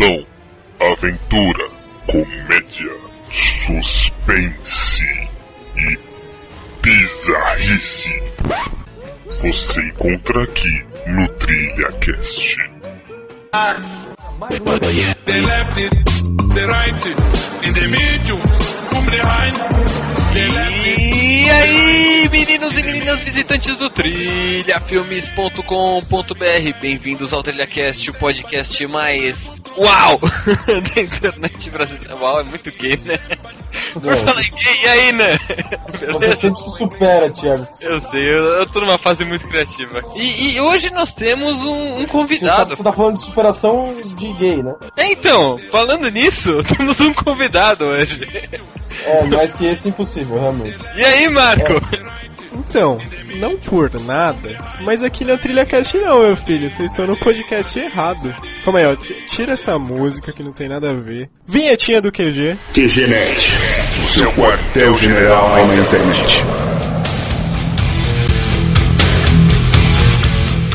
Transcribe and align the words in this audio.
ação, 0.00 0.26
aventura, 0.80 1.68
comédia, 2.06 2.90
suspense 3.30 5.04
e 5.76 5.98
bizarrice. 6.80 8.08
Você 9.42 9.82
encontra 9.82 10.44
aqui 10.44 10.82
no 11.06 11.28
Trilha 11.28 11.92
Cast. 12.00 12.56
They 15.26 15.40
left 15.40 15.78
it, 15.78 15.90
they 16.54 16.66
right 16.66 17.06
it, 17.06 17.18
in 17.66 17.74
the 17.74 17.88
middle, 17.88 18.40
from 18.88 19.04
behind. 19.04 19.54
They 20.32 20.48
left 20.48 20.86
it. 20.86 21.10
E 21.20 21.50
aí, 21.50 22.26
meninos 22.30 22.78
e 22.78 22.82
meninas 22.82 23.20
visitantes 23.20 23.76
do 23.76 23.90
trilhafilmes.com.br, 23.90 26.80
bem-vindos 26.80 27.34
ao 27.34 27.42
TrilhaCast, 27.42 28.08
o 28.10 28.14
podcast 28.14 28.86
mais 28.86 29.59
uau 29.76 30.18
da 30.94 31.00
internet 31.02 31.70
brasileira. 31.70 32.16
Uau, 32.16 32.40
é 32.40 32.44
muito 32.44 32.70
gay, 32.72 32.98
né? 33.04 33.18
Por 33.94 34.02
falar 34.02 34.42
gay, 34.42 34.82
e 34.82 34.88
aí, 34.88 35.12
né? 35.12 35.38
Você 36.12 36.36
sempre 36.36 36.60
se 36.62 36.70
supera, 36.76 37.30
Thiago. 37.30 37.66
Eu 37.80 38.00
sei, 38.00 38.22
eu, 38.22 38.44
eu 38.54 38.66
tô 38.66 38.80
numa 38.80 38.98
fase 38.98 39.24
muito 39.24 39.46
criativa. 39.48 40.02
E, 40.14 40.54
e 40.54 40.60
hoje 40.60 40.90
nós 40.90 41.12
temos 41.12 41.60
um, 41.60 41.94
um 41.94 42.00
Você, 42.00 42.06
convidado. 42.06 42.76
você 42.76 42.82
tá 42.82 42.92
falando 42.92 43.16
de 43.16 43.22
superação 43.22 43.96
de 44.02 44.32
gay, 44.34 44.62
né? 44.62 44.74
É, 44.96 45.12
então, 45.12 45.56
falando 45.70 46.10
nisso, 46.10 46.62
temos 46.76 47.00
um 47.00 47.12
convidado 47.14 47.84
hoje. 47.84 48.28
É, 49.04 49.24
mais 49.24 49.54
que 49.54 49.66
esse 49.66 49.88
impossível, 49.88 50.38
realmente. 50.38 50.78
E 50.96 51.04
aí, 51.04 51.28
Marco? 51.28 51.74
Então, 52.52 52.98
não 53.36 53.56
por 53.56 53.90
nada, 54.00 54.58
mas 54.82 55.02
aqui 55.02 55.24
não 55.24 55.32
é 55.32 55.34
o 55.36 55.38
TrilhaCast 55.38 55.96
não, 55.98 56.20
meu 56.22 56.36
filho. 56.36 56.68
Vocês 56.70 56.90
estão 56.90 57.06
no 57.06 57.16
podcast 57.16 57.78
errado. 57.78 58.34
Calma 58.64 58.80
aí, 58.80 58.86
ó. 58.86 58.96
Tira 59.28 59.52
essa 59.52 59.78
música 59.78 60.32
que 60.32 60.42
não 60.42 60.52
tem 60.52 60.68
nada 60.68 60.90
a 60.90 60.94
ver. 60.94 61.30
Vinhetinha 61.46 62.00
do 62.00 62.10
QG. 62.10 62.56
QGNet, 62.74 63.52
o 64.00 64.04
seu 64.04 64.32
quartel-general 64.32 65.66
na 65.66 65.76
internet. 65.76 66.42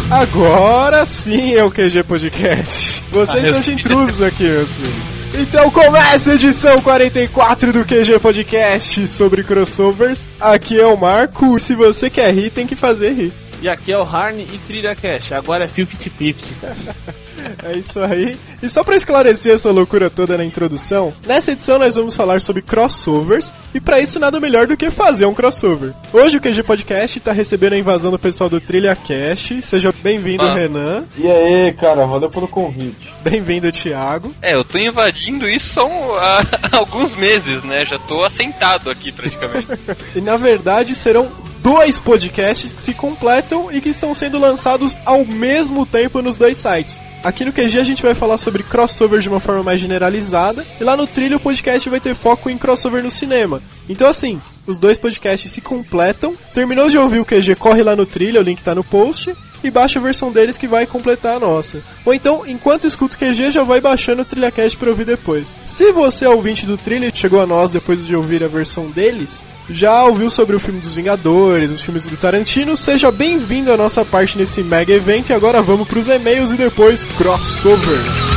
Agora 0.10 1.06
sim 1.06 1.56
é 1.56 1.64
o 1.64 1.72
QG 1.72 2.04
Podcast. 2.04 3.04
Vocês 3.12 3.44
Ah, 3.44 3.48
estão 3.50 3.62
de 3.62 3.74
intrusos 3.74 4.22
aqui, 4.22 4.44
meus 4.44 4.76
filhos. 4.76 5.15
Então 5.38 5.70
começa 5.70 6.32
a 6.32 6.36
edição 6.36 6.82
44 6.82 7.74
do 7.74 7.84
QG 7.84 8.20
Podcast 8.22 9.06
sobre 9.08 9.44
crossovers. 9.44 10.30
Aqui 10.40 10.80
é 10.80 10.88
o 10.88 10.96
Marco. 10.96 11.60
Se 11.60 11.76
você 11.76 12.10
quer 12.10 12.34
rir, 12.34 12.50
tem 12.50 12.66
que 12.66 12.76
fazer 12.76 13.12
rir. 13.12 13.34
E 13.66 13.70
aqui 13.70 13.92
é 13.92 13.98
o 13.98 14.04
Harn 14.04 14.40
e 14.42 14.60
Trilha 14.60 14.96
Cash. 14.96 15.32
Agora 15.32 15.64
é 15.64 15.68
50-50. 15.68 16.36
É 17.64 17.74
isso 17.74 18.00
aí. 18.00 18.36
E 18.64 18.68
só 18.68 18.84
pra 18.84 18.96
esclarecer 18.96 19.54
essa 19.54 19.70
loucura 19.70 20.10
toda 20.10 20.36
na 20.36 20.44
introdução, 20.44 21.14
nessa 21.28 21.52
edição 21.52 21.78
nós 21.78 21.96
vamos 21.96 22.16
falar 22.16 22.42
sobre 22.42 22.60
crossovers, 22.64 23.54
e 23.72 23.80
pra 23.80 24.00
isso 24.00 24.20
nada 24.20 24.40
melhor 24.40 24.66
do 24.66 24.76
que 24.76 24.90
fazer 24.90 25.28
um 25.28 25.34
crossover. 25.34 25.94
Hoje 26.12 26.38
o 26.38 26.42
QG 26.42 26.64
Podcast 26.64 27.20
tá 27.20 27.32
recebendo 27.32 27.74
a 27.74 27.78
invasão 27.78 28.10
do 28.10 28.18
pessoal 28.18 28.50
do 28.50 28.60
Trilha 28.60 28.96
Cash. 28.96 29.54
Seja 29.62 29.94
bem-vindo, 30.02 30.44
Ah. 30.44 30.56
Renan. 30.56 31.04
E 31.20 31.30
aí, 31.30 31.72
cara, 31.74 32.08
valeu 32.08 32.32
pelo 32.32 32.48
convite. 32.48 33.14
Bem-vindo, 33.22 33.72
Thiago. 33.72 34.34
É, 34.42 34.56
eu 34.56 34.64
tô 34.64 34.80
invadindo 34.80 35.48
isso 35.48 35.80
há, 35.80 35.86
um- 35.86 36.16
há 36.16 36.44
alguns 36.72 37.14
meses, 37.16 37.64
né? 37.64 37.86
Já 37.86 38.00
tô 38.00 38.24
assentado 38.24 38.90
aqui 38.90 39.12
praticamente. 39.12 39.68
E 40.16 40.22
na 40.22 40.36
verdade 40.36 40.96
serão 40.96 41.30
dois 41.66 42.00
podcasts 42.00 42.72
que 42.72 42.80
se 42.80 42.94
completam 42.94 43.72
e 43.72 43.82
que 43.82 43.90
estão 43.90 44.14
sendo 44.14 44.38
lançados 44.38 45.00
ao 45.04 45.26
mesmo 45.26 45.84
tempo 45.84 46.22
nos 46.22 46.36
dois 46.36 46.58
sites. 46.58 47.02
Aqui 47.24 47.44
no 47.44 47.52
QG 47.52 47.80
a 47.80 47.84
gente 47.84 48.04
vai 48.04 48.14
falar 48.14 48.38
sobre 48.38 48.62
crossover 48.62 49.20
de 49.20 49.28
uma 49.28 49.40
forma 49.40 49.64
mais 49.64 49.80
generalizada, 49.80 50.64
e 50.80 50.84
lá 50.84 50.96
no 50.96 51.08
Trilho 51.08 51.38
o 51.38 51.40
podcast 51.40 51.90
vai 51.90 52.00
ter 52.00 52.14
foco 52.14 52.52
em 52.52 52.58
crossover 52.58 53.02
no 53.02 53.10
cinema. 53.10 53.64
Então 53.90 54.08
assim, 54.08 54.40
os 54.68 54.80
dois 54.80 55.00
podcasts 55.00 55.52
se 55.52 55.60
completam. 55.60 56.36
Terminou 56.54 56.88
de 56.88 57.00
ouvir 57.00 57.20
o 57.20 57.26
QG, 57.26 57.56
corre 57.56 57.82
lá 57.82 57.96
no 57.96 58.06
Trilho, 58.06 58.42
o 58.42 58.44
link 58.44 58.62
tá 58.62 58.76
no 58.76 58.84
post. 58.84 59.36
E 59.66 59.72
baixa 59.72 59.98
a 59.98 60.02
versão 60.02 60.32
deles 60.32 60.60
que 60.60 60.68
vai 60.68 60.86
completar 60.86 61.38
a 61.38 61.40
nossa. 61.40 61.82
Ou 62.06 62.14
então, 62.14 62.44
enquanto 62.46 62.86
escuta 62.86 63.16
o 63.16 63.18
QG, 63.18 63.50
já 63.50 63.64
vai 63.64 63.82
baixando 63.82 64.22
o 64.22 64.26
TrilhaCast 64.26 64.78
pra 64.78 64.92
ouvir 64.92 65.06
depois. 65.06 65.56
Se 65.66 65.92
você 65.92 66.26
é 66.26 66.30
ouvinte 66.30 66.68
do 66.68 66.78
Trilha 66.78 67.08
e 67.08 67.18
chegou 67.18 67.42
a 67.42 67.48
nós 67.48 67.72
depois 67.72 68.06
de 68.06 68.16
ouvir 68.16 68.44
a 68.44 68.48
versão 68.48 68.92
deles, 68.92 69.44
já 69.68 70.04
ouviu 70.04 70.30
sobre 70.30 70.56
o 70.56 70.60
filme 70.60 70.80
dos 70.80 70.94
Vingadores, 70.94 71.72
os 71.72 71.82
filmes 71.82 72.06
do 72.06 72.16
Tarantino, 72.16 72.78
seja 72.78 73.12
bem-vindo 73.12 73.72
à 73.72 73.78
nossa 73.78 74.06
parte 74.06 74.38
nesse 74.38 74.62
mega 74.62 74.94
evento. 74.94 75.32
E 75.32 75.34
agora 75.34 75.64
vamos 75.64 75.88
pros 75.88 76.08
e-mails 76.08 76.52
e 76.52 76.58
depois 76.58 77.04
crossover. 77.06 78.35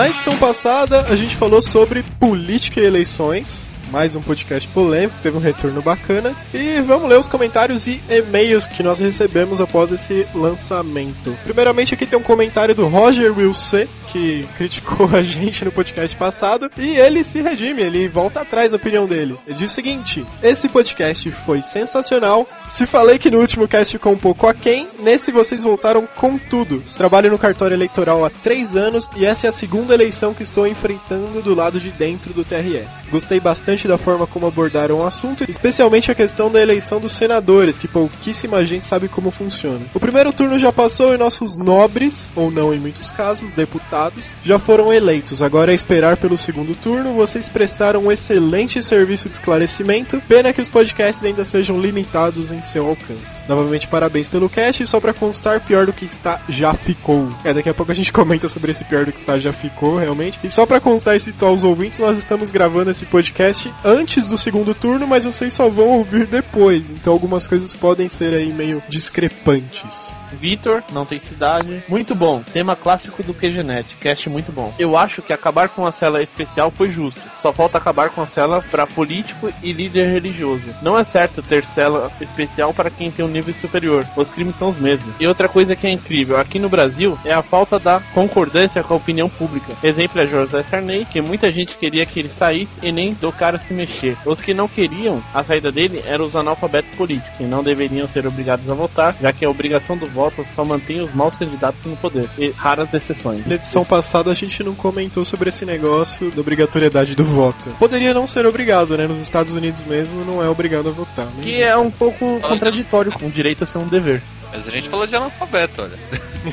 Na 0.00 0.08
edição 0.08 0.34
passada, 0.38 1.02
a 1.10 1.14
gente 1.14 1.36
falou 1.36 1.60
sobre 1.60 2.02
política 2.18 2.80
e 2.80 2.86
eleições. 2.86 3.69
Mais 3.90 4.14
um 4.14 4.22
podcast 4.22 4.68
polêmico, 4.68 5.18
teve 5.20 5.36
um 5.36 5.40
retorno 5.40 5.82
bacana. 5.82 6.32
E 6.54 6.80
vamos 6.80 7.08
ler 7.08 7.18
os 7.18 7.26
comentários 7.26 7.88
e 7.88 8.00
e-mails 8.08 8.66
que 8.66 8.84
nós 8.84 9.00
recebemos 9.00 9.60
após 9.60 9.90
esse 9.90 10.26
lançamento. 10.32 11.36
Primeiramente, 11.42 11.94
aqui 11.94 12.06
tem 12.06 12.18
um 12.18 12.22
comentário 12.22 12.72
do 12.72 12.86
Roger 12.86 13.36
Wilson, 13.36 13.86
que 14.06 14.46
criticou 14.56 15.08
a 15.12 15.22
gente 15.22 15.64
no 15.64 15.72
podcast 15.72 16.16
passado. 16.16 16.70
E 16.78 16.96
ele 16.96 17.24
se 17.24 17.42
redime, 17.42 17.82
ele 17.82 18.08
volta 18.08 18.40
atrás 18.40 18.70
da 18.70 18.76
opinião 18.76 19.06
dele. 19.06 19.36
Ele 19.44 19.56
diz 19.56 19.72
o 19.72 19.74
seguinte: 19.74 20.24
Esse 20.40 20.68
podcast 20.68 21.28
foi 21.32 21.60
sensacional. 21.60 22.48
Se 22.68 22.86
falei 22.86 23.18
que 23.18 23.30
no 23.30 23.38
último 23.38 23.66
cast 23.66 23.92
ficou 23.92 24.12
um 24.12 24.18
pouco 24.18 24.46
aquém, 24.46 24.88
nesse 25.00 25.32
vocês 25.32 25.64
voltaram 25.64 26.06
com 26.06 26.38
tudo. 26.38 26.82
Trabalho 26.96 27.30
no 27.30 27.38
cartório 27.38 27.74
eleitoral 27.74 28.24
há 28.24 28.30
três 28.30 28.76
anos 28.76 29.08
e 29.16 29.26
essa 29.26 29.46
é 29.46 29.48
a 29.48 29.52
segunda 29.52 29.94
eleição 29.94 30.32
que 30.32 30.44
estou 30.44 30.66
enfrentando 30.66 31.42
do 31.42 31.54
lado 31.54 31.80
de 31.80 31.90
dentro 31.90 32.32
do 32.32 32.44
TRE. 32.44 32.86
Gostei 33.10 33.40
bastante 33.40 33.79
da 33.88 33.98
forma 33.98 34.26
como 34.26 34.46
abordaram 34.46 34.98
o 34.98 35.06
assunto, 35.06 35.44
especialmente 35.48 36.10
a 36.10 36.14
questão 36.14 36.50
da 36.50 36.60
eleição 36.60 37.00
dos 37.00 37.12
senadores, 37.12 37.78
que 37.78 37.88
pouquíssima 37.88 38.64
gente 38.64 38.84
sabe 38.84 39.08
como 39.08 39.30
funciona. 39.30 39.86
O 39.94 40.00
primeiro 40.00 40.32
turno 40.32 40.58
já 40.58 40.72
passou 40.72 41.14
e 41.14 41.18
nossos 41.18 41.56
nobres, 41.58 42.28
ou 42.34 42.50
não 42.50 42.72
em 42.74 42.78
muitos 42.78 43.10
casos, 43.12 43.52
deputados, 43.52 44.34
já 44.44 44.58
foram 44.58 44.92
eleitos. 44.92 45.42
Agora 45.42 45.72
é 45.72 45.74
esperar 45.74 46.16
pelo 46.16 46.36
segundo 46.38 46.74
turno. 46.74 47.14
Vocês 47.14 47.48
prestaram 47.48 48.04
um 48.04 48.12
excelente 48.12 48.82
serviço 48.82 49.28
de 49.28 49.34
esclarecimento. 49.34 50.20
Pena 50.28 50.52
que 50.52 50.60
os 50.60 50.68
podcasts 50.68 51.24
ainda 51.24 51.44
sejam 51.44 51.80
limitados 51.80 52.50
em 52.50 52.60
seu 52.60 52.86
alcance. 52.88 53.44
Novamente, 53.48 53.88
parabéns 53.88 54.28
pelo 54.28 54.48
cast. 54.48 54.82
E 54.82 54.86
só 54.86 55.00
pra 55.00 55.12
constar, 55.12 55.60
pior 55.60 55.86
do 55.86 55.92
que 55.92 56.04
está, 56.04 56.40
já 56.48 56.74
ficou. 56.74 57.30
É, 57.44 57.52
daqui 57.52 57.68
a 57.68 57.74
pouco 57.74 57.92
a 57.92 57.94
gente 57.94 58.12
comenta 58.14 58.48
sobre 58.48 58.70
esse 58.70 58.84
pior 58.84 59.04
do 59.04 59.12
que 59.12 59.18
está, 59.18 59.38
já 59.38 59.52
ficou, 59.52 59.98
realmente. 59.98 60.38
E 60.42 60.50
só 60.50 60.66
pra 60.66 60.80
constar 60.80 61.16
e 61.16 61.20
situar 61.20 61.52
os 61.52 61.62
ouvintes, 61.62 61.98
nós 61.98 62.18
estamos 62.18 62.50
gravando 62.50 62.90
esse 62.90 63.06
podcast 63.06 63.69
antes 63.84 64.28
do 64.28 64.38
segundo 64.38 64.74
turno, 64.74 65.06
mas 65.06 65.24
vocês 65.24 65.52
só 65.52 65.68
vão 65.68 65.88
ouvir 65.98 66.26
depois. 66.26 66.90
Então 66.90 67.12
algumas 67.12 67.46
coisas 67.46 67.74
podem 67.74 68.08
ser 68.08 68.34
aí 68.34 68.52
meio 68.52 68.82
discrepantes. 68.88 70.16
Vitor, 70.32 70.82
não 70.92 71.04
tem 71.04 71.20
cidade. 71.20 71.82
Muito 71.88 72.14
bom. 72.14 72.42
Tema 72.52 72.76
clássico 72.76 73.22
do 73.22 73.34
QGNet. 73.34 73.96
Cast 73.96 74.28
muito 74.28 74.52
bom. 74.52 74.72
Eu 74.78 74.96
acho 74.96 75.22
que 75.22 75.32
acabar 75.32 75.68
com 75.68 75.86
a 75.86 75.92
cela 75.92 76.22
especial 76.22 76.70
foi 76.70 76.90
justo. 76.90 77.20
Só 77.38 77.52
falta 77.52 77.78
acabar 77.78 78.10
com 78.10 78.22
a 78.22 78.26
cela 78.26 78.62
para 78.70 78.86
político 78.86 79.52
e 79.62 79.72
líder 79.72 80.12
religioso. 80.12 80.64
Não 80.82 80.98
é 80.98 81.04
certo 81.04 81.42
ter 81.42 81.64
cela 81.64 82.10
especial 82.20 82.72
para 82.72 82.90
quem 82.90 83.10
tem 83.10 83.24
um 83.24 83.28
nível 83.28 83.54
superior. 83.54 84.06
Os 84.16 84.30
crimes 84.30 84.56
são 84.56 84.70
os 84.70 84.78
mesmos. 84.78 85.14
E 85.20 85.26
outra 85.26 85.48
coisa 85.48 85.76
que 85.76 85.86
é 85.86 85.90
incrível 85.90 86.38
aqui 86.38 86.58
no 86.58 86.68
Brasil 86.68 87.18
é 87.24 87.32
a 87.32 87.42
falta 87.42 87.78
da 87.78 88.00
concordância 88.14 88.82
com 88.82 88.94
a 88.94 88.96
opinião 88.96 89.28
pública. 89.28 89.72
Exemplo 89.82 90.20
é 90.20 90.26
José 90.26 90.62
Sarney, 90.62 91.04
que 91.04 91.20
muita 91.20 91.50
gente 91.50 91.76
queria 91.76 92.06
que 92.06 92.20
ele 92.20 92.28
saísse 92.28 92.78
e 92.82 92.92
nem 92.92 93.14
do 93.14 93.32
cara 93.32 93.58
se 93.60 93.72
mexer. 93.72 94.16
Os 94.24 94.40
que 94.40 94.54
não 94.54 94.68
queriam 94.68 95.22
a 95.34 95.42
saída 95.42 95.70
dele 95.70 96.02
eram 96.06 96.24
os 96.24 96.36
analfabetos 96.36 96.90
políticos, 96.92 97.30
que 97.36 97.44
não 97.44 97.62
deveriam 97.62 98.08
ser 98.08 98.26
obrigados 98.26 98.68
a 98.70 98.74
votar, 98.74 99.16
já 99.20 99.32
que 99.32 99.44
a 99.44 99.50
obrigação 99.50 99.96
do 99.96 100.06
voto 100.06 100.44
só 100.54 100.64
mantém 100.64 101.00
os 101.00 101.12
maus 101.14 101.36
candidatos 101.36 101.84
no 101.84 101.96
poder, 101.96 102.28
e 102.38 102.50
raras 102.50 102.92
exceções. 102.94 103.46
Na 103.46 103.54
edição 103.54 103.84
passada 103.84 104.30
a 104.30 104.34
gente 104.34 104.62
não 104.62 104.74
comentou 104.74 105.24
sobre 105.24 105.48
esse 105.48 105.64
negócio 105.64 106.30
da 106.30 106.40
obrigatoriedade 106.40 107.14
do 107.14 107.24
voto. 107.24 107.70
Poderia 107.78 108.14
não 108.14 108.26
ser 108.26 108.46
obrigado, 108.46 108.96
né? 108.96 109.06
Nos 109.06 109.20
Estados 109.20 109.54
Unidos 109.54 109.82
mesmo 109.84 110.24
não 110.24 110.42
é 110.42 110.48
obrigado 110.48 110.88
a 110.88 110.92
votar. 110.92 111.26
né? 111.26 111.32
Que 111.42 111.62
é 111.62 111.76
um 111.76 111.90
pouco 111.90 112.40
contraditório 112.40 113.12
com 113.12 113.26
o 113.26 113.30
direito 113.30 113.64
a 113.64 113.66
ser 113.66 113.78
um 113.78 113.86
dever. 113.88 114.22
Mas 114.52 114.66
a 114.66 114.70
gente 114.70 114.88
falou 114.88 115.06
de 115.06 115.14
analfabeto, 115.16 115.82
olha. 115.82 115.98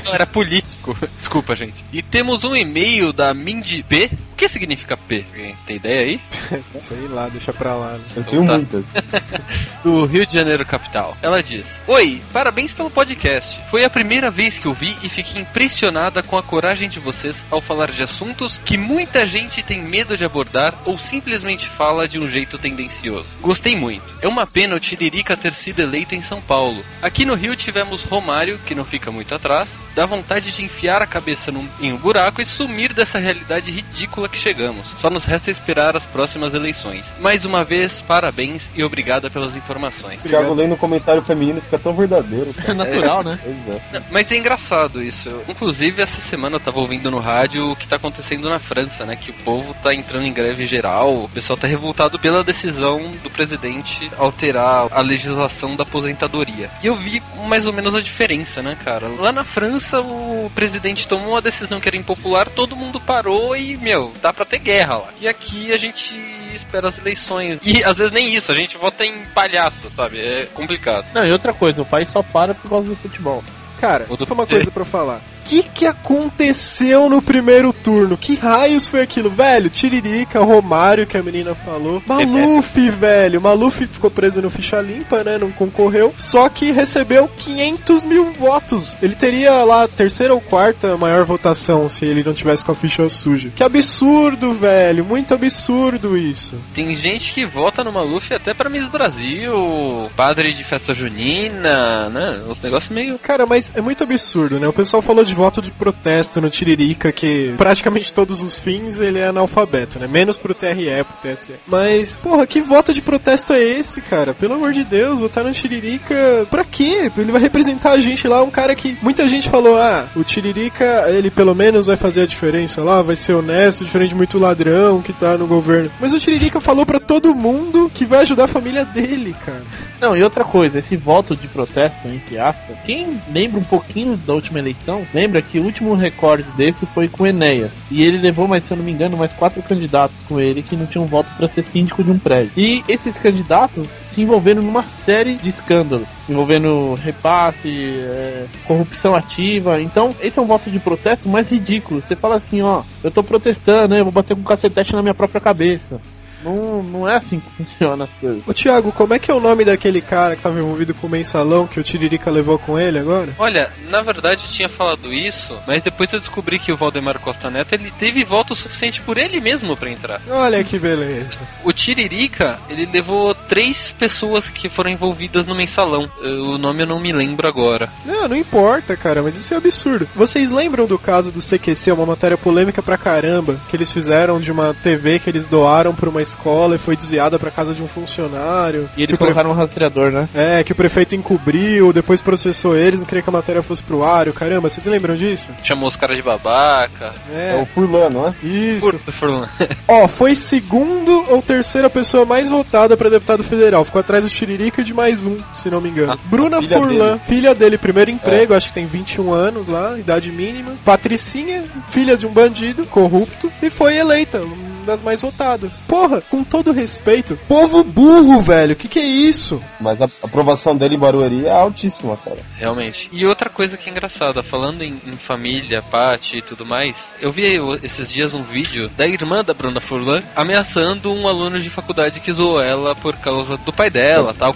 Não 0.04 0.14
era 0.14 0.26
político. 0.26 0.96
Desculpa, 1.18 1.56
gente. 1.56 1.84
E 1.92 2.02
temos 2.02 2.44
um 2.44 2.54
e-mail 2.54 3.12
da 3.12 3.32
Mindy 3.32 3.82
P. 3.82 4.10
O 4.32 4.36
que 4.38 4.48
significa 4.48 4.96
P? 4.96 5.24
Tem 5.66 5.76
ideia 5.76 6.02
aí? 6.02 6.20
Sei 6.80 7.08
lá, 7.08 7.28
deixa 7.28 7.52
pra 7.52 7.74
lá. 7.74 7.92
Né? 7.92 8.00
Eu 8.16 8.24
tenho 8.24 8.46
tá. 8.46 8.52
muitas. 8.56 8.86
do 9.82 10.04
Rio 10.06 10.24
de 10.24 10.32
Janeiro 10.32 10.64
capital. 10.64 11.16
Ela 11.20 11.42
diz: 11.42 11.80
Oi, 11.86 12.20
parabéns 12.32 12.72
pelo 12.72 12.90
podcast. 12.90 13.60
Foi 13.68 13.84
a 13.84 13.90
primeira 13.90 14.30
vez 14.30 14.58
que 14.58 14.66
eu 14.66 14.74
vi 14.74 14.96
e 15.02 15.08
fiquei 15.08 15.40
impressionada 15.42 16.22
com 16.22 16.36
a 16.36 16.42
coragem 16.42 16.88
de 16.88 17.00
vocês 17.00 17.44
ao 17.50 17.60
falar 17.60 17.90
de 17.90 18.02
assuntos 18.02 18.60
que 18.64 18.78
muita 18.78 19.26
gente 19.26 19.62
tem 19.62 19.82
medo 19.82 20.16
de 20.16 20.24
abordar 20.24 20.74
ou 20.84 20.98
simplesmente 20.98 21.68
fala 21.68 22.06
de 22.06 22.20
um 22.20 22.28
jeito 22.28 22.58
tendencioso. 22.58 23.26
Gostei 23.40 23.74
muito. 23.74 24.16
É 24.20 24.28
uma 24.28 24.46
pena 24.46 24.76
o 24.76 24.80
Tiririca 24.80 25.36
ter 25.36 25.52
sido 25.52 25.80
eleito 25.80 26.14
em 26.14 26.22
São 26.22 26.40
Paulo. 26.40 26.84
Aqui 27.02 27.24
no 27.24 27.34
Rio 27.34 27.56
tivemos 27.56 27.87
Romário, 27.96 28.58
que 28.66 28.74
não 28.74 28.84
fica 28.84 29.10
muito 29.10 29.34
atrás, 29.34 29.76
dá 29.94 30.06
vontade 30.06 30.50
de 30.50 30.64
enfiar 30.64 31.02
a 31.02 31.06
cabeça 31.06 31.50
num, 31.50 31.66
em 31.80 31.92
um 31.92 31.96
buraco 31.96 32.40
e 32.40 32.46
sumir 32.46 32.92
dessa 32.92 33.18
realidade 33.18 33.70
ridícula 33.70 34.28
que 34.28 34.38
chegamos. 34.38 34.86
Só 35.00 35.10
nos 35.10 35.24
resta 35.24 35.50
esperar 35.50 35.96
as 35.96 36.04
próximas 36.04 36.54
eleições. 36.54 37.12
Mais 37.20 37.44
uma 37.44 37.64
vez, 37.64 38.00
parabéns 38.00 38.70
e 38.74 38.82
obrigada 38.84 39.30
pelas 39.30 39.56
informações. 39.56 40.20
O 40.24 40.28
Thiago 40.28 40.54
lendo 40.54 40.74
o 40.74 40.78
comentário 40.78 41.22
feminino 41.22 41.60
fica 41.60 41.78
tão 41.78 41.94
verdadeiro. 41.94 42.48
É 42.58 42.74
Cara. 42.74 42.74
natural, 42.74 43.22
né? 43.22 43.38
Pois 43.42 43.76
é. 43.76 43.80
Não, 43.92 44.04
Mas 44.10 44.30
é 44.30 44.36
engraçado 44.36 45.02
isso. 45.02 45.28
Inclusive, 45.48 46.02
essa 46.02 46.20
semana 46.20 46.56
eu 46.56 46.60
tava 46.60 46.78
ouvindo 46.78 47.10
no 47.10 47.18
rádio 47.18 47.70
o 47.70 47.76
que 47.76 47.88
tá 47.88 47.96
acontecendo 47.96 48.48
na 48.48 48.58
França, 48.58 49.06
né? 49.06 49.16
Que 49.16 49.30
o 49.30 49.34
povo 49.34 49.74
tá 49.82 49.94
entrando 49.94 50.26
em 50.26 50.32
greve 50.32 50.66
geral, 50.66 51.24
o 51.24 51.28
pessoal 51.28 51.56
tá 51.56 51.66
revoltado 51.66 52.18
pela 52.18 52.44
decisão 52.44 53.10
do 53.22 53.30
presidente 53.30 54.10
alterar 54.18 54.88
a 54.90 55.00
legislação 55.00 55.76
da 55.76 55.82
aposentadoria. 55.82 56.70
E 56.82 56.86
eu 56.86 56.96
vi 56.96 57.22
mais 57.46 57.66
ou 57.66 57.72
menos 57.72 57.77
a 57.94 58.00
diferença, 58.00 58.62
né, 58.62 58.76
cara? 58.82 59.08
Lá 59.08 59.32
na 59.32 59.44
França, 59.44 60.00
o 60.00 60.50
presidente 60.54 61.06
tomou 61.06 61.30
uma 61.30 61.40
decisão 61.40 61.80
que 61.80 61.88
era 61.88 61.96
impopular, 61.96 62.48
todo 62.50 62.76
mundo 62.76 63.00
parou 63.00 63.56
e, 63.56 63.76
meu, 63.76 64.12
dá 64.20 64.32
pra 64.32 64.44
ter 64.44 64.58
guerra 64.58 64.96
lá. 64.96 65.08
E 65.20 65.28
aqui 65.28 65.72
a 65.72 65.76
gente 65.76 66.14
espera 66.52 66.88
as 66.88 66.98
eleições. 66.98 67.60
E 67.64 67.82
às 67.84 67.98
vezes 67.98 68.12
nem 68.12 68.34
isso, 68.34 68.50
a 68.50 68.54
gente 68.54 68.76
vota 68.76 69.04
em 69.04 69.24
palhaço, 69.34 69.90
sabe? 69.90 70.20
É 70.20 70.46
complicado. 70.54 71.06
Não, 71.14 71.26
e 71.26 71.32
outra 71.32 71.52
coisa, 71.52 71.82
o 71.82 71.86
país 71.86 72.08
só 72.08 72.22
para 72.22 72.54
por 72.54 72.68
causa 72.68 72.88
do 72.88 72.96
futebol. 72.96 73.42
Cara, 73.80 74.06
só 74.06 74.34
uma 74.34 74.46
coisa 74.46 74.70
pra 74.70 74.84
falar. 74.84 75.20
O 75.48 75.50
que, 75.50 75.62
que 75.62 75.86
aconteceu 75.86 77.08
no 77.08 77.22
primeiro 77.22 77.72
turno? 77.72 78.18
Que 78.18 78.34
raios 78.34 78.86
foi 78.86 79.00
aquilo? 79.00 79.30
Velho, 79.30 79.70
Tiririca, 79.70 80.40
Romário, 80.40 81.06
que 81.06 81.16
a 81.16 81.22
menina 81.22 81.54
falou. 81.54 82.02
Maluf, 82.06 82.90
velho. 82.90 83.40
Maluf 83.40 83.86
ficou 83.86 84.10
preso 84.10 84.42
no 84.42 84.50
ficha 84.50 84.78
limpa, 84.82 85.24
né? 85.24 85.38
Não 85.38 85.50
concorreu. 85.50 86.12
Só 86.18 86.50
que 86.50 86.70
recebeu 86.70 87.26
500 87.28 88.04
mil 88.04 88.30
votos. 88.32 88.98
Ele 89.00 89.14
teria 89.14 89.64
lá 89.64 89.84
a 89.84 89.88
terceira 89.88 90.34
ou 90.34 90.40
quarta 90.42 90.98
maior 90.98 91.24
votação 91.24 91.88
se 91.88 92.04
ele 92.04 92.22
não 92.22 92.34
tivesse 92.34 92.62
com 92.62 92.72
a 92.72 92.76
ficha 92.76 93.08
suja. 93.08 93.50
Que 93.56 93.64
absurdo, 93.64 94.52
velho. 94.52 95.02
Muito 95.02 95.32
absurdo 95.32 96.14
isso. 96.14 96.56
Tem 96.74 96.94
gente 96.94 97.32
que 97.32 97.46
vota 97.46 97.82
no 97.82 97.90
Maluf 97.90 98.34
até 98.34 98.52
pra 98.52 98.68
Miss 98.68 98.86
Brasil, 98.88 100.10
padre 100.14 100.52
de 100.52 100.62
festa 100.62 100.92
junina, 100.92 102.10
né? 102.10 102.38
Os 102.50 102.60
negócios 102.60 102.92
meio. 102.92 103.18
Cara, 103.18 103.46
mas 103.46 103.70
é 103.74 103.80
muito 103.80 104.04
absurdo, 104.04 104.60
né? 104.60 104.68
O 104.68 104.74
pessoal 104.74 105.00
falou 105.00 105.24
de 105.24 105.37
voto 105.38 105.62
de 105.62 105.70
protesto 105.70 106.40
no 106.40 106.50
Tiririca, 106.50 107.12
que 107.12 107.54
praticamente 107.56 108.12
todos 108.12 108.42
os 108.42 108.58
fins 108.58 108.98
ele 108.98 109.20
é 109.20 109.28
analfabeto, 109.28 109.96
né? 109.96 110.08
Menos 110.08 110.36
pro 110.36 110.52
TRE, 110.52 111.04
pro 111.04 111.30
TSE. 111.30 111.52
Mas, 111.64 112.16
porra, 112.16 112.44
que 112.44 112.60
voto 112.60 112.92
de 112.92 113.00
protesto 113.00 113.52
é 113.52 113.62
esse, 113.62 114.00
cara? 114.00 114.34
Pelo 114.34 114.54
amor 114.54 114.72
de 114.72 114.82
Deus, 114.82 115.20
votar 115.20 115.44
no 115.44 115.52
Tiririca, 115.52 116.44
pra 116.50 116.64
quê? 116.64 117.08
Ele 117.16 117.30
vai 117.30 117.40
representar 117.40 117.92
a 117.92 118.00
gente 118.00 118.26
lá, 118.26 118.42
um 118.42 118.50
cara 118.50 118.74
que 118.74 118.98
muita 119.00 119.28
gente 119.28 119.48
falou, 119.48 119.78
ah, 119.78 120.06
o 120.16 120.24
Tiririca, 120.24 121.06
ele 121.08 121.30
pelo 121.30 121.54
menos 121.54 121.86
vai 121.86 121.96
fazer 121.96 122.22
a 122.22 122.26
diferença 122.26 122.82
lá, 122.82 123.00
vai 123.00 123.14
ser 123.14 123.34
honesto, 123.34 123.84
diferente 123.84 124.10
de 124.10 124.16
muito 124.16 124.40
ladrão 124.40 125.00
que 125.00 125.12
tá 125.12 125.38
no 125.38 125.46
governo. 125.46 125.88
Mas 126.00 126.12
o 126.12 126.18
Tiririca 126.18 126.60
falou 126.60 126.84
pra 126.84 126.98
todo 126.98 127.32
mundo 127.32 127.88
que 127.94 128.04
vai 128.04 128.22
ajudar 128.22 128.44
a 128.44 128.48
família 128.48 128.84
dele, 128.84 129.36
cara. 129.46 129.62
Não, 130.00 130.16
e 130.16 130.22
outra 130.22 130.44
coisa, 130.44 130.78
esse 130.78 130.96
voto 130.96 131.36
de 131.36 131.46
protesto, 131.48 132.08
entre 132.08 132.38
aspas, 132.38 132.76
quem 132.84 133.20
lembra 133.32 133.60
um 133.60 133.64
pouquinho 133.64 134.16
da 134.16 134.32
última 134.32 134.58
eleição, 134.58 135.06
lembra 135.12 135.27
que 135.42 135.58
o 135.58 135.64
último 135.64 135.94
recorde 135.94 136.46
desse 136.56 136.86
foi 136.86 137.08
com 137.08 137.26
Enéas. 137.26 137.72
E 137.90 138.02
ele 138.02 138.18
levou, 138.18 138.48
mas 138.48 138.64
se 138.64 138.72
eu 138.72 138.76
não 138.76 138.84
me 138.84 138.92
engano, 138.92 139.16
mais 139.16 139.32
quatro 139.32 139.62
candidatos 139.62 140.16
com 140.28 140.40
ele 140.40 140.62
que 140.62 140.76
não 140.76 140.86
tinham 140.86 141.06
voto 141.06 141.28
para 141.36 141.48
ser 141.48 141.62
síndico 141.62 142.02
de 142.02 142.10
um 142.10 142.18
prédio. 142.18 142.52
E 142.56 142.82
esses 142.88 143.18
candidatos 143.18 143.88
se 144.04 144.22
envolveram 144.22 144.62
numa 144.62 144.82
série 144.82 145.34
de 145.36 145.48
escândalos, 145.48 146.08
envolvendo 146.28 146.94
repasse, 146.94 147.68
é, 147.68 148.46
corrupção 148.66 149.14
ativa. 149.14 149.80
Então, 149.80 150.14
esse 150.20 150.38
é 150.38 150.42
um 150.42 150.46
voto 150.46 150.70
de 150.70 150.78
protesto 150.78 151.28
mais 151.28 151.50
ridículo. 151.50 152.00
Você 152.00 152.16
fala 152.16 152.36
assim, 152.36 152.62
ó, 152.62 152.82
eu 153.02 153.10
tô 153.10 153.22
protestando, 153.22 153.94
né, 153.94 154.00
eu 154.00 154.04
vou 154.04 154.12
bater 154.12 154.34
com 154.34 154.40
um 154.40 154.44
cacetete 154.44 154.94
na 154.94 155.02
minha 155.02 155.14
própria 155.14 155.40
cabeça. 155.40 156.00
Não, 156.48 156.82
não 156.82 157.08
é 157.08 157.16
assim 157.16 157.40
que 157.40 157.50
funcionam 157.64 158.04
as 158.04 158.14
coisas. 158.14 158.42
Ô 158.46 158.52
Thiago, 158.54 158.92
como 158.92 159.14
é 159.14 159.18
que 159.18 159.30
é 159.30 159.34
o 159.34 159.40
nome 159.40 159.64
daquele 159.64 160.00
cara 160.00 160.36
que 160.36 160.42
tava 160.42 160.58
envolvido 160.58 160.94
com 160.94 161.06
o 161.06 161.10
mensalão 161.10 161.66
que 161.66 161.78
o 161.80 161.82
Tiririca 161.82 162.30
levou 162.30 162.58
com 162.58 162.78
ele 162.78 162.98
agora? 162.98 163.34
Olha, 163.38 163.70
na 163.90 164.00
verdade 164.02 164.44
eu 164.46 164.50
tinha 164.52 164.68
falado 164.68 165.12
isso, 165.12 165.56
mas 165.66 165.82
depois 165.82 166.12
eu 166.12 166.20
descobri 166.20 166.58
que 166.58 166.72
o 166.72 166.76
Valdemar 166.76 167.18
Costa 167.18 167.50
Neto 167.50 167.74
ele 167.74 167.92
teve 167.98 168.24
voto 168.24 168.54
suficiente 168.54 169.00
por 169.00 169.16
ele 169.18 169.40
mesmo 169.40 169.76
pra 169.76 169.90
entrar. 169.90 170.20
Olha 170.28 170.62
que 170.64 170.78
beleza. 170.78 171.36
O 171.64 171.72
Tiririca, 171.72 172.58
ele 172.68 172.86
levou 172.92 173.34
três 173.34 173.92
pessoas 173.98 174.48
que 174.50 174.68
foram 174.68 174.90
envolvidas 174.90 175.44
no 175.46 175.54
mensalão. 175.54 176.08
Eh, 176.22 176.28
O 176.28 176.58
nome 176.58 176.82
eu 176.82 176.86
não 176.86 177.00
me 177.00 177.12
lembro 177.12 177.46
agora. 177.48 177.88
Não, 178.04 178.28
não 178.28 178.36
importa, 178.36 178.96
cara, 178.96 179.22
mas 179.22 179.36
isso 179.36 179.52
é 179.54 179.56
absurdo. 179.56 180.08
Vocês 180.14 180.50
lembram 180.50 180.86
do 180.86 180.98
caso 180.98 181.30
do 181.32 181.40
CQC, 181.40 181.92
uma 181.92 182.06
matéria 182.06 182.36
polêmica 182.36 182.82
pra 182.82 182.96
caramba, 182.98 183.56
que 183.68 183.76
eles 183.76 183.90
fizeram 183.92 184.40
de 184.40 184.50
uma 184.52 184.74
TV 184.74 185.18
que 185.18 185.28
eles 185.30 185.46
doaram 185.46 185.94
pra 185.94 186.08
uma 186.08 186.22
escola 186.38 186.76
e 186.76 186.78
foi 186.78 186.96
desviada 186.96 187.38
pra 187.38 187.50
casa 187.50 187.74
de 187.74 187.82
um 187.82 187.88
funcionário? 187.88 188.88
E 188.96 189.02
eles 189.02 189.16
o 189.16 189.18
colocaram 189.18 189.50
um 189.50 189.54
rastreador, 189.54 190.10
né? 190.12 190.28
prefe- 190.32 190.38
É, 190.38 190.64
que 190.64 190.72
o 190.72 190.74
prefeito 190.74 191.14
encobriu, 191.14 191.92
depois 191.92 192.20
processou 192.20 192.76
eles, 192.76 193.00
não 193.00 193.06
queria 193.06 193.22
que 193.22 193.28
a 193.28 193.32
matéria 193.32 193.62
fosse 193.62 193.82
pro 193.82 194.02
ar. 194.04 194.30
Caramba, 194.32 194.68
vocês 194.68 194.86
lembram 194.86 195.14
disso? 195.14 195.50
Chamou 195.62 195.88
os 195.88 195.96
caras 195.96 196.16
de 196.16 196.22
babaca. 196.22 197.12
É 197.34 197.56
o 197.56 197.62
É, 197.62 197.66
Furlan, 197.66 198.08
não 198.10 198.28
é? 198.28 198.34
isso. 198.46 198.98
Furlan. 199.12 199.48
Ó, 199.88 200.06
foi 200.06 200.34
segundo 200.36 201.24
ou 201.30 201.42
terceira 201.42 201.90
pessoa 201.90 202.24
mais 202.24 202.48
votada 202.48 202.96
pra 202.96 203.08
deputado 203.08 203.42
federal. 203.42 203.84
Ficou 203.84 204.00
atrás 204.00 204.22
do 204.24 204.30
Tiririca 204.30 204.80
e 204.80 204.84
de 204.84 204.94
mais 204.94 205.24
um, 205.24 205.36
se 205.54 205.68
não 205.70 205.80
me 205.80 205.88
engano. 205.88 206.12
Ah, 206.12 206.18
Bruna 206.24 206.60
filha 206.62 206.78
Furlan, 206.78 207.06
dele. 207.08 207.20
filha 207.26 207.54
dele, 207.54 207.78
primeiro 207.78 208.10
emprego, 208.10 208.54
acho 208.54 208.68
que 208.68 208.74
tem 208.74 208.86
21 208.86 209.32
anos 209.32 209.68
lá, 209.68 209.98
idade 209.98 210.30
mínima. 210.30 210.72
Patricinha, 210.84 211.64
filha 211.88 212.16
de 212.16 212.26
um 212.26 212.30
bandido, 212.32 212.84
corrupto, 212.86 213.50
e 213.62 213.70
foi 213.70 213.96
eleita, 213.96 214.40
das 214.88 215.02
mais 215.02 215.20
votadas. 215.20 215.80
Porra, 215.86 216.22
com 216.22 216.42
todo 216.42 216.72
respeito, 216.72 217.38
povo 217.46 217.84
burro, 217.84 218.40
velho, 218.40 218.74
que 218.74 218.88
que 218.88 218.98
é 218.98 219.04
isso? 219.04 219.62
Mas 219.78 220.00
a 220.00 220.06
aprovação 220.22 220.74
dele 220.74 220.94
em 220.94 220.98
Barueri 220.98 221.46
é 221.46 221.52
altíssima, 221.52 222.16
cara. 222.16 222.38
Realmente. 222.56 223.10
E 223.12 223.26
outra 223.26 223.50
coisa 223.50 223.76
que 223.76 223.88
é 223.88 223.92
engraçada, 223.92 224.42
falando 224.42 224.82
em, 224.82 225.00
em 225.06 225.12
família, 225.12 225.82
Paty 225.82 226.38
e 226.38 226.42
tudo 226.42 226.64
mais, 226.64 227.10
eu 227.20 227.30
vi 227.30 227.44
esses 227.82 228.10
dias 228.10 228.32
um 228.32 228.42
vídeo 228.42 228.88
da 228.96 229.06
irmã 229.06 229.44
da 229.44 229.52
Bruna 229.52 229.80
Furlan 229.80 230.22
ameaçando 230.34 231.12
um 231.12 231.28
aluno 231.28 231.60
de 231.60 231.68
faculdade 231.68 232.20
que 232.20 232.32
zoou 232.32 232.62
ela 232.62 232.94
por 232.94 233.14
causa 233.16 233.58
do 233.58 233.72
pai 233.72 233.90
dela, 233.90 234.32
tal, 234.32 234.54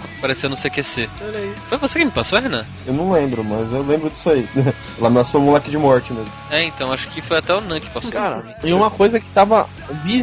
no 0.49 0.57
CQC. 0.57 1.09
Olha 1.21 1.37
aí. 1.37 1.53
Foi 1.69 1.77
você 1.77 1.99
que 1.99 2.05
me 2.05 2.11
passou, 2.11 2.39
Renan? 2.39 2.65
Eu 2.87 2.93
não 2.93 3.11
lembro, 3.11 3.43
mas 3.43 3.71
eu 3.71 3.83
lembro 3.83 4.09
disso 4.09 4.29
aí. 4.29 4.47
Ela 4.97 5.07
ameaçou 5.07 5.41
o 5.41 5.45
moleque 5.45 5.69
de 5.69 5.77
morte 5.77 6.11
mesmo. 6.11 6.31
É, 6.49 6.63
então, 6.63 6.91
acho 6.91 7.07
que 7.09 7.21
foi 7.21 7.37
até 7.37 7.53
o 7.53 7.61
Nan 7.61 7.79
que 7.79 7.89
passou. 7.89 8.11
Cara, 8.11 8.57
e 8.63 8.73
uma 8.73 8.89
coisa 8.89 9.19
que 9.19 9.29
tava 9.29 9.67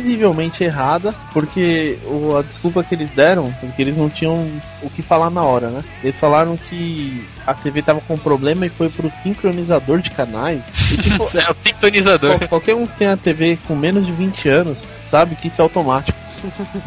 visivelmente 0.00 0.64
errada, 0.64 1.14
porque 1.32 1.98
o- 2.04 2.36
a 2.36 2.42
desculpa 2.42 2.82
que 2.82 2.94
eles 2.94 3.12
deram, 3.12 3.52
porque 3.60 3.80
eles 3.82 3.96
não 3.96 4.08
tinham 4.08 4.48
o 4.82 4.90
que 4.90 5.02
falar 5.02 5.30
na 5.30 5.42
hora, 5.42 5.68
né? 5.70 5.84
Eles 6.02 6.18
falaram 6.18 6.56
que 6.56 7.24
a 7.46 7.52
TV 7.54 7.82
tava 7.82 8.00
com 8.00 8.16
problema 8.16 8.64
e 8.66 8.68
foi 8.70 8.88
pro 8.88 9.10
sincronizador 9.10 10.00
de 10.00 10.10
canais. 10.10 10.62
E 10.92 10.96
tipo, 10.96 11.24
É 11.38 11.50
o 11.50 11.56
sintonizador. 11.62 12.36
qual- 12.38 12.48
qualquer 12.48 12.74
um 12.74 12.86
que 12.86 12.96
tem 12.96 13.08
a 13.08 13.16
TV 13.16 13.58
com 13.66 13.74
menos 13.76 14.04
de 14.06 14.12
20 14.12 14.48
anos 14.48 14.78
sabe 15.04 15.34
que 15.36 15.48
isso 15.48 15.60
é 15.60 15.64
automático. 15.64 16.18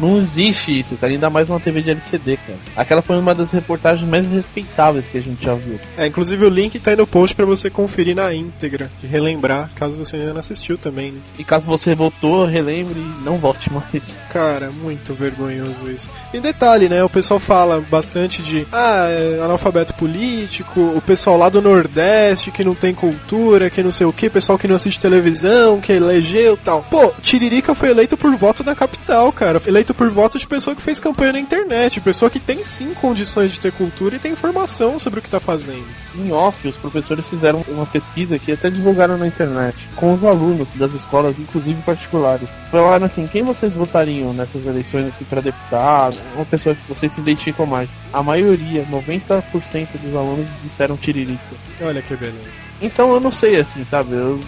Não 0.00 0.18
existe 0.18 0.78
isso, 0.78 0.96
cara. 0.96 1.12
Ainda 1.12 1.30
mais 1.30 1.48
uma 1.48 1.60
TV 1.60 1.82
de 1.82 1.90
LCD, 1.90 2.36
cara. 2.36 2.58
Aquela 2.76 3.02
foi 3.02 3.18
uma 3.18 3.34
das 3.34 3.50
reportagens 3.50 4.08
mais 4.08 4.30
respeitáveis 4.30 5.06
que 5.06 5.18
a 5.18 5.20
gente 5.20 5.44
já 5.44 5.54
viu. 5.54 5.78
É, 5.96 6.06
inclusive 6.06 6.44
o 6.44 6.48
link 6.48 6.78
tá 6.78 6.90
aí 6.90 6.96
no 6.96 7.06
post 7.06 7.34
pra 7.34 7.44
você 7.44 7.70
conferir 7.70 8.16
na 8.16 8.32
íntegra 8.32 8.90
e 9.02 9.06
relembrar, 9.06 9.70
caso 9.74 9.96
você 9.96 10.16
ainda 10.16 10.32
não 10.32 10.40
assistiu 10.40 10.76
também, 10.76 11.12
né? 11.12 11.20
E 11.38 11.44
caso 11.44 11.66
você 11.66 11.94
voltou, 11.94 12.44
relembre 12.44 12.98
e 12.98 13.24
não 13.24 13.38
volte 13.38 13.70
mais. 13.72 14.14
Cara, 14.30 14.70
muito 14.70 15.14
vergonhoso 15.14 15.90
isso. 15.90 16.10
E 16.32 16.40
detalhe, 16.40 16.88
né? 16.88 17.02
O 17.04 17.08
pessoal 17.08 17.38
fala 17.38 17.80
bastante 17.80 18.42
de 18.42 18.66
ah, 18.72 19.06
é 19.08 19.40
analfabeto 19.42 19.94
político, 19.94 20.80
o 20.80 21.00
pessoal 21.00 21.36
lá 21.36 21.48
do 21.48 21.62
Nordeste 21.62 22.50
que 22.50 22.64
não 22.64 22.74
tem 22.74 22.94
cultura, 22.94 23.70
que 23.70 23.82
não 23.82 23.90
sei 23.90 24.06
o 24.06 24.12
que, 24.12 24.30
pessoal 24.30 24.58
que 24.58 24.68
não 24.68 24.76
assiste 24.76 25.00
televisão, 25.00 25.80
que 25.80 25.92
elegeu 25.92 26.56
tal. 26.56 26.82
Pô, 26.90 27.12
Tiririca 27.20 27.74
foi 27.74 27.90
eleito 27.90 28.16
por 28.16 28.34
voto 28.36 28.62
da 28.62 28.74
capital, 28.74 29.32
cara. 29.32 29.43
Cara. 29.44 29.60
Eleito 29.66 29.92
por 29.92 30.08
voto 30.08 30.38
de 30.38 30.46
pessoa 30.46 30.74
que 30.74 30.80
fez 30.80 30.98
campanha 30.98 31.34
na 31.34 31.38
internet. 31.38 32.00
Pessoa 32.00 32.30
que 32.30 32.40
tem 32.40 32.64
sim 32.64 32.94
condições 32.94 33.52
de 33.52 33.60
ter 33.60 33.72
cultura 33.72 34.16
e 34.16 34.18
tem 34.18 34.32
informação 34.32 34.98
sobre 34.98 35.20
o 35.20 35.22
que 35.22 35.28
tá 35.28 35.38
fazendo. 35.38 35.84
Em 36.14 36.32
off, 36.32 36.66
os 36.66 36.76
professores 36.76 37.28
fizeram 37.28 37.62
uma 37.68 37.84
pesquisa 37.84 38.38
que 38.38 38.52
até 38.52 38.70
divulgaram 38.70 39.18
na 39.18 39.26
internet 39.26 39.76
com 39.96 40.12
os 40.12 40.24
alunos 40.24 40.68
das 40.74 40.92
escolas, 40.94 41.38
inclusive 41.38 41.80
particulares. 41.82 42.48
Falaram 42.70 43.04
assim: 43.04 43.26
quem 43.26 43.42
vocês 43.42 43.74
votariam 43.74 44.32
nessas 44.32 44.64
eleições 44.64 45.06
assim, 45.06 45.24
para 45.24 45.42
deputado? 45.42 46.16
Uma 46.34 46.46
pessoa 46.46 46.74
que 46.74 46.88
vocês 46.88 47.12
se 47.12 47.20
identificam 47.20 47.66
mais. 47.66 47.90
A 48.12 48.22
maioria, 48.22 48.86
90% 48.86 49.88
dos 50.02 50.14
alunos 50.14 50.48
disseram 50.62 50.96
Tiririca. 50.96 51.40
Olha 51.82 52.00
que 52.00 52.16
beleza. 52.16 52.64
Então 52.80 53.12
eu 53.12 53.20
não 53.20 53.30
sei 53.30 53.60
assim, 53.60 53.84
sabe? 53.84 54.14
Eu, 54.14 54.40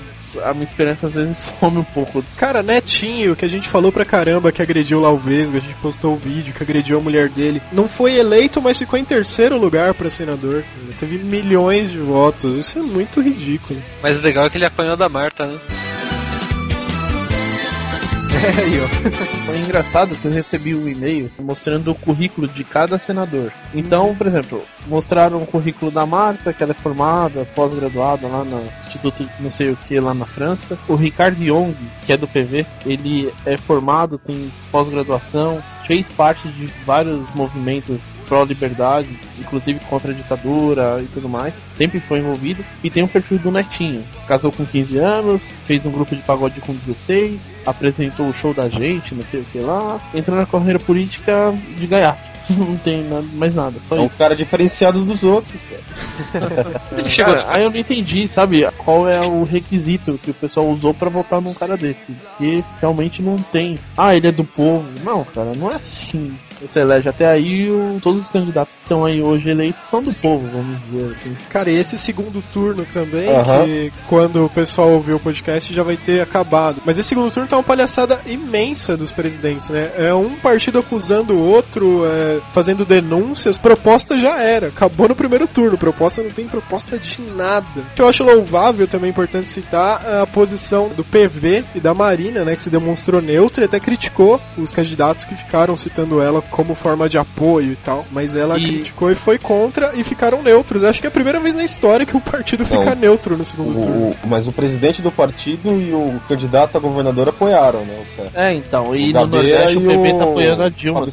a 0.45 0.52
minha 0.52 0.66
esperança 0.66 1.07
às 1.07 1.14
vezes 1.14 1.52
some 1.61 1.78
um 1.78 1.85
pouco. 1.85 2.25
Cara, 2.37 2.62
Netinho, 2.62 3.37
que 3.37 3.45
a 3.45 3.49
gente 3.49 3.69
falou 3.69 3.93
pra 3.93 4.05
caramba 4.05 4.52
que 4.52 4.62
agrediu 4.62 5.00
lá 5.00 5.11
o 5.11 5.16
Vesgo, 5.16 5.57
a 5.57 5.61
gente 5.61 5.75
postou 5.76 6.14
o 6.14 6.19
vídeo 6.19 6.55
que 6.55 6.62
agrediu 6.62 6.99
a 6.99 7.02
mulher 7.02 7.28
dele, 7.28 7.62
não 7.73 7.88
foi 7.88 8.16
eleito, 8.16 8.61
mas 8.61 8.78
ficou 8.78 8.99
em 8.99 9.05
terceiro 9.05 9.59
lugar 9.59 9.95
pra 9.95 10.11
senador. 10.11 10.64
Ele 10.83 10.95
teve 10.99 11.19
milhões 11.19 11.90
de 11.90 11.99
votos, 11.99 12.57
isso 12.57 12.78
é 12.78 12.83
muito 12.83 13.21
ridículo. 13.21 13.83
Mas 14.02 14.19
o 14.19 14.23
legal 14.23 14.47
é 14.47 14.50
que 14.50 14.57
ele 14.57 14.64
apanhou 14.64 14.97
da 14.97 15.09
Marta, 15.09 15.47
né? 15.47 15.59
É 18.37 18.61
aí, 18.61 18.81
ó. 18.81 19.47
Foi 19.47 19.59
engraçado 19.59 20.14
que 20.14 20.25
eu 20.25 20.33
recebi 20.33 20.75
um 20.75 20.88
e-mail 20.88 21.31
mostrando 21.38 21.90
o 21.90 21.95
currículo 21.95 22.47
de 22.49 22.64
cada 22.64 22.99
senador. 22.99 23.52
Então, 23.75 24.14
por 24.14 24.26
exemplo, 24.26 24.62
mostraram 24.87 25.43
o 25.43 25.47
currículo 25.47 25.90
da 25.90 26.05
Marta, 26.05 26.52
que 26.52 26.62
ela 26.62 26.73
é 26.73 26.75
formada, 26.75 27.47
pós-graduada 27.55 28.26
lá 28.28 28.45
no 28.45 28.62
Instituto 28.87 29.28
não 29.40 29.50
sei 29.50 29.71
o 29.71 29.76
que 29.76 29.99
lá 29.99 30.14
na 30.14 30.26
França. 30.26 30.78
O 30.88 30.95
Ricardo 30.95 31.43
Young, 31.43 31.75
que 32.05 32.12
é 32.12 32.16
do 32.16 32.28
PV, 32.28 32.66
ele 32.85 33.33
é 33.45 33.57
formado, 33.57 34.19
tem 34.19 34.50
pós-graduação, 34.71 35.62
fez 35.87 36.09
parte 36.09 36.49
de 36.49 36.66
vários 36.85 37.35
movimentos 37.35 38.16
pró-liberdade, 38.28 39.09
inclusive 39.38 39.78
contra 39.88 40.11
a 40.11 40.14
ditadura 40.14 41.00
e 41.02 41.07
tudo 41.07 41.28
mais. 41.28 41.55
Sempre 41.75 42.00
foi 42.00 42.19
envolvido. 42.19 42.64
E 42.83 42.90
tem 42.90 43.02
o 43.02 43.09
perfil 43.09 43.38
do 43.38 43.52
Netinho. 43.52 44.05
Casou 44.26 44.50
com 44.50 44.66
15 44.66 44.99
anos, 44.99 45.43
fez 45.64 45.85
um 45.87 45.90
grupo 45.90 46.14
de 46.14 46.23
pagode 46.23 46.61
com 46.61 46.75
16, 46.75 47.40
apresentou 47.64 48.28
o 48.28 48.35
show 48.35 48.52
da 48.52 48.69
gente, 48.69 49.14
não 49.14 49.25
sei 49.25 49.40
o 49.40 49.45
que 49.45 49.59
lá. 49.59 50.00
Entrou 50.14 50.37
na 50.37 50.47
carreira 50.47 50.78
política 50.78 51.55
de 51.78 51.87
gaiato. 51.87 52.36
Não 52.57 52.76
tem 52.76 53.03
nada, 53.05 53.25
mais 53.35 53.55
nada, 53.55 53.79
só 53.83 53.97
É 53.97 54.00
um 54.00 54.07
isso. 54.07 54.19
cara 54.19 54.35
diferenciado 54.37 55.05
dos 55.05 55.23
outros, 55.25 55.61
cara. 56.33 56.76
Ele 56.97 57.09
chegou. 57.11 57.35
Cara, 57.35 57.47
aí 57.49 57.62
eu 57.65 57.71
não 57.71 57.79
entendi, 57.79 58.29
sabe, 58.29 58.67
qual 58.79 59.09
é 59.09 59.21
o 59.21 59.43
requisito 59.45 60.19
que 60.23 60.31
o 60.31 60.35
pessoal 60.35 60.69
usou 60.69 60.95
pra 60.95 61.09
votar 61.09 61.41
num 61.41 61.55
cara 61.55 61.76
desse. 61.76 62.15
Que 62.38 62.65
realmente 62.81 63.21
não 63.23 63.37
tem. 63.37 63.79
Ah, 63.97 64.15
ele 64.15 64.29
é 64.29 64.33
do 64.33 64.45
povo. 64.45 64.85
Não, 65.05 65.25
cara, 65.25 65.55
não 65.55 65.73
é 65.73 65.76
assim. 65.76 66.37
Você 66.61 66.81
elege 66.81 67.09
até 67.09 67.27
aí, 67.27 67.71
o- 67.71 67.99
todos 68.03 68.23
os 68.23 68.29
candidatos 68.29 68.75
que 68.75 68.83
estão 68.83 69.05
aí 69.05 69.21
hoje 69.23 69.49
eleitos 69.49 69.83
são 69.83 70.03
do 70.03 70.13
povo, 70.15 70.47
vamos 70.47 70.81
dizer. 70.83 71.17
assim. 71.21 71.37
Cara, 71.51 71.71
e 71.71 71.77
esse 71.77 71.99
segundo 71.99 72.43
turno 72.53 72.85
também, 72.93 73.29
que 73.65 73.93
quando 74.09 74.45
o 74.45 74.49
pessoal 74.49 74.91
ouvir 74.91 75.13
o 75.15 75.19
podcast 75.21 75.73
já 75.73 75.83
vai 75.83 75.97
ter 75.97 76.21
acabado. 76.21 76.81
Mas 76.85 76.99
esse 76.99 77.09
segundo 77.11 77.31
turno 77.31 77.49
tá 77.49 77.57
uma 77.57 77.63
palhaçada 77.63 78.21
imensa 78.27 78.97
dos 78.97 79.11
presidentes, 79.13 79.69
né? 79.69 79.91
É 79.97 80.15
um 80.15 80.31
partido 80.37 80.79
acusando 80.79 81.35
o 81.35 81.43
outro, 81.43 82.03
é, 82.07 82.41
fazendo 82.53 82.85
denúncias. 82.85 83.59
Proposta 83.59 84.19
já 84.19 84.41
era, 84.41 84.69
acabou 84.69 85.09
no 85.09 85.15
primeiro 85.17 85.47
turno. 85.47 85.77
Proposta 85.79 86.23
não 86.23 86.31
tem 86.31 86.47
proposta 86.47 86.99
de 86.99 87.21
nada. 87.37 87.67
O 87.77 87.95
que 87.95 88.03
eu 88.03 88.09
acho 88.09 88.25
louvável, 88.25 88.87
também 88.87 89.09
é 89.09 89.11
importante 89.11 89.47
citar, 89.49 90.03
é 90.07 90.21
a 90.23 90.27
posição 90.27 90.89
do 90.97 91.05
PV 91.05 91.65
e 91.75 91.81
da 91.81 91.93
Marina, 91.95 92.45
né? 92.45 92.55
Que 92.57 92.63
se 92.63 92.71
demonstrou 92.71 93.21
neutra 93.21 93.65
e 93.65 93.67
até 93.67 93.79
criticou 93.81 94.41
os 94.57 94.73
candidatos 94.73 95.25
que 95.25 95.35
ficaram 95.35 95.77
citando 95.77 96.21
ela 96.21 96.43
como 96.50 96.75
forma 96.75 97.09
de 97.09 97.19
apoio 97.19 97.73
e 97.73 97.76
tal. 97.76 98.05
Mas 98.11 98.35
ela 98.37 98.59
E- 98.59 98.62
criticou 98.65 99.11
e 99.11 99.15
foi 99.15 99.38
contra 99.38 99.93
e 99.95 100.03
ficaram 100.05 100.43
neutros. 100.43 100.83
Acho 100.85 101.00
que 101.00 101.07
é 101.07 101.09
a 101.09 101.12
primeira 101.12 101.38
vez 101.41 101.55
na 101.55 101.65
história 101.65 102.07
que 102.07 102.17
um 102.17 102.21
partido 102.21 102.61
Não. 102.69 102.79
fica 102.79 102.95
neutro 102.95 103.37
no 103.37 103.45
segundo 103.45 103.75
turno. 103.81 103.97
O, 104.07 104.11
o- 104.11 104.17
mas 104.29 104.47
o 104.47 104.53
presidente 104.53 105.03
do 105.03 105.11
partido 105.11 105.71
e 105.81 105.93
o 105.93 106.21
candidato 106.29 106.76
a 106.76 106.81
governador 106.81 107.29
apoiaram, 107.29 107.81
né? 107.85 108.05
O. 108.35 108.38
É, 108.38 108.53
então, 108.55 108.95
e 108.95 109.11
O 109.11 109.15
no 109.15 109.26
Nordeste 109.26 109.76
o 109.76 109.81
PV 109.81 110.09
tá 110.11 110.17
o 110.25 110.31
apoiando 110.31 110.62
a 110.62 110.69
Dilma. 110.69 111.07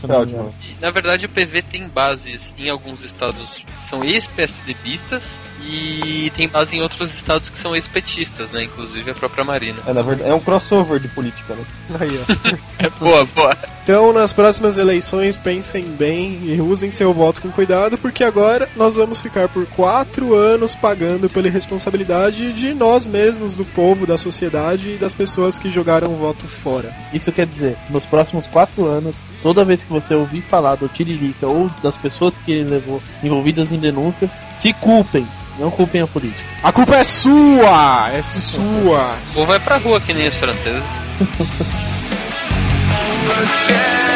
E, 0.63 0.75
Na 0.81 0.91
verdade, 0.91 1.25
o 1.25 1.29
PV 1.29 1.61
tem 1.61 1.87
bases 1.87 2.53
em 2.57 2.69
alguns 2.69 3.03
estados 3.03 3.49
que 3.55 3.65
são 3.89 4.03
ex-PSDBistas 4.03 5.23
e 5.65 6.31
tem 6.35 6.47
base 6.47 6.75
em 6.75 6.81
outros 6.81 7.13
estados 7.13 7.49
que 7.49 7.57
são 7.57 7.75
ex-petistas, 7.75 8.49
né? 8.51 8.63
Inclusive 8.63 9.11
a 9.11 9.13
própria 9.13 9.43
Marina. 9.43 9.79
É, 9.87 9.93
na 9.93 10.01
verdade, 10.01 10.29
é 10.29 10.33
um 10.33 10.39
crossover 10.39 10.99
de 10.99 11.07
política, 11.07 11.55
né? 11.55 11.63
Aí, 11.99 12.19
ó. 12.19 12.53
É 12.79 12.89
boa, 12.99 13.25
boa. 13.25 13.57
Então, 13.83 14.13
nas 14.13 14.31
próximas 14.31 14.77
eleições, 14.77 15.37
pensem 15.37 15.83
bem 15.83 16.39
e 16.43 16.61
usem 16.61 16.89
seu 16.89 17.13
voto 17.13 17.41
com 17.41 17.51
cuidado, 17.51 17.97
porque 17.97 18.23
agora 18.23 18.69
nós 18.75 18.95
vamos 18.95 19.21
ficar 19.21 19.49
por 19.49 19.65
quatro 19.67 20.33
anos 20.33 20.73
pagando 20.75 21.29
pela 21.29 21.47
irresponsabilidade 21.47 22.53
de 22.53 22.73
nós 22.73 23.05
mesmos, 23.05 23.55
do 23.55 23.65
povo, 23.65 24.07
da 24.07 24.17
sociedade 24.17 24.93
e 24.93 24.97
das 24.97 25.13
pessoas 25.13 25.59
que 25.59 25.69
jogaram 25.69 26.13
o 26.13 26.17
voto 26.17 26.47
fora. 26.47 26.95
Isso 27.13 27.31
quer 27.31 27.45
dizer, 27.45 27.77
nos 27.89 28.05
próximos 28.05 28.47
quatro 28.47 28.85
anos, 28.85 29.17
toda 29.41 29.65
vez 29.65 29.83
que 29.83 29.91
você 29.91 30.15
ouvir 30.15 30.41
falar 30.43 30.75
do 30.75 30.87
Tiririca 30.87 31.47
ou 31.47 31.69
das 31.81 31.97
pessoas 31.97 32.37
que 32.37 32.51
ele 32.51 32.69
levou 32.69 33.01
envolvidas 33.21 33.71
em 33.71 33.79
denúncias, 33.79 34.29
se 34.55 34.71
culpem, 34.73 35.27
não 35.59 35.71
culpem 35.71 36.01
a 36.01 36.07
política. 36.07 36.43
A 36.63 36.71
culpa 36.71 36.95
é 36.95 37.03
sua! 37.03 38.09
É 38.13 38.21
sua! 38.21 39.17
Ou 39.35 39.45
vai 39.45 39.59
pra 39.59 39.77
rua 39.77 39.99
que 39.99 40.13
nem 40.13 40.27
os 40.27 40.37
franceses. 40.37 40.83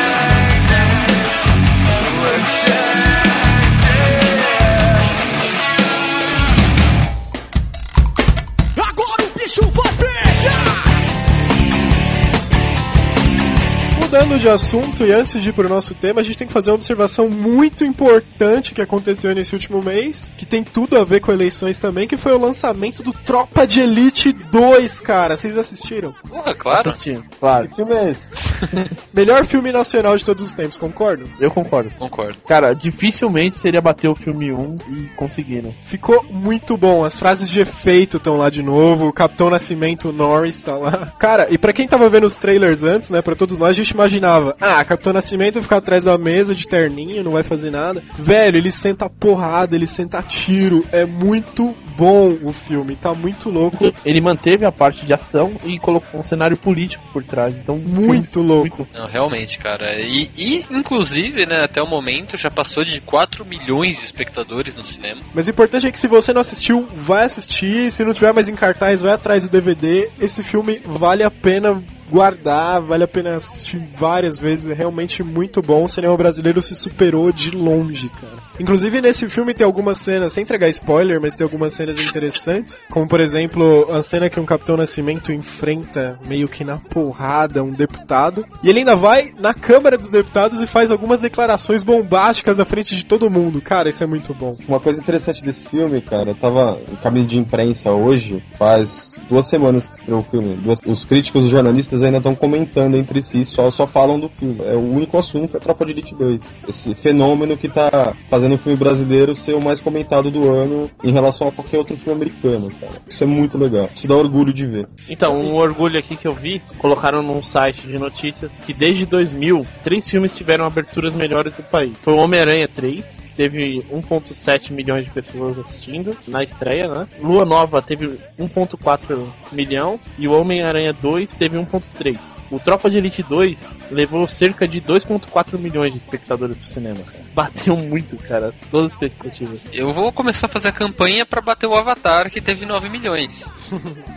Mudando 14.17 14.39
de 14.39 14.49
assunto 14.49 15.05
e 15.05 15.11
antes 15.11 15.39
de 15.43 15.49
ir 15.49 15.53
pro 15.53 15.69
nosso 15.69 15.93
tema, 15.93 16.21
a 16.21 16.23
gente 16.23 16.39
tem 16.39 16.47
que 16.47 16.53
fazer 16.53 16.71
uma 16.71 16.77
observação 16.77 17.29
muito 17.29 17.85
importante 17.85 18.73
que 18.73 18.81
aconteceu 18.81 19.35
nesse 19.35 19.53
último 19.53 19.79
mês, 19.79 20.31
que 20.35 20.43
tem 20.43 20.63
tudo 20.63 20.97
a 20.97 21.03
ver 21.03 21.21
com 21.21 21.31
eleições 21.31 21.79
também, 21.79 22.07
que 22.07 22.17
foi 22.17 22.33
o 22.33 22.39
lançamento 22.39 23.03
do 23.03 23.13
Tropa 23.13 23.67
de 23.67 23.79
Elite 23.79 24.31
2, 24.31 25.01
cara. 25.01 25.37
Vocês 25.37 25.55
assistiram? 25.55 26.15
Porra, 26.27 26.55
claro. 26.55 26.89
Assistindo, 26.89 27.25
claro, 27.39 27.69
Que 27.69 27.75
filme 27.75 27.93
é 27.93 28.09
esse? 28.09 28.27
Melhor 29.13 29.45
filme 29.45 29.71
nacional 29.71 30.17
de 30.17 30.25
todos 30.25 30.43
os 30.43 30.51
tempos, 30.51 30.79
concordam? 30.79 31.27
eu 31.39 31.51
concordo. 31.51 31.91
Concordo. 31.99 32.37
Cara, 32.47 32.73
dificilmente 32.73 33.55
seria 33.55 33.81
bater 33.81 34.07
o 34.07 34.15
filme 34.15 34.51
1 34.51 34.77
e 34.89 35.15
conseguiram. 35.15 35.71
Ficou 35.85 36.25
muito 36.31 36.75
bom, 36.75 37.05
as 37.05 37.19
frases 37.19 37.47
de 37.47 37.59
efeito 37.59 38.17
estão 38.17 38.35
lá 38.35 38.49
de 38.49 38.63
novo, 38.63 39.09
o 39.09 39.13
Capitão 39.13 39.51
Nascimento 39.51 40.11
Norris 40.11 40.59
tá 40.63 40.75
lá. 40.75 41.13
Cara, 41.19 41.47
e 41.51 41.57
pra 41.57 41.71
quem 41.71 41.87
tava 41.87 42.09
vendo 42.09 42.25
os 42.25 42.33
trailers 42.33 42.81
antes, 42.81 43.11
né, 43.11 43.21
pra 43.21 43.35
todos 43.35 43.59
nós, 43.59 43.69
a 43.69 43.73
gente 43.73 43.95
imaginava, 44.07 44.55
ah, 44.59 44.83
Capitão 44.83 45.13
Nascimento 45.13 45.61
fica 45.61 45.77
atrás 45.77 46.05
da 46.05 46.17
mesa 46.17 46.55
de 46.55 46.67
terninho, 46.67 47.23
não 47.23 47.33
vai 47.33 47.43
fazer 47.43 47.69
nada. 47.69 48.01
Velho, 48.17 48.57
ele 48.57 48.71
senta 48.71 49.09
porrada, 49.09 49.75
ele 49.75 49.85
senta 49.85 50.21
tiro, 50.23 50.85
é 50.91 51.05
muito 51.05 51.75
bom 51.97 52.37
o 52.43 52.53
filme, 52.53 52.95
tá 52.95 53.13
muito 53.13 53.49
louco, 53.49 53.91
Ele 54.05 54.21
manteve 54.21 54.65
a 54.65 54.71
parte 54.71 55.05
de 55.05 55.13
ação 55.13 55.53
e 55.63 55.79
colocou 55.79 56.19
um 56.19 56.23
cenário 56.23 56.55
político 56.55 57.03
por 57.11 57.23
trás. 57.23 57.55
Então, 57.55 57.77
muito 57.77 58.39
louco. 58.39 58.77
muito. 58.77 58.97
Não, 58.97 59.07
realmente, 59.07 59.57
cara. 59.57 59.99
E, 59.99 60.29
e, 60.37 60.65
inclusive, 60.69 61.45
né, 61.45 61.63
até 61.63 61.81
o 61.81 61.87
momento 61.87 62.37
já 62.37 62.51
passou 62.51 62.85
de 62.85 63.01
4 63.01 63.43
milhões 63.45 63.97
de 63.97 64.05
espectadores 64.05 64.75
no 64.75 64.83
cinema. 64.83 65.21
Mas 65.33 65.47
o 65.47 65.49
importante 65.49 65.87
é 65.87 65.91
que 65.91 65.99
se 65.99 66.07
você 66.07 66.31
não 66.31 66.41
assistiu, 66.41 66.87
vai 66.93 67.23
assistir, 67.23 67.91
se 67.91 68.05
não 68.05 68.13
tiver 68.13 68.31
mais 68.31 68.47
em 68.47 68.55
cartaz, 68.55 69.01
vai 69.01 69.13
atrás 69.13 69.43
do 69.43 69.49
DVD. 69.49 70.07
Esse 70.19 70.43
filme 70.43 70.79
vale 70.85 71.23
a 71.23 71.31
pena 71.31 71.83
guardar, 72.09 72.81
vale 72.81 73.03
a 73.03 73.07
pena 73.07 73.35
assistir 73.35 73.81
várias 73.95 74.39
vezes, 74.39 74.69
é 74.69 74.73
realmente 74.73 75.23
muito 75.23 75.61
bom. 75.61 75.83
O 75.83 75.89
cinema 75.89 76.15
brasileiro 76.17 76.61
se 76.61 76.75
superou 76.75 77.31
de 77.31 77.51
longe, 77.51 78.09
cara. 78.09 78.37
Inclusive 78.59 79.01
nesse 79.01 79.29
filme 79.29 79.53
tem 79.53 79.65
algumas 79.65 79.99
cenas, 79.99 80.33
sem 80.33 80.43
entregar 80.43 80.67
spoiler, 80.69 81.21
mas 81.21 81.35
tem 81.35 81.45
algumas 81.45 81.73
cenas 81.73 81.99
interessantes, 81.99 82.85
como 82.89 83.07
por 83.07 83.19
exemplo, 83.19 83.91
a 83.91 84.01
cena 84.01 84.29
que 84.29 84.39
um 84.39 84.45
Capitão 84.45 84.75
Nascimento 84.75 85.31
enfrenta 85.31 86.17
meio 86.25 86.47
que 86.47 86.63
na 86.63 86.77
porrada 86.77 87.63
um 87.63 87.69
deputado, 87.69 88.43
e 88.63 88.69
ele 88.69 88.79
ainda 88.79 88.95
vai 88.95 89.31
na 89.39 89.53
Câmara 89.53 89.97
dos 89.97 90.09
Deputados 90.09 90.61
e 90.61 90.67
faz 90.67 90.89
algumas 90.89 91.21
declarações 91.21 91.83
bombásticas 91.83 92.57
na 92.57 92.65
frente 92.65 92.95
de 92.95 93.05
todo 93.05 93.29
mundo. 93.29 93.61
Cara, 93.61 93.89
isso 93.89 94.03
é 94.03 94.07
muito 94.07 94.33
bom. 94.33 94.55
Uma 94.67 94.79
coisa 94.79 94.99
interessante 94.99 95.43
desse 95.43 95.67
filme, 95.67 96.01
cara, 96.01 96.31
eu 96.31 96.35
tava 96.35 96.79
em 96.91 96.95
caminho 96.95 97.27
de 97.27 97.37
imprensa 97.37 97.91
hoje, 97.91 98.43
faz 98.57 99.15
duas 99.29 99.47
semanas 99.47 99.87
que 99.87 99.95
estreou 99.95 100.21
o 100.21 100.23
filme. 100.23 100.55
Duas- 100.55 100.81
os 100.85 101.05
críticos 101.05 101.45
e 101.45 101.49
jornalistas 101.49 102.03
ainda 102.03 102.17
estão 102.17 102.35
comentando 102.35 102.95
entre 102.95 103.21
si, 103.21 103.43
só, 103.45 103.69
só 103.71 103.85
falam 103.87 104.19
do 104.19 104.29
filme. 104.29 104.57
É 104.65 104.73
o 104.75 104.79
único 104.93 105.17
assunto 105.17 105.57
é 105.57 105.59
Tropa 105.59 105.85
de 105.85 105.91
Elite 105.91 106.15
2. 106.15 106.41
Esse 106.67 106.95
fenômeno 106.95 107.55
que 107.57 107.67
tá 107.67 108.13
fazendo 108.29 108.55
o 108.55 108.57
filme 108.57 108.77
brasileiro 108.77 109.35
ser 109.35 109.53
o 109.55 109.61
mais 109.61 109.79
comentado 109.79 110.29
do 110.31 110.49
ano 110.49 110.89
em 111.03 111.11
relação 111.11 111.47
a 111.47 111.51
qualquer 111.51 111.77
outro 111.77 111.95
filme 111.97 112.15
americano, 112.21 112.69
cara. 112.79 112.93
Isso 113.07 113.23
é 113.23 113.27
muito 113.27 113.57
legal. 113.57 113.89
Isso 113.93 114.07
dá 114.07 114.15
orgulho 114.15 114.53
de 114.53 114.65
ver. 114.65 114.87
Então, 115.09 115.37
um 115.39 115.55
orgulho 115.55 115.97
aqui 115.99 116.15
que 116.15 116.27
eu 116.27 116.33
vi, 116.33 116.61
colocaram 116.77 117.21
num 117.21 117.41
site 117.43 117.85
de 117.87 117.97
notícias 117.97 118.59
que 118.65 118.73
desde 118.73 119.05
2000, 119.05 119.65
três 119.83 120.09
filmes 120.09 120.31
tiveram 120.31 120.65
aberturas 120.65 121.13
melhores 121.13 121.53
do 121.53 121.63
país. 121.63 121.93
Foi 122.01 122.13
o 122.13 122.17
Homem-Aranha 122.17 122.67
3, 122.67 123.21
que 123.21 123.26
teve 123.37 123.83
1.7 123.91 124.71
milhões 124.71 125.05
de 125.05 125.11
pessoas 125.11 125.59
assistindo 125.59 126.17
na 126.27 126.43
estreia, 126.43 126.87
né? 126.87 127.07
Lua 127.21 127.45
Nova 127.45 127.81
teve 127.81 128.19
1.4 128.37 129.25
milhão 129.51 129.99
e 130.17 130.27
o 130.27 130.33
Homem-Aranha 130.33 130.91
2 130.91 131.31
teve 131.35 131.55
1.3. 131.55 132.36
O 132.49 132.59
Tropa 132.59 132.89
de 132.89 132.97
Elite 132.97 133.21
2 133.23 133.75
levou 133.91 134.25
cerca 134.27 134.67
de 134.67 134.79
2.4 134.81 135.57
milhões 135.59 135.91
de 135.91 135.97
espectadores 135.99 136.57
pro 136.57 136.65
cinema. 136.65 136.99
cara. 137.03 137.23
Bateu 137.35 137.75
muito, 137.75 138.15
cara. 138.17 138.53
Todas 138.71 138.87
as 138.87 138.93
expectativas. 138.93 139.59
Eu 139.73 139.93
vou 139.93 140.11
começar 140.13 140.47
a 140.47 140.49
fazer 140.49 140.69
a 140.69 140.71
campanha 140.71 141.25
pra 141.25 141.41
bater 141.41 141.67
o 141.67 141.75
Avatar, 141.75 142.29
que 142.31 142.39
teve 142.39 142.65
9 142.65 142.87
milhões. 142.89 143.43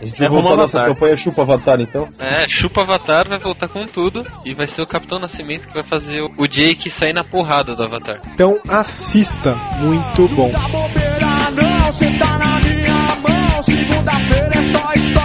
A 0.01 0.05
gente 0.05 0.15
É 0.15 0.19
vai 0.19 0.29
voltar 0.29 0.49
ao 0.51 0.57
nessa 0.57 0.77
Avatar. 0.79 0.95
campanha 0.95 1.17
Chupa 1.17 1.41
Avatar, 1.41 1.81
então? 1.81 2.09
É, 2.19 2.47
chupa 2.47 2.81
Avatar, 2.81 3.27
vai 3.27 3.37
voltar 3.39 3.67
com 3.67 3.85
tudo. 3.85 4.25
E 4.45 4.53
vai 4.53 4.67
ser 4.67 4.81
o 4.81 4.87
Capitão 4.87 5.19
Nascimento 5.19 5.67
que 5.67 5.73
vai 5.73 5.83
fazer 5.83 6.21
o- 6.21 6.47
Jake 6.47 6.89
sair 6.89 7.13
na 7.13 7.23
porrada 7.23 7.75
do 7.75 7.83
Avatar. 7.83 8.19
Então 8.33 8.59
assista, 8.67 9.55
muito 9.79 10.27
bom. 10.35 10.49
Dá 10.51 10.59
bobeira 10.69 11.51
não, 11.51 11.93
cê 11.93 12.09
tá 12.17 12.37
na 12.37 12.59
minha 12.61 13.15
mão 13.17 13.63
Segunda-feira 13.63 14.51
é 14.55 14.63
só 14.71 14.93
história 14.93 15.20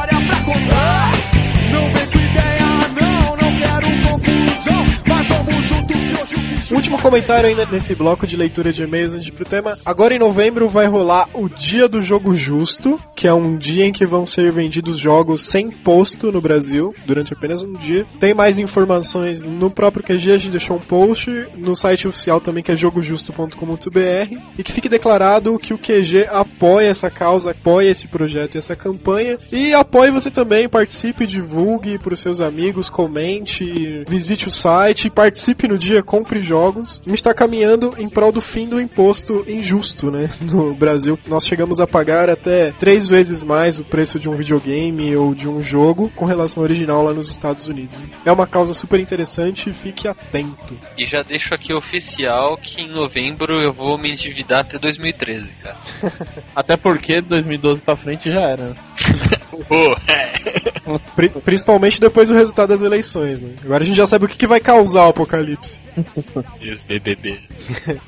Último 6.86 7.02
comentário 7.02 7.48
ainda 7.48 7.66
nesse 7.66 7.96
bloco 7.96 8.28
de 8.28 8.36
leitura 8.36 8.72
de 8.72 8.84
e-mails 8.84 9.12
antes 9.12 9.28
pro 9.28 9.44
tema. 9.44 9.76
Agora 9.84 10.14
em 10.14 10.20
novembro 10.20 10.68
vai 10.68 10.86
rolar 10.86 11.28
o 11.34 11.48
Dia 11.48 11.88
do 11.88 12.00
Jogo 12.00 12.32
Justo, 12.36 13.00
que 13.16 13.26
é 13.26 13.34
um 13.34 13.56
dia 13.56 13.86
em 13.86 13.92
que 13.92 14.06
vão 14.06 14.24
ser 14.24 14.52
vendidos 14.52 14.96
jogos 14.96 15.42
sem 15.42 15.68
posto 15.68 16.30
no 16.30 16.40
Brasil, 16.40 16.94
durante 17.04 17.32
apenas 17.32 17.60
um 17.60 17.72
dia. 17.72 18.06
Tem 18.20 18.32
mais 18.32 18.60
informações 18.60 19.42
no 19.42 19.68
próprio 19.68 20.04
QG, 20.04 20.30
a 20.30 20.38
gente 20.38 20.50
deixou 20.52 20.76
um 20.76 20.80
post, 20.80 21.28
no 21.56 21.74
site 21.74 22.06
oficial 22.06 22.40
também 22.40 22.62
que 22.62 22.70
é 22.70 22.76
jogojusto.com.br, 22.76 24.38
e 24.56 24.62
que 24.62 24.70
fique 24.72 24.88
declarado 24.88 25.58
que 25.58 25.74
o 25.74 25.78
QG 25.78 26.28
apoia 26.30 26.86
essa 26.86 27.10
causa, 27.10 27.50
apoia 27.50 27.90
esse 27.90 28.06
projeto 28.06 28.54
e 28.54 28.58
essa 28.58 28.76
campanha, 28.76 29.36
e 29.50 29.74
apoie 29.74 30.12
você 30.12 30.30
também, 30.30 30.68
participe, 30.68 31.26
divulgue 31.26 31.98
para 31.98 32.14
os 32.14 32.20
seus 32.20 32.40
amigos, 32.40 32.88
comente, 32.88 34.04
visite 34.06 34.46
o 34.46 34.52
site, 34.52 35.10
participe 35.10 35.66
no 35.66 35.76
dia, 35.76 36.00
compre 36.00 36.38
jogos. 36.38 36.75
A 36.80 37.08
gente 37.08 37.14
está 37.14 37.32
caminhando 37.32 37.94
em 37.98 38.08
prol 38.08 38.32
do 38.32 38.40
fim 38.40 38.68
do 38.68 38.80
imposto 38.80 39.44
injusto, 39.48 40.10
né? 40.10 40.30
No 40.46 40.74
Brasil, 40.74 41.18
nós 41.26 41.46
chegamos 41.46 41.80
a 41.80 41.86
pagar 41.86 42.30
até 42.30 42.70
três 42.72 43.08
vezes 43.08 43.42
mais 43.42 43.78
o 43.78 43.84
preço 43.84 44.18
de 44.18 44.28
um 44.28 44.34
videogame 44.34 45.14
ou 45.16 45.34
de 45.34 45.48
um 45.48 45.62
jogo 45.62 46.10
com 46.14 46.24
relação 46.24 46.62
ao 46.62 46.64
original 46.64 47.02
lá 47.02 47.12
nos 47.12 47.28
Estados 47.28 47.66
Unidos. 47.68 47.98
É 48.24 48.30
uma 48.30 48.46
causa 48.46 48.74
super 48.74 49.00
interessante, 49.00 49.72
fique 49.72 50.06
atento. 50.06 50.76
E 50.96 51.04
já 51.04 51.22
deixo 51.22 51.52
aqui 51.52 51.72
oficial 51.72 52.56
que 52.56 52.80
em 52.80 52.88
novembro 52.88 53.60
eu 53.60 53.72
vou 53.72 53.98
me 53.98 54.10
endividar 54.10 54.60
até 54.60 54.78
2013, 54.78 55.48
cara. 55.62 55.76
Até 56.54 56.76
porque 56.76 57.20
2012 57.20 57.82
pra 57.82 57.96
frente 57.96 58.30
já 58.30 58.40
era. 58.42 58.76
né? 59.70 60.32
Pri- 61.14 61.28
principalmente 61.30 62.00
depois 62.00 62.28
do 62.28 62.34
resultado 62.34 62.68
das 62.68 62.82
eleições, 62.82 63.40
né? 63.40 63.50
Agora 63.64 63.82
a 63.82 63.86
gente 63.86 63.96
já 63.96 64.06
sabe 64.06 64.24
o 64.24 64.28
que, 64.28 64.36
que 64.36 64.46
vai 64.46 64.60
causar 64.60 65.06
o 65.06 65.10
apocalipse. 65.10 65.80
Ex-BBB. 66.60 67.38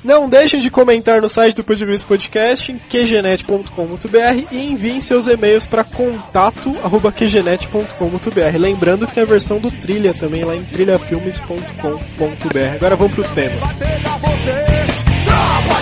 Não 0.03 0.29
deixem 0.29 0.59
de 0.59 0.69
comentar 0.69 1.19
no 1.21 1.29
site 1.29 1.55
do 1.55 1.63
Podivisa 1.63 2.05
Podcast 2.05 2.71
em 2.71 2.77
qgenet.com.br 2.77 4.45
e 4.51 4.59
enviem 4.71 5.01
seus 5.01 5.25
e-mails 5.27 5.65
para 5.65 5.83
contato@qgenet.com.br. 5.83 8.57
Lembrando 8.57 9.07
que 9.07 9.13
tem 9.13 9.23
a 9.23 9.25
versão 9.25 9.57
do 9.59 9.71
Trilha 9.71 10.13
também 10.13 10.43
lá 10.45 10.55
em 10.55 10.63
trilhafilmes.com.br. 10.63 12.75
Agora 12.75 12.95
vamos 12.95 13.13
pro 13.13 13.23
tema. 13.29 13.55
vai 13.65 13.75
pegar 13.75 14.17
você 14.19 14.53
Tropa 15.25 15.78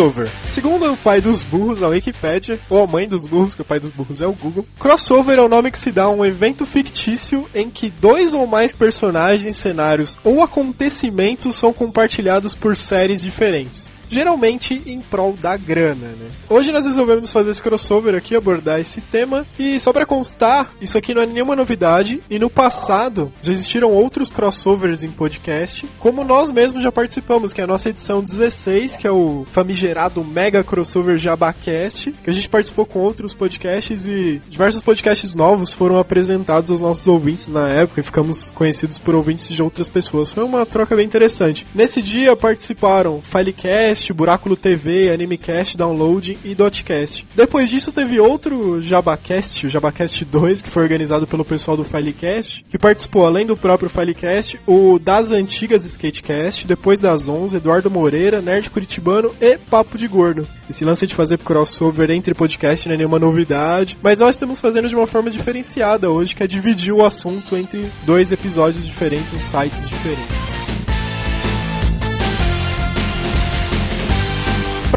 Crossover. 0.00 0.30
Segundo 0.46 0.90
o 0.90 0.96
pai 0.96 1.20
dos 1.20 1.42
burros, 1.42 1.82
a 1.82 1.88
Wikipedia, 1.88 2.58
ou 2.70 2.82
a 2.82 2.86
mãe 2.86 3.06
dos 3.06 3.26
burros, 3.26 3.54
que 3.54 3.60
o 3.60 3.64
pai 3.64 3.78
dos 3.78 3.90
burros 3.90 4.22
é 4.22 4.26
o 4.26 4.32
Google, 4.32 4.66
crossover 4.78 5.38
é 5.38 5.42
o 5.42 5.48
nome 5.48 5.70
que 5.70 5.78
se 5.78 5.92
dá 5.92 6.04
a 6.04 6.08
um 6.08 6.24
evento 6.24 6.64
fictício 6.64 7.46
em 7.54 7.68
que 7.68 7.90
dois 7.90 8.32
ou 8.32 8.46
mais 8.46 8.72
personagens, 8.72 9.58
cenários 9.58 10.18
ou 10.24 10.42
acontecimentos 10.42 11.56
são 11.56 11.70
compartilhados 11.70 12.54
por 12.54 12.78
séries 12.78 13.20
diferentes. 13.20 13.92
Geralmente 14.10 14.82
em 14.86 15.00
prol 15.00 15.34
da 15.34 15.56
grana, 15.56 16.08
né? 16.08 16.28
Hoje 16.48 16.72
nós 16.72 16.84
resolvemos 16.84 17.30
fazer 17.30 17.52
esse 17.52 17.62
crossover 17.62 18.14
aqui, 18.14 18.34
abordar 18.34 18.80
esse 18.80 19.00
tema. 19.00 19.46
E 19.58 19.78
só 19.78 19.92
pra 19.92 20.04
constar, 20.04 20.72
isso 20.80 20.98
aqui 20.98 21.14
não 21.14 21.22
é 21.22 21.26
nenhuma 21.26 21.54
novidade. 21.54 22.20
E 22.28 22.38
no 22.38 22.50
passado 22.50 23.32
já 23.40 23.52
existiram 23.52 23.92
outros 23.92 24.28
crossovers 24.28 25.04
em 25.04 25.10
podcast, 25.10 25.86
como 25.98 26.24
nós 26.24 26.50
mesmos 26.50 26.82
já 26.82 26.90
participamos, 26.90 27.52
que 27.52 27.60
é 27.60 27.64
a 27.64 27.68
nossa 27.68 27.88
edição 27.88 28.20
16, 28.20 28.96
que 28.96 29.06
é 29.06 29.12
o 29.12 29.46
famigerado 29.52 30.24
Mega 30.24 30.64
Crossover 30.64 31.16
Jabacast, 31.16 32.12
que 32.24 32.30
a 32.30 32.32
gente 32.32 32.48
participou 32.48 32.84
com 32.84 32.98
outros 32.98 33.32
podcasts 33.32 34.08
e 34.08 34.42
diversos 34.48 34.82
podcasts 34.82 35.34
novos 35.34 35.72
foram 35.72 35.98
apresentados 35.98 36.70
aos 36.70 36.80
nossos 36.80 37.06
ouvintes 37.06 37.48
na 37.48 37.68
época 37.68 38.00
e 38.00 38.04
ficamos 38.04 38.50
conhecidos 38.50 38.98
por 38.98 39.14
ouvintes 39.14 39.48
de 39.48 39.62
outras 39.62 39.88
pessoas. 39.88 40.32
Foi 40.32 40.42
uma 40.42 40.66
troca 40.66 40.96
bem 40.96 41.06
interessante. 41.06 41.66
Nesse 41.74 42.02
dia 42.02 42.34
participaram 42.34 43.22
Filecast, 43.22 43.99
Buráculo 44.12 44.56
TV, 44.56 45.12
Animecast, 45.12 45.76
Download 45.76 46.38
e 46.44 46.54
Dotcast. 46.54 47.26
Depois 47.34 47.68
disso 47.68 47.92
teve 47.92 48.20
outro 48.20 48.80
Jabacast, 48.80 49.66
o 49.66 49.68
Jabacast 49.68 50.24
2, 50.24 50.62
que 50.62 50.70
foi 50.70 50.82
organizado 50.82 51.26
pelo 51.26 51.44
pessoal 51.44 51.76
do 51.76 51.84
Filecast, 51.84 52.64
que 52.68 52.78
participou 52.78 53.26
além 53.26 53.46
do 53.46 53.56
próprio 53.56 53.90
Filecast, 53.90 54.60
o 54.66 54.98
das 54.98 55.30
antigas 55.32 55.84
Skatecast, 55.84 56.66
depois 56.66 57.00
das 57.00 57.28
11, 57.28 57.56
Eduardo 57.56 57.90
Moreira, 57.90 58.40
Nerd 58.40 58.70
Curitibano 58.70 59.34
e 59.40 59.58
Papo 59.58 59.98
de 59.98 60.08
Gordo. 60.08 60.46
Esse 60.68 60.84
lance 60.84 61.06
de 61.06 61.14
fazer 61.14 61.38
crossover 61.38 62.10
entre 62.10 62.32
podcast 62.34 62.88
não 62.88 62.94
é 62.94 62.98
nenhuma 62.98 63.18
novidade, 63.18 63.98
mas 64.02 64.20
nós 64.20 64.36
estamos 64.36 64.60
fazendo 64.60 64.88
de 64.88 64.94
uma 64.94 65.06
forma 65.06 65.30
diferenciada 65.30 66.10
hoje, 66.10 66.34
que 66.34 66.42
é 66.42 66.46
dividir 66.46 66.92
o 66.92 67.04
assunto 67.04 67.56
entre 67.56 67.90
dois 68.04 68.32
episódios 68.32 68.86
diferentes 68.86 69.32
em 69.34 69.40
sites 69.40 69.88
diferentes. 69.88 70.49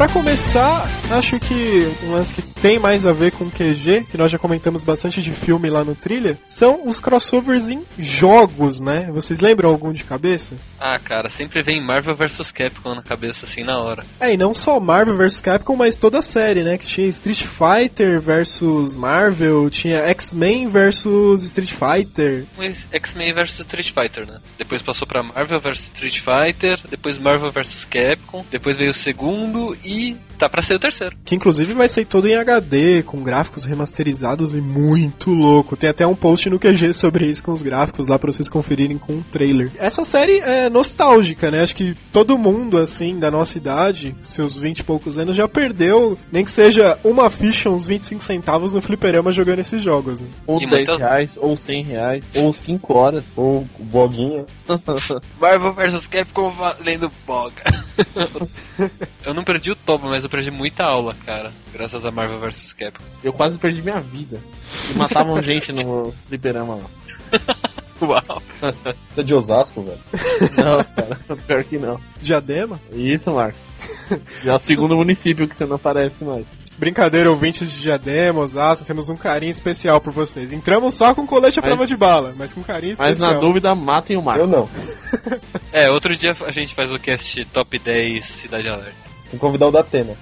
Pra 0.04 0.12
começar, 0.12 0.86
acho 1.10 1.40
que 1.40 1.90
um 2.04 2.12
lance 2.12 2.34
que 2.34 2.42
tem 2.42 2.78
mais 2.78 3.06
a 3.06 3.12
ver 3.14 3.32
com 3.32 3.50
QG, 3.50 4.04
que 4.10 4.18
nós 4.18 4.30
já 4.30 4.38
comentamos 4.38 4.84
bastante 4.84 5.22
de 5.22 5.30
filme 5.30 5.70
lá 5.70 5.82
no 5.82 5.94
Trilha, 5.94 6.38
são 6.46 6.86
os 6.86 7.00
crossovers 7.00 7.70
em 7.70 7.82
jogos, 7.98 8.82
né? 8.82 9.08
Vocês 9.10 9.40
lembram 9.40 9.70
algum 9.70 9.94
de 9.94 10.04
cabeça? 10.04 10.56
Ah, 10.78 10.98
cara, 10.98 11.30
sempre 11.30 11.62
vem 11.62 11.82
Marvel 11.82 12.14
vs 12.14 12.52
Capcom 12.52 12.94
na 12.94 13.02
cabeça 13.02 13.46
assim 13.46 13.64
na 13.64 13.78
hora. 13.78 14.04
É, 14.20 14.34
e 14.34 14.36
não 14.36 14.52
só 14.52 14.78
Marvel 14.78 15.16
vs 15.16 15.40
Capcom, 15.40 15.74
mas 15.74 15.96
toda 15.96 16.18
a 16.18 16.22
série, 16.22 16.62
né? 16.62 16.76
Que 16.76 16.84
tinha 16.84 17.06
Street 17.06 17.42
Fighter 17.42 18.20
versus 18.20 18.96
Marvel, 18.96 19.70
tinha 19.70 20.00
X-Men 20.00 20.68
versus 20.68 21.44
Street 21.44 21.72
Fighter. 21.72 22.44
X-Men 22.92 23.32
vs 23.32 23.60
Street 23.60 23.90
Fighter, 23.90 24.26
né? 24.26 24.38
Depois 24.58 24.82
passou 24.82 25.08
pra 25.08 25.22
Marvel 25.22 25.60
vs 25.60 25.80
Street 25.94 26.20
Fighter, 26.20 26.78
depois 26.90 27.16
Marvel 27.16 27.50
vs 27.50 27.86
Capcom, 27.86 28.44
depois 28.50 28.76
veio 28.76 28.90
o 28.90 28.94
segundo 28.94 29.74
e 29.82 29.93
tá 30.38 30.48
pra 30.48 30.62
ser 30.62 30.74
o 30.74 30.78
terceiro. 30.78 31.16
Que 31.24 31.34
inclusive 31.34 31.72
vai 31.74 31.88
ser 31.88 32.04
todo 32.06 32.26
em 32.28 32.34
HD, 32.34 33.02
com 33.04 33.22
gráficos 33.22 33.64
remasterizados 33.64 34.52
e 34.54 34.60
muito 34.60 35.30
louco. 35.30 35.76
Tem 35.76 35.90
até 35.90 36.06
um 36.06 36.14
post 36.14 36.50
no 36.50 36.58
QG 36.58 36.92
sobre 36.92 37.26
isso 37.26 37.42
com 37.44 37.52
os 37.52 37.62
gráficos 37.62 38.08
lá 38.08 38.18
pra 38.18 38.30
vocês 38.32 38.48
conferirem 38.48 38.98
com 38.98 39.14
o 39.18 39.24
trailer. 39.30 39.70
Essa 39.78 40.04
série 40.04 40.38
é 40.40 40.68
nostálgica, 40.68 41.50
né? 41.50 41.62
Acho 41.62 41.76
que 41.76 41.96
todo 42.12 42.36
mundo, 42.36 42.78
assim, 42.78 43.18
da 43.18 43.30
nossa 43.30 43.56
idade, 43.58 44.14
seus 44.22 44.56
20 44.56 44.80
e 44.80 44.84
poucos 44.84 45.18
anos, 45.18 45.36
já 45.36 45.46
perdeu, 45.46 46.18
nem 46.32 46.44
que 46.44 46.50
seja 46.50 46.98
uma 47.04 47.30
ficha, 47.30 47.70
uns 47.70 47.86
25 47.86 48.22
centavos 48.22 48.74
no 48.74 48.82
fliperama 48.82 49.30
jogando 49.32 49.60
esses 49.60 49.80
jogos. 49.82 50.20
Né? 50.20 50.28
Ou 50.46 50.60
E 50.60 50.66
10 50.66 50.88
muita- 50.88 50.96
reais, 50.98 51.38
ou 51.40 51.56
100 51.56 51.82
reais, 51.84 52.24
ou 52.34 52.52
5 52.52 52.92
horas. 52.98 53.24
Ou 53.36 53.66
Boguinha. 53.78 54.44
Marvel 55.40 55.72
vs 55.72 56.06
Capcom 56.08 56.50
valendo 56.50 57.10
boga. 57.26 57.62
eu 59.24 59.32
não 59.34 59.44
perdi 59.44 59.70
o 59.70 59.76
topo, 59.84 60.06
mas 60.08 60.24
eu 60.24 60.30
perdi 60.30 60.50
muita 60.50 60.84
aula, 60.84 61.14
cara. 61.26 61.52
Graças 61.72 62.04
a 62.06 62.10
Marvel 62.10 62.38
vs 62.40 62.72
Capcom. 62.72 63.04
Eu 63.22 63.32
quase 63.32 63.58
perdi 63.58 63.82
minha 63.82 64.00
vida. 64.00 64.40
E 64.90 64.94
matavam 64.94 65.40
gente 65.42 65.72
no 65.72 66.12
fliperama 66.28 66.76
lá. 66.76 66.90
Uau. 68.02 68.42
Você 69.12 69.20
é 69.20 69.24
de 69.24 69.34
Osasco, 69.34 69.82
velho? 69.82 69.98
Não, 70.58 70.84
cara, 70.84 71.36
pior 71.46 71.64
que 71.64 71.78
não. 71.78 71.98
Diadema? 72.20 72.80
Isso, 72.92 73.30
Marco. 73.32 73.56
Já 74.42 74.52
é 74.52 74.56
o 74.56 74.58
segundo 74.58 74.96
município 74.96 75.46
que 75.48 75.54
você 75.54 75.64
não 75.64 75.76
aparece 75.76 76.24
mais. 76.24 76.44
Brincadeira, 76.76 77.30
ouvintes 77.30 77.70
de 77.70 77.80
Diadema, 77.80 78.40
Osasco, 78.40 78.84
temos 78.84 79.08
um 79.08 79.16
carinho 79.16 79.52
especial 79.52 80.00
por 80.00 80.12
vocês. 80.12 80.52
Entramos 80.52 80.94
só 80.94 81.14
com 81.14 81.24
colete 81.26 81.58
à 81.60 81.62
Mas- 81.62 81.70
prova 81.70 81.86
de 81.86 81.96
bala, 81.96 82.34
mas 82.36 82.52
com 82.52 82.62
carinho 82.64 82.96
Mas 82.98 83.10
especial. 83.10 83.34
na 83.34 83.40
dúvida, 83.40 83.74
matem 83.74 84.16
o 84.16 84.22
Marco. 84.22 84.42
Eu 84.42 84.46
não. 84.48 84.68
É, 85.72 85.88
outro 85.90 86.14
dia 86.16 86.36
a 86.46 86.50
gente 86.50 86.74
faz 86.74 86.92
o 86.92 86.98
cast 86.98 87.44
Top 87.46 87.78
10 87.78 88.24
Cidade 88.24 88.68
Alerta. 88.68 89.03
Tem 89.34 89.38
que 89.38 89.40
convidar 89.40 89.66
o 89.66 89.72
da 89.72 89.80
Atena. 89.80 90.16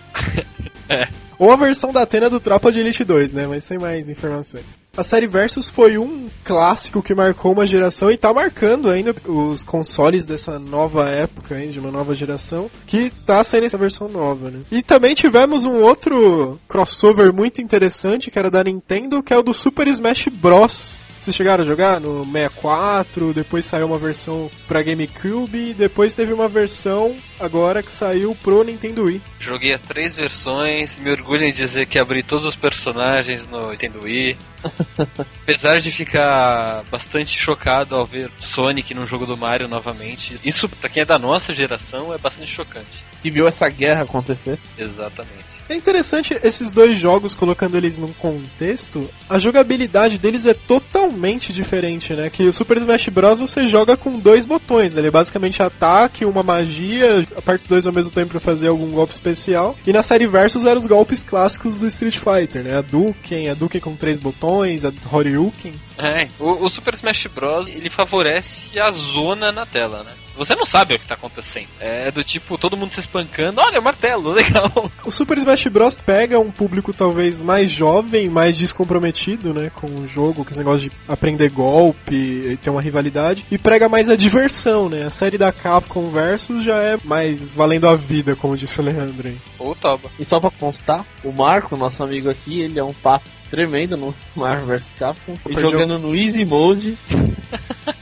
Ou 1.39 1.53
a 1.53 1.57
versão 1.57 1.93
da 1.93 2.03
Atena 2.03 2.31
do 2.31 2.41
Tropa 2.41 2.73
de 2.73 2.81
Elite 2.81 3.05
2, 3.05 3.33
né? 3.33 3.47
Mas 3.47 3.65
sem 3.65 3.77
mais 3.79 4.09
informações. 4.09 4.79
A 4.97 5.03
série 5.03 5.27
Versus 5.27 5.69
foi 5.69 5.99
um 5.99 6.31
clássico 6.45 7.03
que 7.03 7.15
marcou 7.15 7.53
uma 7.53 7.67
geração 7.67 8.11
e 8.11 8.17
tá 8.17 8.33
marcando 8.33 8.89
ainda 8.89 9.15
os 9.27 9.63
consoles 9.63 10.25
dessa 10.25 10.59
nova 10.59 11.09
época, 11.11 11.61
hein, 11.61 11.71
de 11.71 11.79
uma 11.79 11.91
nova 11.91 12.15
geração, 12.15 12.71
que 12.87 13.11
tá 13.27 13.43
saindo 13.43 13.65
essa 13.65 13.77
versão 13.77 14.09
nova, 14.09 14.51
né? 14.51 14.61
E 14.71 14.83
também 14.83 15.15
tivemos 15.15 15.65
um 15.65 15.83
outro 15.83 16.59
crossover 16.69 17.33
muito 17.33 17.61
interessante, 17.61 18.31
que 18.31 18.39
era 18.39 18.51
da 18.51 18.65
Nintendo, 18.65 19.23
que 19.23 19.35
é 19.35 19.39
o 19.39 19.43
do 19.43 19.53
Super 19.53 19.89
Smash 19.89 20.29
Bros. 20.29 21.02
Vocês 21.23 21.37
chegaram 21.37 21.63
a 21.63 21.67
jogar 21.67 22.01
no 22.01 22.25
64, 22.25 23.33
depois 23.33 23.65
saiu 23.65 23.87
uma 23.87 23.97
versão 23.97 24.51
pra 24.67 24.83
GameCube, 24.83 25.71
e 25.71 25.73
depois 25.73 26.15
teve 26.15 26.33
uma 26.33 26.49
versão 26.49 27.17
agora 27.39 27.81
que 27.81 27.93
saiu 27.93 28.35
pro 28.43 28.65
Nintendo 28.65 29.05
Wii. 29.05 29.23
Joguei 29.39 29.73
as 29.73 29.81
três 29.81 30.17
versões, 30.17 30.99
me 30.99 31.13
orgulho 31.13 31.45
em 31.45 31.53
dizer 31.53 31.87
que 31.87 31.97
abri 31.97 32.25
todos 32.25 32.45
os 32.45 32.57
personagens 32.57 33.47
no 33.47 33.71
Nintendo 33.71 34.01
Wii. 34.03 34.37
Apesar 35.45 35.81
de 35.81 35.93
ficar 35.93 36.83
bastante 36.91 37.39
chocado 37.39 37.95
ao 37.95 38.05
ver 38.05 38.29
Sonic 38.41 38.93
num 38.93 39.07
jogo 39.07 39.25
do 39.25 39.37
Mario 39.37 39.69
novamente. 39.69 40.41
Isso, 40.45 40.69
pra 40.69 40.91
quem 40.91 41.03
é 41.03 41.07
da 41.07 41.21
nossa 41.21 41.55
geração, 41.55 42.13
é 42.13 42.19
bastante 42.19 42.51
chocante. 42.51 43.05
Que 43.23 43.31
viu 43.31 43.47
essa 43.47 43.69
guerra 43.69 44.03
acontecer. 44.03 44.59
Exatamente. 44.77 45.52
É 45.73 45.75
interessante 45.75 46.39
esses 46.45 46.71
dois 46.71 46.99
jogos, 46.99 47.35
colocando 47.35 47.79
eles 47.79 47.97
num 47.97 48.13
contexto, 48.13 49.09
a 49.27 49.39
jogabilidade 49.39 50.19
deles 50.19 50.45
é 50.45 50.53
totalmente 50.53 51.51
diferente, 51.51 52.13
né? 52.13 52.29
Que 52.29 52.43
o 52.43 52.53
Super 52.53 52.77
Smash 52.77 53.09
Bros. 53.09 53.41
você 53.41 53.67
joga 53.67 53.97
com 53.97 54.19
dois 54.19 54.45
botões, 54.45 54.99
ele 54.99 55.09
é 55.09 55.11
basicamente 55.11 55.63
ataque, 55.63 56.27
uma 56.27 56.43
magia, 56.43 57.25
aperte 57.35 57.67
dois 57.67 57.87
ao 57.87 57.93
mesmo 57.93 58.13
tempo 58.13 58.33
pra 58.33 58.41
fazer 58.41 58.69
algum 58.69 58.91
golpe 58.91 59.15
especial. 59.15 59.75
E 59.87 59.95
na 59.95 60.03
série 60.03 60.27
Versus 60.27 60.67
eram 60.67 60.79
os 60.79 60.87
golpes 60.87 61.23
clássicos 61.23 61.79
do 61.79 61.87
Street 61.87 62.19
Fighter, 62.19 62.63
né? 62.63 62.77
A 62.77 62.83
Duken, 62.83 63.49
a 63.49 63.55
Duken 63.55 63.81
com 63.81 63.97
três 63.97 64.19
botões, 64.19 64.85
a 64.85 64.93
Horyuken. 65.11 65.73
É, 65.97 66.29
o, 66.39 66.67
o 66.67 66.69
Super 66.69 66.93
Smash 66.93 67.29
Bros. 67.35 67.67
ele 67.67 67.89
favorece 67.89 68.79
a 68.79 68.91
zona 68.91 69.51
na 69.51 69.65
tela, 69.65 70.03
né? 70.03 70.13
Você 70.37 70.55
não 70.55 70.67
sabe 70.67 70.95
o 70.95 70.99
que 70.99 71.07
tá 71.07 71.15
acontecendo. 71.15 71.69
É 71.81 72.11
do 72.11 72.25
tipo, 72.25 72.57
todo 72.59 72.77
mundo 72.77 72.93
se 72.93 73.01
espancando. 73.01 73.61
Olha, 73.61 73.81
martelo, 73.81 74.33
legal. 74.33 74.91
O 75.05 75.11
Super 75.11 75.39
Smash 75.39 75.67
Bros. 75.67 75.99
pega 75.99 76.39
um 76.39 76.51
público 76.51 76.93
talvez 76.93 77.43
mais 77.43 77.71
jovem, 77.71 78.29
mais 78.29 78.57
descomprometido, 78.57 79.53
né, 79.53 79.71
com 79.75 79.87
o 79.87 80.07
jogo, 80.07 80.45
com 80.45 80.51
esse 80.51 80.59
negócio 80.59 80.89
de 80.89 80.93
aprender 81.09 81.51
golpe 81.51 82.15
e 82.15 82.57
ter 82.57 82.71
uma 82.71 82.83
rivalidade, 82.83 83.45
e 83.51 83.59
prega 83.59 83.89
mais 83.89 84.09
a 84.09 84.17
diversão, 84.17 84.89
né? 84.89 85.05
A 85.05 85.11
série 85.11 85.39
da 85.39 85.53
Capcom 85.53 86.09
Versus 86.11 86.63
já 86.63 86.77
é 86.77 86.99
mais 87.05 87.53
valendo 87.53 87.89
a 87.89 87.95
vida, 87.95 88.35
como 88.37 88.57
disse 88.57 88.81
o 88.81 88.85
Leandro. 88.85 89.29
Hein? 89.29 89.41
Ou 89.59 89.75
toba. 89.75 90.11
E 90.19 90.25
só 90.25 90.41
pra 90.41 90.51
constar, 90.51 91.05
o 91.23 91.33
Marco, 91.33 91.77
nosso 91.77 92.03
amigo 92.03 92.31
aqui, 92.31 92.61
ele 92.61 92.79
é 92.79 92.85
um 92.85 92.95
pato 92.95 93.31
tremendo 93.51 93.97
no 93.97 94.15
Marvel 94.35 94.67
vs 94.67 94.95
Capcom. 94.99 95.37
E 95.49 95.61
jogando 95.61 95.99
no 95.99 96.15
Easy 96.15 96.45
Mode. 96.45 96.97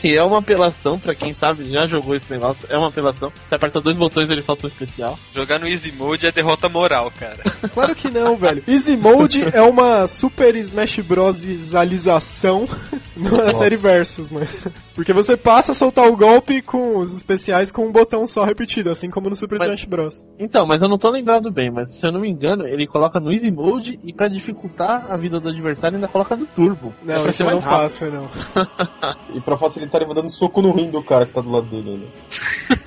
que 0.00 0.16
é 0.16 0.22
uma 0.22 0.38
apelação, 0.38 0.98
pra 0.98 1.14
quem 1.14 1.34
sabe, 1.34 1.70
já 1.70 1.86
jogou 1.86 2.14
esse 2.14 2.30
negócio. 2.30 2.66
É 2.70 2.78
uma 2.78 2.88
apelação. 2.88 3.32
Você 3.44 3.54
aperta 3.54 3.80
dois 3.80 3.96
botões 3.96 4.30
ele 4.30 4.42
solta 4.42 4.66
um 4.66 4.68
especial. 4.68 5.18
Jogar 5.34 5.58
no 5.58 5.68
Easy 5.68 5.90
Mode 5.90 6.26
é 6.26 6.32
derrota 6.32 6.68
moral, 6.68 7.10
cara. 7.10 7.42
Claro 7.74 7.94
que 7.94 8.10
não, 8.10 8.36
velho. 8.36 8.62
Easy 8.66 8.96
Mode 8.96 9.44
é 9.52 9.62
uma 9.62 10.08
Super 10.08 10.56
Smash 10.56 11.00
Brosalização 11.00 12.68
na 13.16 13.52
série 13.52 13.76
Versus, 13.76 14.30
né? 14.30 14.46
Porque 14.98 15.12
você 15.12 15.36
passa 15.36 15.70
a 15.70 15.74
soltar 15.76 16.08
o 16.10 16.16
golpe 16.16 16.60
com 16.60 16.98
os 16.98 17.16
especiais 17.16 17.70
com 17.70 17.86
um 17.86 17.92
botão 17.92 18.26
só 18.26 18.42
repetido, 18.42 18.90
assim 18.90 19.08
como 19.08 19.30
no 19.30 19.36
Super 19.36 19.56
Mas- 19.56 19.68
Smash 19.68 19.84
Bros. 19.84 20.26
Então, 20.36 20.66
mas 20.66 20.82
eu 20.82 20.88
não 20.88 20.98
tô 20.98 21.08
lembrado 21.08 21.52
bem, 21.52 21.70
mas 21.70 21.92
se 21.96 22.04
eu 22.04 22.10
não 22.10 22.18
me 22.18 22.28
engano, 22.28 22.66
ele 22.66 22.84
coloca 22.84 23.20
no 23.20 23.32
Easy 23.32 23.48
Mode 23.48 24.00
e 24.02 24.12
pra 24.12 24.26
dificultar 24.26 25.06
a 25.08 25.16
vida 25.16 25.38
do 25.38 25.50
adversário 25.50 25.94
ainda 25.94 26.08
coloca 26.08 26.34
no 26.34 26.46
Turbo. 26.46 26.92
É 27.06 27.12
Não, 27.14 27.20
pra 27.22 27.30
isso 27.30 27.36
ser 27.38 27.44
eu 27.44 27.50
não 27.52 27.60
mais 27.60 27.64
rápido. 27.64 27.80
faço, 27.80 28.06
não. 28.10 28.28
E 29.36 29.40
pra 29.40 29.56
facilitar, 29.56 30.00
ele 30.00 30.06
vai 30.12 30.16
dando 30.16 30.30
soco 30.30 30.60
no 30.60 30.72
rim 30.72 30.90
do 30.90 31.00
cara 31.00 31.26
que 31.26 31.32
tá 31.32 31.40
do 31.42 31.50
lado 31.52 31.66
dele 31.66 31.90
ainda. 31.90 32.78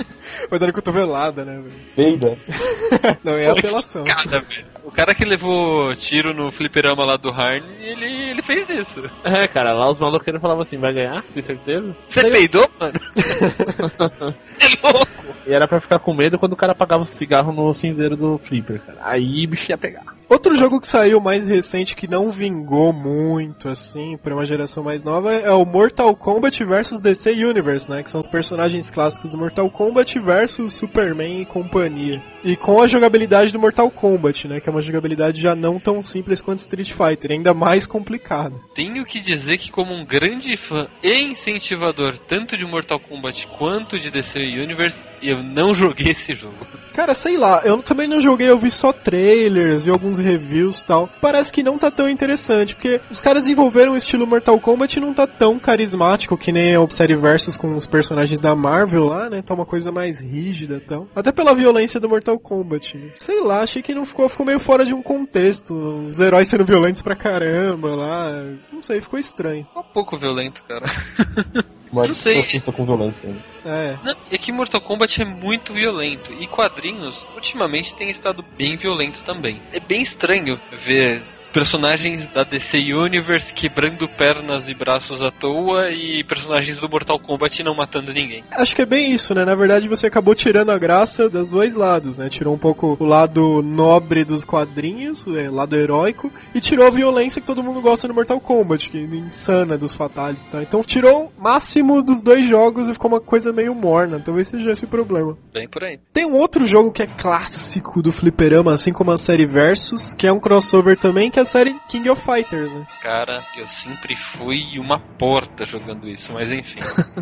Vai 0.50 0.60
dando 0.60 0.74
cotovelada, 0.74 1.46
né, 1.46 1.54
velho? 1.62 1.72
Peida. 1.96 2.38
Não, 3.24 3.34
é 3.34 3.50
apelação. 3.50 4.04
Cara, 4.04 4.42
velho. 4.42 4.66
O 4.92 4.94
cara 4.94 5.16
que 5.16 5.24
levou 5.24 5.96
tiro 5.96 6.34
no 6.34 6.52
fliperama 6.52 7.06
lá 7.06 7.16
do 7.16 7.30
Harn, 7.30 7.64
ele, 7.80 8.06
ele 8.06 8.42
fez 8.42 8.70
isso. 8.70 9.10
É, 9.24 9.48
cara, 9.48 9.72
lá 9.72 9.90
os 9.90 10.00
maloqueiros 10.00 10.42
falavam 10.42 10.64
assim, 10.64 10.78
vai 10.78 10.94
ganhar? 10.94 11.24
Tem 11.34 11.42
certeza? 11.42 11.96
Você 12.08 12.30
peidou, 12.30 12.70
mano? 12.80 13.00
é 14.60 14.88
louco. 14.88 15.08
E 15.48 15.54
era 15.54 15.68
pra 15.68 15.80
ficar 15.80 16.00
com 16.00 16.14
medo 16.14 16.38
quando 16.38 16.54
o 16.54 16.58
cara 16.58 16.74
apagava 16.74 17.04
o 17.04 17.08
cigarro 17.08 17.54
no 17.54 17.74
cinzeiro 17.74 18.18
do 18.18 18.38
Flipper, 18.38 18.82
cara. 18.82 18.98
Aí 19.02 19.46
o 19.46 19.48
bicho 19.48 19.72
ia 19.72 19.78
pegar. 19.78 20.04
Outro 20.32 20.56
jogo 20.56 20.80
que 20.80 20.88
saiu 20.88 21.20
mais 21.20 21.46
recente 21.46 21.94
que 21.94 22.10
não 22.10 22.30
vingou 22.30 22.94
muito, 22.94 23.68
assim, 23.68 24.16
pra 24.16 24.34
uma 24.34 24.46
geração 24.46 24.82
mais 24.82 25.04
nova 25.04 25.34
é 25.34 25.52
o 25.52 25.66
Mortal 25.66 26.16
Kombat 26.16 26.64
vs 26.64 27.02
DC 27.02 27.32
Universe, 27.32 27.90
né? 27.90 28.02
Que 28.02 28.10
são 28.10 28.22
os 28.22 28.30
personagens 28.30 28.90
clássicos 28.90 29.32
do 29.32 29.38
Mortal 29.38 29.70
Kombat 29.70 30.18
versus 30.20 30.72
Superman 30.74 31.42
e 31.42 31.46
companhia. 31.46 32.24
E 32.46 32.56
com 32.56 32.82
a 32.82 32.88
jogabilidade 32.88 33.52
do 33.52 33.60
Mortal 33.60 33.92
Kombat, 33.92 34.48
né? 34.48 34.62
Que 34.62 34.70
é 34.70 34.72
uma 34.72 34.82
jogabilidade 34.82 35.42
já 35.42 35.54
não 35.54 35.78
tão 35.78 36.02
simples 36.02 36.42
quanto 36.42 36.60
Street 36.60 36.94
Fighter, 36.94 37.32
ainda 37.32 37.54
mais 37.54 37.86
complicada. 37.86 38.56
Tenho 38.74 39.06
que 39.06 39.20
dizer 39.20 39.58
que, 39.58 39.70
como 39.70 39.94
um 39.94 40.06
grande 40.06 40.56
fã 40.56 40.88
e 41.04 41.14
incentivador 41.24 42.18
tanto 42.18 42.56
de 42.56 42.66
Mortal 42.66 43.02
Kombat 43.02 43.48
quanto 43.48 44.00
de 44.00 44.10
DC 44.10 44.40
Universe, 44.40 45.04
eu 45.22 45.44
não 45.44 45.76
joguei 45.76 46.12
esse 46.12 46.34
jogo. 46.34 46.56
Cara, 46.94 47.14
sei 47.14 47.38
lá, 47.38 47.62
eu 47.66 47.84
também 47.84 48.08
não 48.08 48.22
joguei, 48.22 48.50
eu 48.50 48.58
vi 48.58 48.72
só 48.72 48.92
trailers, 48.94 49.84
vi 49.84 49.92
alguns 49.92 50.21
reviews 50.22 50.84
tal. 50.84 51.10
Parece 51.20 51.52
que 51.52 51.64
não 51.64 51.78
tá 51.78 51.92
tão 51.92 52.08
interessante, 52.08 52.76
porque 52.76 53.02
os 53.10 53.22
caras 53.22 53.44
desenvolveram 53.44 53.94
o 53.94 53.98
estilo 53.98 54.26
Mortal 54.26 54.60
Kombat 54.60 54.98
e 54.98 55.02
não 55.02 55.14
tá 55.14 55.28
tão 55.28 55.60
carismático 55.60 56.38
que 56.38 56.52
nem 56.52 56.76
a 56.76 56.90
série 56.90 57.16
Versus 57.16 57.58
com 57.58 57.76
os 57.76 57.86
personagens 57.86 58.40
da 58.40 58.56
Marvel 58.56 59.06
lá, 59.06 59.30
né? 59.30 59.42
Tá 59.42 59.54
uma 59.54 59.66
coisa 59.66 59.92
mais 59.92 60.20
rígida 60.20 60.78
e 60.78 60.82
tal. 60.82 61.08
Até 61.16 61.32
pela 61.32 61.54
violência 61.54 62.00
do 62.00 62.08
Mortal 62.10 62.40
Kombat. 62.40 62.98
né? 62.98 63.12
Sei 63.18 63.42
lá, 63.42 63.62
achei 63.62 63.82
que 63.82 63.94
não 63.94 64.06
ficou, 64.06 64.30
ficou 64.30 64.46
meio 64.46 64.60
fora 64.60 64.86
de 64.86 64.94
um 64.94 65.02
contexto. 65.02 65.74
Os 66.06 66.20
heróis 66.20 66.48
sendo 66.48 66.66
violentos 66.66 67.02
pra 67.02 67.16
caramba 67.16 67.96
lá. 67.96 68.32
Não 68.72 68.82
sei, 68.82 69.02
ficou 69.02 69.20
estranho. 69.20 69.68
Um 69.76 69.84
pouco 69.84 70.18
violento, 70.18 70.64
cara. 70.64 70.86
Mas 71.92 72.08
Não 72.08 72.16
sei. 72.16 72.40
assista 72.40 72.72
com 72.72 72.86
violência. 72.86 73.28
Né? 73.28 73.40
É. 73.66 73.98
Não, 74.04 74.16
é 74.32 74.38
que 74.38 74.52
Mortal 74.52 74.80
Kombat 74.82 75.22
é 75.22 75.26
muito 75.26 75.74
violento. 75.74 76.32
E 76.34 76.48
quadrinhos, 76.48 77.26
ultimamente, 77.36 77.94
tem 77.94 78.10
estado 78.10 78.44
bem 78.58 78.78
violento 78.78 79.24
também. 79.24 79.62
É 79.74 79.80
bem 79.80 80.02
estranho 80.02 80.60
ver 80.72 81.22
personagens 81.52 82.28
da 82.28 82.44
DC 82.44 82.94
Universe 82.94 83.54
quebrando 83.54 84.08
pernas 84.08 84.70
e 84.70 84.74
braços 84.74 85.22
à 85.22 85.30
toa 85.30 85.92
e 85.92 86.24
personagens 86.24 86.80
do 86.80 86.90
Mortal 86.90 87.20
Kombat 87.20 87.64
não 87.64 87.76
matando 87.76 88.14
ninguém. 88.14 88.44
Acho 88.52 88.76
que 88.76 88.82
é 88.82 88.86
bem 88.86 89.12
isso, 89.12 89.36
né? 89.36 89.46
Na 89.46 89.56
verdade, 89.56 89.88
você 89.88 90.08
acabou 90.08 90.34
tirando 90.34 90.70
a 90.70 90.78
graça 90.78 91.30
dos 91.30 91.50
dois 91.50 91.76
lados, 91.76 92.18
né? 92.18 92.30
Tirou 92.30 92.54
um 92.54 92.58
pouco 92.58 92.98
o 93.00 93.06
lado 93.06 93.62
nobre 93.62 94.24
dos 94.24 94.44
quadrinhos, 94.44 95.26
o 95.28 95.52
lado 95.52 95.76
heróico, 95.76 96.32
e 96.56 96.62
tirou 96.62 96.88
a 96.88 96.90
violência 96.90 97.42
que 97.42 97.48
todo 97.48 97.64
mundo 97.64 97.82
gosta 97.82 98.08
no 98.08 98.14
Mortal 98.14 98.40
Kombat, 98.40 98.90
que 98.90 98.98
é 98.98 99.02
insana 99.02 99.78
dos 99.78 99.94
fatalities, 99.94 100.50
tá? 100.50 100.62
Então 100.62 100.82
tirou 100.82 101.32
o 101.38 101.42
máximo 101.42 102.02
dos 102.02 102.22
dois 102.22 102.48
jogos 102.48 102.88
e 102.88 102.94
ficou 102.94 103.12
uma 103.12 103.20
coisa 103.20 103.52
meio 103.52 103.76
morna. 103.76 104.22
Talvez 104.24 104.48
seja 104.48 104.72
esse 104.72 104.86
o 104.86 104.88
problema. 104.88 105.38
Bem 105.54 105.68
por 105.68 105.84
aí. 105.84 106.00
Tem 106.14 106.26
um 106.26 106.36
outro 106.36 106.66
jogo 106.66 106.92
que 106.92 107.04
é 107.04 107.08
clássico 107.08 108.02
do 108.02 108.12
fliperama, 108.12 108.74
assim 108.74 108.94
como 108.94 109.12
a 109.12 109.18
série 109.18 109.46
Versus, 109.46 110.14
que 110.14 110.26
é 110.26 110.32
um 110.32 110.40
crossover 110.40 110.98
também, 110.98 111.30
que 111.30 111.40
é 111.40 111.41
a 111.42 111.46
série 111.46 111.80
King 111.88 112.10
of 112.10 112.22
Fighters, 112.22 112.72
né? 112.72 112.86
Cara, 113.02 113.44
eu 113.58 113.68
sempre 113.68 114.16
fui 114.16 114.78
uma 114.80 115.00
porta 115.00 115.66
jogando 115.66 116.08
isso, 116.08 116.32
mas 116.34 116.52
enfim. 116.52 116.80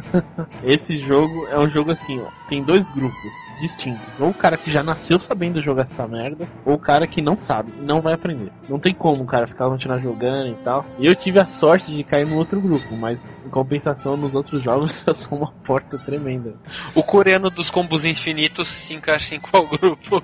Esse 0.64 1.00
jogo 1.00 1.48
é 1.48 1.58
um 1.58 1.70
jogo 1.70 1.92
assim, 1.92 2.20
ó. 2.20 2.30
Tem 2.48 2.64
dois 2.64 2.90
grupos 2.90 3.34
distintos. 3.62 4.20
Ou 4.20 4.30
o 4.30 4.34
cara 4.34 4.58
que 4.58 4.70
já 4.70 4.84
nasceu 4.84 5.18
sabendo 5.18 5.62
jogar 5.62 5.84
essa 5.84 6.08
merda, 6.08 6.48
ou 6.66 6.74
o 6.76 6.80
cara 6.80 7.08
que 7.08 7.22
não 7.22 7.38
sabe, 7.38 7.72
não 7.80 8.02
vai 8.02 8.14
aprender. 8.14 8.52
Não 8.68 8.80
tem 8.80 8.94
como 8.94 9.24
o 9.24 9.28
cara 9.28 9.48
ficar 9.48 9.70
continuar 9.70 10.00
jogando 10.00 10.52
e 10.52 10.56
tal. 10.64 10.86
E 10.98 11.06
eu 11.06 11.16
tive 11.16 11.40
a 11.40 11.48
sorte 11.48 11.96
de 11.96 12.04
cair 12.04 12.28
no 12.28 12.38
outro 12.38 12.60
grupo, 12.60 12.96
mas 12.96 13.20
em 13.46 13.50
compensação 13.50 14.18
nos 14.18 14.36
outros 14.36 14.62
jogos 14.62 15.04
eu 15.08 15.14
sou 15.14 15.38
uma 15.38 15.52
porta 15.64 15.98
tremenda. 15.98 16.56
O 16.94 17.02
coreano 17.02 17.50
dos 17.50 17.70
combos 17.70 18.04
infinitos 18.04 18.68
se 18.68 18.94
encaixa 18.94 19.36
em 19.36 19.40
qual 19.40 19.66
grupo? 19.68 20.22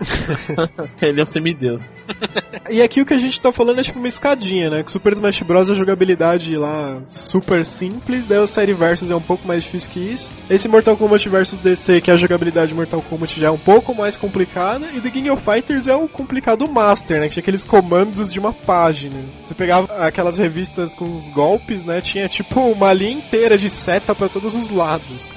Ele 1.01 1.19
é 1.19 1.23
um 1.23 1.25
semideus. 1.25 1.93
E 2.69 2.81
aqui 2.81 3.01
o 3.01 3.05
que 3.05 3.13
a 3.13 3.17
gente 3.17 3.39
tá 3.39 3.51
falando 3.51 3.79
é 3.79 3.84
tipo 3.86 4.00
uma 4.00 4.08
escadinha, 4.08 4.69
né? 4.69 4.84
Que 4.84 4.91
Super 4.91 5.13
Smash 5.13 5.41
Bros. 5.41 5.69
a 5.69 5.76
jogabilidade 5.76 6.56
lá 6.56 7.00
super 7.04 7.65
simples, 7.65 8.28
daí 8.28 8.39
o 8.39 8.48
série 8.48 8.74
Versus 8.74 9.12
é 9.12 9.15
um 9.15 9.21
pouco 9.21 9.48
mais 9.48 9.63
difícil 9.63 9.91
que 9.91 10.00
isso. 10.00 10.34
Esse 10.50 10.67
Mortal 10.67 10.98
Kombat 10.98 11.28
vs 11.30 11.60
DC, 11.60 12.02
que 12.02 12.12
é 12.12 12.13
a 12.13 12.17
jogabilidade 12.17 12.69
de 12.69 12.76
Mortal 12.76 13.02
Kombat 13.02 13.39
já 13.39 13.48
é 13.48 13.52
um 13.52 13.58
pouco 13.58 13.93
mais 13.93 14.17
complicada, 14.17 14.88
e 14.93 15.02
The 15.02 15.10
King 15.10 15.30
of 15.30 15.43
Fighters 15.43 15.88
é 15.88 15.95
o 15.95 16.08
complicado 16.08 16.67
master, 16.67 17.19
né? 17.19 17.28
Que 17.28 17.34
tinha 17.34 17.41
aqueles 17.41 17.65
comandos 17.65 18.32
de 18.32 18.39
uma 18.39 18.54
página. 18.54 19.24
Você 19.41 19.54
pegava 19.54 19.93
aquelas 20.06 20.38
revistas 20.38 20.95
com 20.95 21.15
os 21.15 21.30
golpes, 21.30 21.86
né? 21.86 22.02
Tinha 22.02 22.28
tipo 22.28 22.60
uma 22.62 22.93
linha 22.93 23.12
inteira 23.12 23.58
de 23.58 23.69
seta 23.69 24.13
pra 24.15 24.30
todos 24.30 24.56
os 24.56 24.69
lados. 24.69 25.28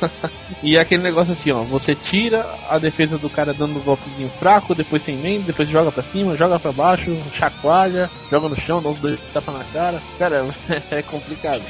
Cara. 0.00 0.12
E 0.62 0.76
é 0.76 0.80
aquele 0.80 1.02
negócio 1.02 1.32
assim, 1.32 1.50
ó, 1.52 1.62
você 1.62 1.94
tira 1.94 2.46
a 2.68 2.78
defesa 2.78 3.16
do 3.16 3.30
cara 3.30 3.54
dando 3.54 3.78
um 3.78 3.82
golpezinho 3.82 4.28
fraco, 4.38 4.74
depois 4.74 5.02
sem 5.02 5.14
emenda, 5.14 5.46
depois 5.46 5.70
joga 5.70 5.90
pra 5.90 6.02
cima, 6.02 6.36
joga 6.36 6.58
pra 6.58 6.70
baixo, 6.70 7.16
chacoalha, 7.32 8.10
joga 8.30 8.48
no 8.50 8.60
chão, 8.60 8.82
dá 8.82 8.90
uns 8.90 8.98
dois 8.98 9.30
tapas 9.30 9.54
na 9.54 9.64
cara. 9.64 10.02
Caramba, 10.18 10.54
é 10.90 11.02
complicado. 11.02 11.62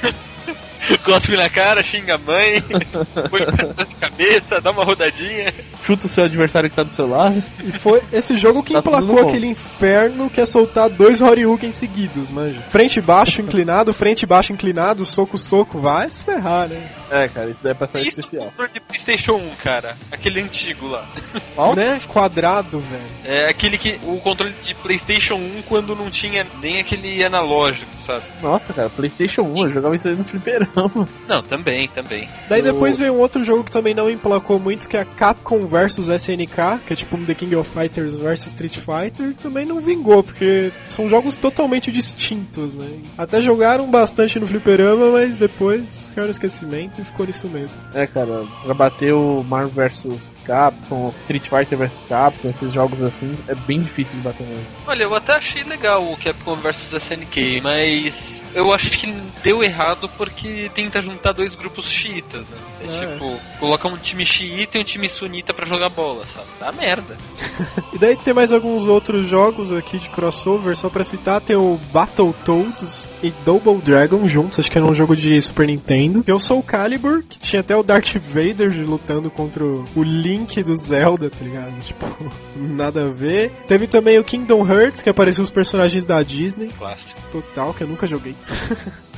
Cospe 1.04 1.36
na 1.36 1.48
cara, 1.48 1.82
xinga 1.82 2.14
a 2.14 2.18
mãe, 2.18 2.62
põe 3.30 3.40
na 3.40 3.86
cabeça, 4.00 4.60
dá 4.60 4.70
uma 4.70 4.84
rodadinha. 4.84 5.52
Chuta 5.84 6.06
o 6.06 6.08
seu 6.08 6.24
adversário 6.24 6.68
que 6.70 6.76
tá 6.76 6.82
do 6.82 6.90
seu 6.92 7.08
lado. 7.08 7.42
E 7.64 7.72
foi 7.72 8.02
esse 8.12 8.36
jogo 8.36 8.62
que 8.62 8.72
Tá 8.72 8.78
emplacou 8.80 9.20
aquele 9.20 9.46
inferno 9.46 10.28
que 10.30 10.40
é 10.40 10.46
soltar 10.46 10.88
dois 10.88 11.20
Horyuken 11.20 11.72
seguidos, 11.72 12.30
manja. 12.30 12.60
Frente 12.68 13.00
baixo 13.00 13.40
inclinado, 13.42 13.92
frente 13.92 14.26
baixo 14.26 14.52
inclinado, 14.52 15.04
soco, 15.04 15.38
soco, 15.38 15.80
vai 15.80 16.08
se 16.08 16.24
ferrar, 16.24 16.68
né? 16.68 16.80
É, 17.10 17.26
cara, 17.28 17.50
isso 17.50 17.60
daí 17.62 17.72
é 17.72 17.74
pra 17.74 17.88
ser 17.88 18.06
Isso 18.06 18.20
especial. 18.20 18.44
controle 18.46 18.70
de 18.72 18.80
Playstation 18.80 19.34
1, 19.34 19.50
cara. 19.64 19.96
Aquele 20.12 20.40
antigo 20.40 20.86
lá. 20.86 21.04
Qual? 21.56 21.74
Né? 21.74 21.98
Quadrado, 22.06 22.78
velho. 22.80 23.02
É 23.24 23.48
aquele 23.48 23.76
que. 23.76 23.98
O 24.04 24.18
controle 24.20 24.54
de 24.62 24.74
Playstation 24.76 25.34
1 25.34 25.62
quando 25.68 25.96
não 25.96 26.08
tinha 26.08 26.46
nem 26.62 26.78
aquele 26.78 27.24
analógico, 27.24 27.90
sabe? 28.06 28.22
Nossa, 28.40 28.72
cara, 28.72 28.88
Playstation 28.88 29.42
1, 29.42 29.66
eu 29.66 29.72
jogava 29.72 29.96
isso 29.96 30.06
aí 30.06 30.14
no 30.14 30.24
fliperama. 30.24 30.69
Não, 31.28 31.42
também, 31.42 31.88
também. 31.88 32.28
Daí 32.48 32.62
depois 32.62 32.96
veio 32.96 33.14
um 33.14 33.18
outro 33.18 33.44
jogo 33.44 33.64
que 33.64 33.70
também 33.70 33.94
não 33.94 34.10
emplacou 34.10 34.58
muito, 34.58 34.88
que 34.88 34.96
é 34.96 35.00
a 35.00 35.04
Capcom 35.04 35.66
vs 35.66 36.08
SNK, 36.08 36.80
que 36.86 36.92
é 36.92 36.96
tipo 36.96 37.16
um 37.16 37.24
The 37.24 37.34
King 37.34 37.56
of 37.56 37.70
Fighters 37.70 38.18
vs 38.18 38.46
Street 38.46 38.76
Fighter, 38.76 39.32
que 39.32 39.38
também 39.38 39.64
não 39.66 39.80
vingou, 39.80 40.22
porque 40.22 40.72
são 40.88 41.08
jogos 41.08 41.36
totalmente 41.36 41.90
distintos, 41.90 42.74
né? 42.74 42.98
Até 43.16 43.40
jogaram 43.42 43.90
bastante 43.90 44.38
no 44.38 44.46
fliperama, 44.46 45.12
mas 45.12 45.36
depois 45.36 46.12
caiu 46.14 46.26
no 46.26 46.30
esquecimento 46.30 47.00
e 47.00 47.04
ficou 47.04 47.26
nisso 47.26 47.48
mesmo. 47.48 47.78
É, 47.94 48.06
cara, 48.06 48.44
pra 48.64 48.74
bater 48.74 49.12
o 49.14 49.42
Marvel 49.42 49.70
vs 49.70 50.36
Capcom, 50.44 51.12
Street 51.20 51.48
Fighter 51.48 51.78
vs 51.78 52.04
Capcom, 52.08 52.48
esses 52.48 52.72
jogos 52.72 53.02
assim, 53.02 53.36
é 53.48 53.54
bem 53.54 53.82
difícil 53.82 54.16
de 54.16 54.22
bater 54.22 54.46
mesmo. 54.46 54.66
Olha, 54.86 55.04
eu 55.04 55.14
até 55.14 55.34
achei 55.34 55.62
legal 55.64 56.04
o 56.10 56.16
Capcom 56.16 56.56
vs 56.56 56.92
SNK, 56.92 57.60
mas 57.62 58.42
eu 58.54 58.72
acho 58.72 58.90
que 58.90 59.06
deu 59.42 59.62
errado 59.62 60.08
porque 60.16 60.70
tenta 60.74 61.00
juntar 61.02 61.32
dois 61.32 61.54
grupos 61.54 61.86
xiitas, 61.86 62.42
né? 62.42 62.56
É, 62.82 63.04
É. 63.04 63.12
tipo, 63.12 63.38
coloca 63.58 63.88
um 63.88 63.96
time 63.96 64.24
xiita 64.24 64.78
e 64.78 64.80
um 64.80 64.84
time 64.84 65.08
sunita 65.08 65.52
pra 65.54 65.66
jogar 65.66 65.88
bola, 65.90 66.24
sabe? 66.26 66.46
Dá 66.58 66.72
merda. 66.72 67.16
E 67.92 67.98
daí 67.98 68.16
tem 68.16 68.32
mais 68.32 68.52
alguns 68.52 68.86
outros 68.86 69.26
jogos 69.28 69.72
aqui 69.72 69.98
de 69.98 70.08
crossover, 70.08 70.76
só 70.76 70.88
pra 70.88 71.02
citar, 71.04 71.40
tem 71.40 71.56
o 71.56 71.78
Battletoads 71.92 73.08
e 73.22 73.30
Double 73.44 73.76
Dragon 73.78 74.26
juntos, 74.28 74.58
acho 74.60 74.70
que 74.70 74.78
era 74.78 74.86
um 74.86 74.94
jogo 74.94 75.14
de 75.16 75.40
Super 75.40 75.66
Nintendo. 75.66 76.22
Tem 76.22 76.34
o 76.34 76.38
Soul 76.38 76.62
Calibur, 76.62 77.22
que 77.28 77.38
tinha 77.38 77.60
até 77.60 77.76
o 77.76 77.82
Darth 77.82 78.16
Vader 78.16 78.72
lutando 78.88 79.30
contra 79.30 79.64
o 79.64 80.02
Link 80.02 80.62
do 80.62 80.76
Zelda, 80.76 81.28
tá 81.30 81.44
ligado? 81.44 81.70
Tipo, 81.90 82.06
nada 82.56 83.06
a 83.06 83.10
ver. 83.10 83.50
Teve 83.66 83.86
também 83.86 84.18
o 84.18 84.24
Kingdom 84.24 84.66
Hearts, 84.66 85.02
que 85.02 85.08
apareceu 85.10 85.42
os 85.42 85.50
personagens 85.50 86.06
da 86.06 86.22
Disney, 86.22 86.68
Clássico. 86.78 87.20
total, 87.32 87.74
que 87.74 87.82
eu 87.82 87.88
nunca 87.88 88.06
joguei. 88.06 88.34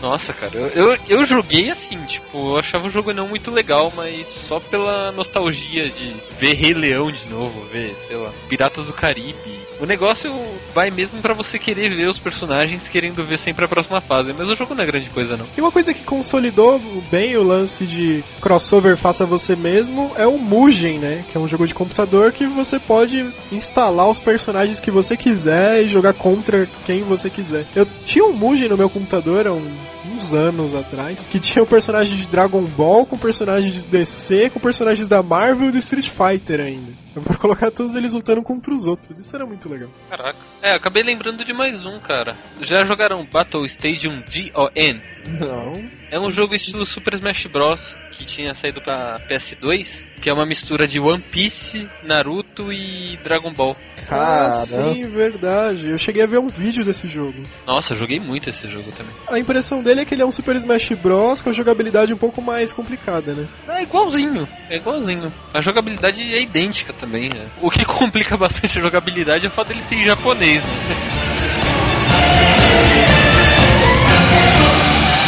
Nossa, 0.02 0.32
cara, 0.32 0.58
eu, 0.58 0.68
eu, 0.68 0.98
eu 1.08 1.24
joguei 1.24 1.70
assim, 1.70 1.96
tipo, 2.06 2.36
eu 2.36 2.58
achava 2.58 2.88
o 2.88 2.90
jogo 2.90 3.12
não 3.12 3.28
muito 3.28 3.52
legal, 3.52 3.92
mas 3.94 4.26
só 4.26 4.58
pela 4.58 5.12
nostalgia 5.12 5.88
de 5.88 6.16
ver 6.36 6.54
Rei 6.54 6.74
Leão 6.74 7.12
de 7.12 7.24
novo, 7.26 7.64
ver, 7.72 7.94
sei 8.08 8.16
lá, 8.16 8.32
Piratas 8.48 8.84
do 8.84 8.92
Caribe. 8.92 9.62
O 9.80 9.86
negócio 9.86 10.32
vai 10.74 10.90
mesmo 10.90 11.20
pra 11.20 11.34
você 11.34 11.58
querer 11.58 11.88
ver 11.90 12.06
os 12.06 12.18
personagens 12.18 12.88
querendo 12.88 13.24
ver 13.24 13.38
sempre 13.38 13.64
a 13.64 13.68
próxima 13.68 14.00
fase, 14.00 14.32
mas 14.36 14.48
o 14.48 14.56
jogo 14.56 14.74
não 14.74 14.82
é 14.82 14.86
grande 14.86 15.08
coisa 15.08 15.36
não. 15.36 15.46
E 15.56 15.60
uma 15.60 15.72
coisa 15.72 15.94
que 15.94 16.02
consolidou 16.02 16.80
bem 17.10 17.36
o 17.36 17.42
lance 17.42 17.86
de 17.86 18.24
crossover 18.40 18.96
faça 18.96 19.24
você 19.24 19.54
mesmo 19.54 20.12
é 20.16 20.26
o 20.26 20.38
Mugen, 20.38 20.98
né? 20.98 21.24
Que 21.30 21.38
é 21.38 21.40
um 21.40 21.48
jogo 21.48 21.66
de 21.66 21.74
computador 21.74 22.32
que 22.32 22.46
você 22.46 22.78
pode 22.78 23.28
instalar 23.50 24.08
os 24.08 24.18
personagens 24.18 24.80
que 24.80 24.90
você 24.90 25.16
quiser 25.16 25.82
e 25.82 25.88
jogar 25.88 26.14
contra 26.14 26.68
quem 26.86 27.02
você 27.02 27.30
quiser. 27.30 27.66
Eu 27.74 27.86
tinha 28.04 28.24
um 28.24 28.32
Mugen 28.32 28.68
no 28.68 28.76
meu 28.76 28.90
computador 28.90 29.11
há 29.16 29.52
um- 29.52 29.74
uns 30.14 30.34
anos 30.34 30.74
atrás, 30.74 31.26
que 31.30 31.38
tinha 31.38 31.62
o 31.62 31.66
personagem 31.66 32.16
de 32.16 32.28
Dragon 32.28 32.62
Ball, 32.62 33.06
com 33.06 33.16
personagens 33.18 33.72
de 33.74 33.86
DC, 33.86 34.50
com 34.50 34.58
personagens 34.60 35.08
da 35.08 35.22
Marvel 35.22 35.68
e 35.68 35.72
do 35.72 35.78
Street 35.78 36.08
Fighter 36.08 36.60
ainda. 36.60 36.92
Vou 37.14 37.36
colocar 37.36 37.70
todos 37.70 37.94
eles 37.94 38.14
lutando 38.14 38.42
contra 38.42 38.74
os 38.74 38.86
outros. 38.86 39.18
Isso 39.20 39.34
era 39.36 39.44
muito 39.44 39.68
legal. 39.68 39.90
Caraca. 40.08 40.38
É, 40.62 40.72
acabei 40.72 41.02
lembrando 41.02 41.44
de 41.44 41.52
mais 41.52 41.84
um, 41.84 41.98
cara. 41.98 42.34
Já 42.62 42.86
jogaram 42.86 43.24
Battle 43.30 43.66
Stadium 43.66 44.22
GON? 44.22 45.00
Não. 45.26 45.84
É 46.10 46.18
um 46.20 46.30
jogo 46.30 46.54
estilo 46.54 46.84
Super 46.84 47.14
Smash 47.14 47.46
Bros. 47.46 47.96
que 48.10 48.24
tinha 48.24 48.54
saído 48.54 48.80
pra 48.82 49.18
PS2, 49.28 50.04
que 50.20 50.28
é 50.28 50.32
uma 50.32 50.44
mistura 50.44 50.86
de 50.86 51.00
One 51.00 51.22
Piece, 51.22 51.88
Naruto 52.02 52.70
e 52.72 53.18
Dragon 53.24 53.52
Ball. 53.52 53.76
Ah, 54.10 54.50
Caramba. 54.50 54.66
sim, 54.94 55.06
verdade. 55.06 55.88
Eu 55.88 55.96
cheguei 55.96 56.22
a 56.22 56.26
ver 56.26 56.38
um 56.38 56.48
vídeo 56.48 56.84
desse 56.84 57.08
jogo. 57.08 57.42
Nossa, 57.66 57.94
eu 57.94 57.98
joguei 57.98 58.20
muito 58.20 58.50
esse 58.50 58.68
jogo 58.68 58.92
também. 58.92 59.12
A 59.28 59.38
impressão 59.38 59.82
dele 59.82 60.00
é 60.02 60.04
que 60.04 60.14
ele 60.14 60.22
é 60.22 60.26
um 60.26 60.32
Super 60.32 60.54
Smash 60.56 60.90
Bros. 60.92 61.40
com 61.40 61.48
a 61.50 61.52
jogabilidade 61.52 62.12
um 62.12 62.18
pouco 62.18 62.42
mais 62.42 62.72
complicada, 62.72 63.32
né? 63.32 63.46
É 63.68 63.82
igualzinho, 63.82 64.46
é 64.68 64.76
igualzinho. 64.76 65.32
A 65.54 65.60
jogabilidade 65.62 66.20
é 66.34 66.40
idêntica 66.42 66.92
também. 66.92 67.30
né? 67.30 67.46
O 67.62 67.70
que 67.70 67.84
complica 67.86 68.36
bastante 68.36 68.78
a 68.78 68.82
jogabilidade 68.82 69.46
é 69.46 69.48
o 69.48 69.52
fato 69.52 69.68
dele 69.68 69.82
ser 69.82 69.94
em 69.94 70.04
japonês. 70.04 70.62
Né? 70.62 70.68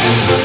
Thank 0.05 0.29
you. 0.29 0.44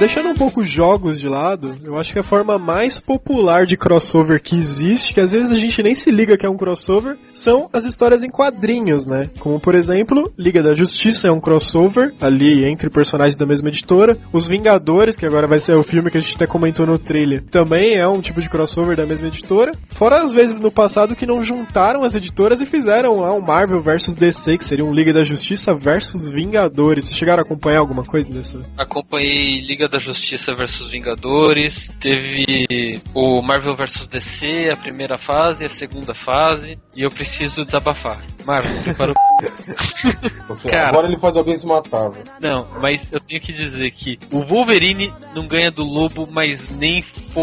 Deixando 0.00 0.30
um 0.30 0.34
pouco 0.34 0.62
os 0.62 0.70
jogos 0.70 1.20
de 1.20 1.28
lado, 1.28 1.76
eu 1.84 1.98
acho 1.98 2.14
que 2.14 2.18
a 2.18 2.22
forma 2.22 2.58
mais 2.58 2.98
popular 2.98 3.66
de 3.66 3.76
crossover 3.76 4.42
que 4.42 4.56
existe, 4.56 5.12
que 5.12 5.20
às 5.20 5.30
vezes 5.30 5.50
a 5.50 5.56
gente 5.56 5.82
nem 5.82 5.94
se 5.94 6.10
liga 6.10 6.38
que 6.38 6.46
é 6.46 6.48
um 6.48 6.56
crossover, 6.56 7.18
são 7.34 7.68
as 7.70 7.84
histórias 7.84 8.24
em 8.24 8.30
quadrinhos, 8.30 9.06
né? 9.06 9.28
Como 9.38 9.60
por 9.60 9.74
exemplo, 9.74 10.32
Liga 10.38 10.62
da 10.62 10.72
Justiça 10.72 11.28
é 11.28 11.30
um 11.30 11.38
crossover 11.38 12.14
ali 12.18 12.64
entre 12.64 12.88
personagens 12.88 13.36
da 13.36 13.44
mesma 13.44 13.68
editora. 13.68 14.16
Os 14.32 14.48
Vingadores, 14.48 15.18
que 15.18 15.26
agora 15.26 15.46
vai 15.46 15.58
ser 15.58 15.74
o 15.74 15.82
filme 15.82 16.10
que 16.10 16.16
a 16.16 16.20
gente 16.20 16.34
até 16.34 16.46
comentou 16.46 16.86
no 16.86 16.98
trailer, 16.98 17.42
também 17.42 17.96
é 17.96 18.08
um 18.08 18.22
tipo 18.22 18.40
de 18.40 18.48
crossover 18.48 18.96
da 18.96 19.04
mesma 19.04 19.28
editora. 19.28 19.72
Fora 19.90 20.22
as 20.22 20.32
vezes 20.32 20.58
no 20.58 20.70
passado 20.70 21.14
que 21.14 21.26
não 21.26 21.44
juntaram 21.44 22.04
as 22.04 22.14
editoras 22.14 22.62
e 22.62 22.66
fizeram 22.66 23.20
lá 23.20 23.34
um 23.34 23.42
Marvel 23.42 23.82
versus 23.82 24.14
DC, 24.14 24.56
que 24.56 24.64
seria 24.64 24.84
um 24.84 24.94
Liga 24.94 25.12
da 25.12 25.22
Justiça 25.22 25.74
versus 25.74 26.26
Vingadores. 26.26 27.04
Vocês 27.04 27.18
chegaram 27.18 27.42
a 27.42 27.44
acompanhar 27.44 27.80
alguma 27.80 28.02
coisa 28.02 28.32
dessa? 28.32 28.62
Acompanhei 28.78 29.60
Liga 29.60 29.89
da 29.90 29.98
Justiça 29.98 30.54
versus 30.54 30.90
Vingadores, 30.90 31.90
teve 32.00 33.00
o 33.14 33.42
Marvel 33.42 33.76
versus 33.76 34.06
DC, 34.06 34.70
a 34.70 34.76
primeira 34.76 35.18
fase, 35.18 35.64
a 35.64 35.68
segunda 35.68 36.14
fase, 36.14 36.78
e 36.96 37.02
eu 37.02 37.10
preciso 37.10 37.64
desabafar. 37.64 38.24
Marvel, 38.46 38.70
prepara 38.82 39.12
o... 39.12 40.70
Cara. 40.70 40.88
Agora 40.88 41.06
ele 41.06 41.18
faz 41.18 41.36
alguém 41.36 41.56
se 41.56 41.66
matar, 41.66 42.10
velho. 42.10 42.24
Não, 42.40 42.68
mas 42.80 43.06
eu 43.10 43.20
tenho 43.20 43.40
que 43.40 43.52
dizer 43.52 43.90
que 43.90 44.18
o 44.30 44.42
Wolverine 44.42 45.12
não 45.34 45.46
ganha 45.46 45.70
do 45.70 45.82
Lobo, 45.82 46.28
mas 46.30 46.76
nem 46.76 46.98
f... 46.98 47.42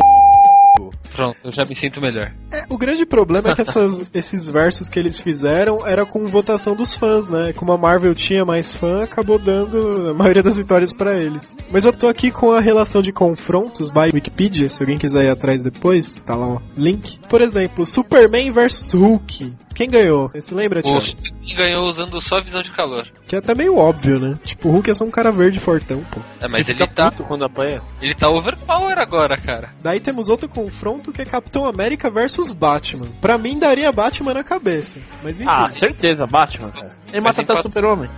Pronto, 1.18 1.36
eu 1.44 1.52
já 1.52 1.66
me 1.66 1.76
sinto 1.76 2.00
melhor. 2.00 2.32
É, 2.52 2.64
o 2.70 2.78
grande 2.78 3.06
problema 3.06 3.50
é 3.50 3.56
que 3.56 3.62
essas- 3.62 4.10
esses 4.14 4.48
versos 4.48 4.88
que 4.88 5.00
eles 5.00 5.20
fizeram 5.20 5.86
era 5.86 6.06
com 6.06 6.30
votação 6.30 6.76
dos 6.76 6.94
fãs, 6.94 7.28
né? 7.28 7.52
Como 7.54 7.72
a 7.72 7.78
Marvel 7.78 8.14
tinha 8.14 8.46
mais 8.46 8.72
fã, 8.74 9.04
acabou 9.04 9.40
dando 9.40 10.12
a 10.12 10.14
maioria 10.14 10.44
das 10.44 10.58
vitórias 10.58 10.94
pra 10.94 11.16
eles. 11.18 11.56
Mas 11.72 11.86
eu 11.86 11.92
tô 11.92 12.08
aqui 12.08 12.30
com 12.30 12.52
a 12.52 12.60
relação 12.60 13.02
de 13.02 13.12
confrontos 13.12 13.90
by 13.90 14.12
Wikipedia, 14.14 14.70
se 14.70 14.82
alguém 14.84 14.98
quiser 15.00 15.26
ir 15.26 15.30
atrás 15.30 15.64
depois, 15.64 16.22
tá 16.22 16.36
lá 16.36 16.48
o 16.50 16.62
link. 16.78 17.20
Por 17.28 17.42
exemplo, 17.42 17.84
Superman 17.86 18.52
versus 18.52 18.94
Hulk. 18.94 19.54
Quem 19.78 19.88
ganhou? 19.92 20.28
Você 20.28 20.56
lembra, 20.56 20.80
O 20.80 20.82
Thiago? 20.84 21.06
Superman 21.06 21.56
ganhou 21.56 21.88
usando 21.88 22.20
só 22.20 22.42
visão 22.42 22.64
de 22.64 22.72
calor. 22.72 23.08
Que 23.26 23.36
é 23.36 23.40
até 23.40 23.54
meio 23.54 23.78
óbvio, 23.78 24.20
né? 24.20 24.40
Tipo, 24.44 24.70
o 24.70 24.72
Hulk 24.72 24.90
é 24.90 24.94
só 24.96 25.06
um 25.06 25.12
cara 25.12 25.32
verde 25.32 25.60
fortão, 25.60 26.04
pô. 26.10 26.20
É, 26.42 26.48
mas 26.48 26.68
ele 26.68 26.80
fica 26.80 26.88
tá, 26.88 27.12
puto 27.12 27.24
quando 27.26 27.46
apanha. 27.46 27.80
ele 28.02 28.16
tá 28.16 28.28
overpower 28.28 28.98
agora, 28.98 29.38
cara. 29.38 29.70
Daí 29.84 30.00
temos 30.00 30.30
outro 30.30 30.50
confronto 30.50 31.12
que 31.12 31.22
é 31.22 31.26
Capitão 31.26 31.64
América 31.68 32.10
versus 32.10 32.52
Batman. 32.52 33.08
Pra 33.22 33.38
mim 33.38 33.60
daria 33.60 33.92
Batman 33.92 34.34
na 34.34 34.44
cabeça. 34.44 34.98
Mas 35.22 35.40
enfim. 35.40 35.48
Ah, 35.48 35.70
certeza, 35.70 36.26
Batman, 36.26 36.72
cara. 36.72 36.98
Ele 37.12 37.22
mata 37.22 37.42
até 37.42 37.54
quatro- 37.54 37.70
super-homem. 37.70 38.10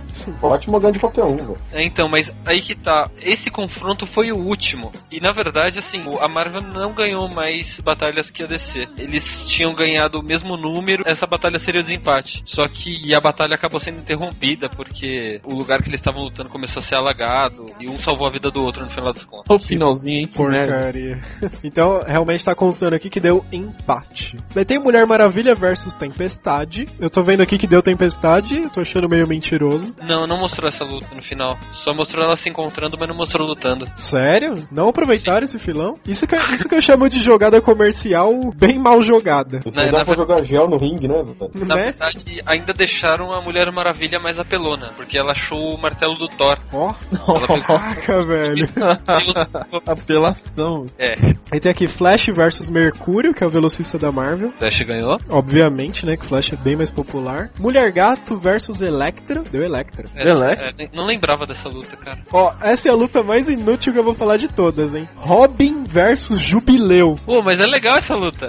Ótimo 0.42 0.80
ganho 0.80 0.92
de 0.92 0.98
qualquer 0.98 1.24
um, 1.24 1.36
velho. 1.36 1.58
É, 1.72 1.82
então, 1.82 2.08
mas 2.08 2.32
aí 2.44 2.60
que 2.60 2.74
tá. 2.74 3.10
Esse 3.22 3.50
confronto 3.50 4.06
foi 4.06 4.32
o 4.32 4.36
último. 4.36 4.90
E 5.10 5.20
na 5.20 5.32
verdade, 5.32 5.78
assim, 5.78 6.02
o- 6.06 6.18
a 6.20 6.28
Marvel 6.28 6.60
não 6.62 6.92
ganhou 6.92 7.28
mais 7.28 7.78
batalhas 7.80 8.30
que 8.30 8.42
a 8.42 8.46
DC. 8.46 8.88
Eles 8.98 9.46
tinham 9.48 9.72
ganhado 9.74 10.18
o 10.20 10.22
mesmo 10.22 10.56
número, 10.56 11.02
essa 11.06 11.26
batalha 11.26 11.58
seria 11.58 11.80
o 11.80 11.84
desempate. 11.84 12.42
Só 12.46 12.66
que 12.68 13.14
a 13.14 13.20
batalha 13.20 13.54
acabou 13.54 13.80
sendo 13.80 13.98
interrompida 14.00 14.68
porque 14.68 15.40
o 15.44 15.54
lugar 15.54 15.82
que 15.82 15.88
eles 15.88 16.00
estavam 16.00 16.22
lutando 16.22 16.48
começou 16.48 16.80
a 16.80 16.82
ser 16.82 16.96
alagado 16.96 17.66
e 17.78 17.88
um 17.88 17.98
salvou 17.98 18.26
a 18.26 18.30
vida 18.30 18.50
do 18.50 18.62
outro 18.62 18.82
no 18.82 18.90
final 18.90 19.12
das 19.12 19.24
contas. 19.24 19.54
O 19.54 19.58
finalzinho, 19.58 20.18
hein? 20.20 20.26
Porcaria. 20.28 21.20
então, 21.64 22.02
realmente 22.06 22.44
tá 22.44 22.54
constando 22.54 22.96
aqui 22.96 23.08
que 23.08 23.20
deu 23.20 23.44
empate. 23.52 24.36
Daí 24.54 24.64
tem 24.64 24.78
Mulher 24.78 25.06
Maravilha 25.06 25.54
versus 25.54 25.94
Tempestade. 25.94 26.88
Eu 26.98 27.08
tô 27.10 27.22
vendo 27.22 27.40
aqui 27.42 27.56
que 27.58 27.66
deu 27.66 27.82
Tempestade, 27.82 28.58
eu 28.58 28.70
tô 28.70 28.79
achando 28.82 29.08
meio 29.08 29.26
mentiroso. 29.26 29.94
Não, 30.02 30.26
não 30.26 30.38
mostrou 30.38 30.68
essa 30.68 30.84
luta 30.84 31.14
no 31.14 31.22
final. 31.22 31.58
Só 31.74 31.92
mostrou 31.94 32.24
ela 32.24 32.36
se 32.36 32.48
encontrando, 32.48 32.96
mas 32.98 33.08
não 33.08 33.14
mostrou 33.16 33.46
lutando. 33.46 33.90
Sério? 33.96 34.54
Não 34.70 34.88
aproveitaram 34.88 35.44
esse 35.44 35.58
filão? 35.58 35.98
Isso 36.06 36.26
que, 36.26 36.36
isso 36.52 36.68
que 36.68 36.74
eu 36.74 36.82
chamo 36.82 37.08
de 37.08 37.20
jogada 37.20 37.60
comercial 37.60 38.32
bem 38.56 38.78
mal 38.78 39.02
jogada. 39.02 39.60
Isso 39.64 39.78
aí 39.80 39.90
dá 39.90 39.98
na 39.98 40.04
pra 40.04 40.14
jogar 40.14 40.42
gel 40.42 40.68
no 40.68 40.76
ringue, 40.76 41.08
né, 41.08 41.14
velho? 41.22 41.50
Na 41.66 41.74
Né? 41.74 41.82
verdade, 41.84 42.42
ainda 42.46 42.72
deixaram 42.72 43.32
a 43.32 43.40
Mulher 43.40 43.70
Maravilha 43.72 44.18
mais 44.18 44.38
apelona, 44.38 44.90
porque 44.96 45.16
ela 45.18 45.32
achou 45.32 45.74
o 45.74 45.78
martelo 45.80 46.16
do 46.16 46.28
Thor. 46.28 46.58
Ó, 46.72 46.92
pegou- 47.16 47.60
caraca, 47.62 48.24
velho. 48.24 48.68
Apelação. 49.86 50.84
é, 50.98 51.14
Aí 51.50 51.60
tem 51.60 51.70
aqui 51.70 51.88
Flash 51.88 52.26
versus 52.28 52.68
Mercúrio, 52.68 53.34
que 53.34 53.42
é 53.42 53.46
o 53.46 53.50
velocista 53.50 53.98
da 53.98 54.12
Marvel. 54.12 54.52
Flash 54.58 54.82
ganhou. 54.82 55.18
Obviamente, 55.30 56.04
né, 56.06 56.16
que 56.16 56.24
Flash 56.26 56.52
é 56.52 56.56
bem 56.56 56.76
mais 56.76 56.90
popular. 56.90 57.50
Mulher 57.58 57.90
Gato 57.92 58.38
versus 58.38 58.69
Electra. 58.80 59.42
Deu 59.50 59.62
Electra. 59.62 60.06
Essa- 60.14 60.28
Electra? 60.28 60.74
é, 60.84 60.88
não 60.94 61.04
lembrava 61.06 61.46
dessa 61.46 61.68
luta, 61.68 61.96
cara. 61.96 62.18
Ó, 62.32 62.52
essa 62.60 62.88
é 62.88 62.90
a 62.90 62.94
luta 62.94 63.22
mais 63.22 63.48
inútil 63.48 63.92
que 63.92 63.98
eu 63.98 64.04
vou 64.04 64.14
falar 64.14 64.36
de 64.36 64.48
todas, 64.48 64.94
hein? 64.94 65.08
Robin 65.16 65.84
versus 65.84 66.38
Jubileu. 66.38 67.18
Pô, 67.26 67.42
mas 67.42 67.58
é 67.60 67.66
legal 67.66 67.96
essa 67.96 68.14
luta. 68.14 68.48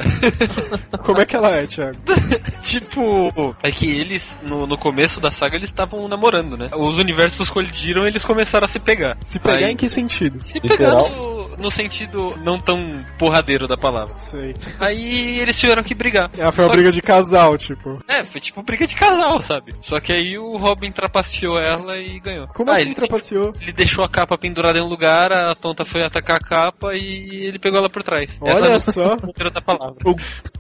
Como 1.04 1.20
é 1.22 1.26
que 1.26 1.36
ela 1.36 1.52
é, 1.56 1.66
Thiago? 1.66 1.98
tipo, 2.62 3.56
é 3.64 3.72
que 3.72 3.90
eles, 3.90 4.38
no, 4.44 4.66
no 4.68 4.78
começo 4.78 5.20
da 5.20 5.32
saga, 5.32 5.56
eles 5.56 5.70
estavam 5.70 6.08
namorando, 6.08 6.58
né? 6.58 6.70
Os 6.76 6.98
universos 6.98 7.50
colidiram 7.50 8.06
e 8.06 8.08
eles 8.08 8.24
começaram 8.24 8.66
a 8.66 8.68
se 8.68 8.80
pegar. 8.80 9.18
Se 9.24 9.40
pegar 9.40 9.66
Aí- 9.68 9.72
em 9.72 9.76
que 9.76 9.90
sentido? 9.90 10.44
Se 10.44 10.60
pegar 10.60 10.92
no, 10.92 11.58
no 11.58 11.72
sentido 11.72 12.34
não 12.44 12.60
tão 12.60 13.04
porradeiro 13.18 13.68
da 13.68 13.78
palavra. 13.78 14.14
Sei. 14.16 14.56
Aí 14.80 15.40
eles 15.40 15.58
tiveram 15.60 15.84
que 15.84 15.94
brigar. 15.96 16.30
Ah, 16.40 16.52
foi 16.52 16.64
uma 16.66 16.70
Só 16.70 16.76
briga 16.76 16.92
de 16.92 17.02
casal, 17.02 17.58
tipo. 17.58 18.00
É, 18.08 18.24
foi 18.24 18.40
tipo 18.42 18.62
briga 18.64 18.86
de 18.88 18.96
casal, 18.96 19.42
sabe? 19.42 19.74
Só 19.82 20.00
que 20.00 20.11
aí 20.12 20.38
o 20.38 20.56
Robin 20.58 20.92
trapaceou 20.92 21.60
ela 21.60 21.98
e 21.98 22.20
ganhou. 22.20 22.48
Como 22.48 22.70
Ah, 22.72 22.76
assim 22.76 22.82
ele, 22.88 22.96
trapaceou? 22.96 23.54
ele 23.62 23.72
deixou 23.72 24.04
a 24.04 24.10
capa 24.10 24.38
pendurada 24.38 24.78
em 24.80 24.82
um 24.82 24.88
lugar, 24.88 25.32
a 25.32 25.56
tonta 25.56 25.84
foi 25.86 26.04
atacar 26.04 26.38
a 26.38 26.40
capa 26.40 26.94
e 26.96 27.46
ele 27.46 27.60
pegou 27.60 27.80
ela 27.80 27.90
por 27.90 28.04
trás. 28.04 28.38
Olha 28.42 28.68
é 28.68 28.74
a 28.76 28.80
só. 28.80 29.18
palavra. 29.66 29.96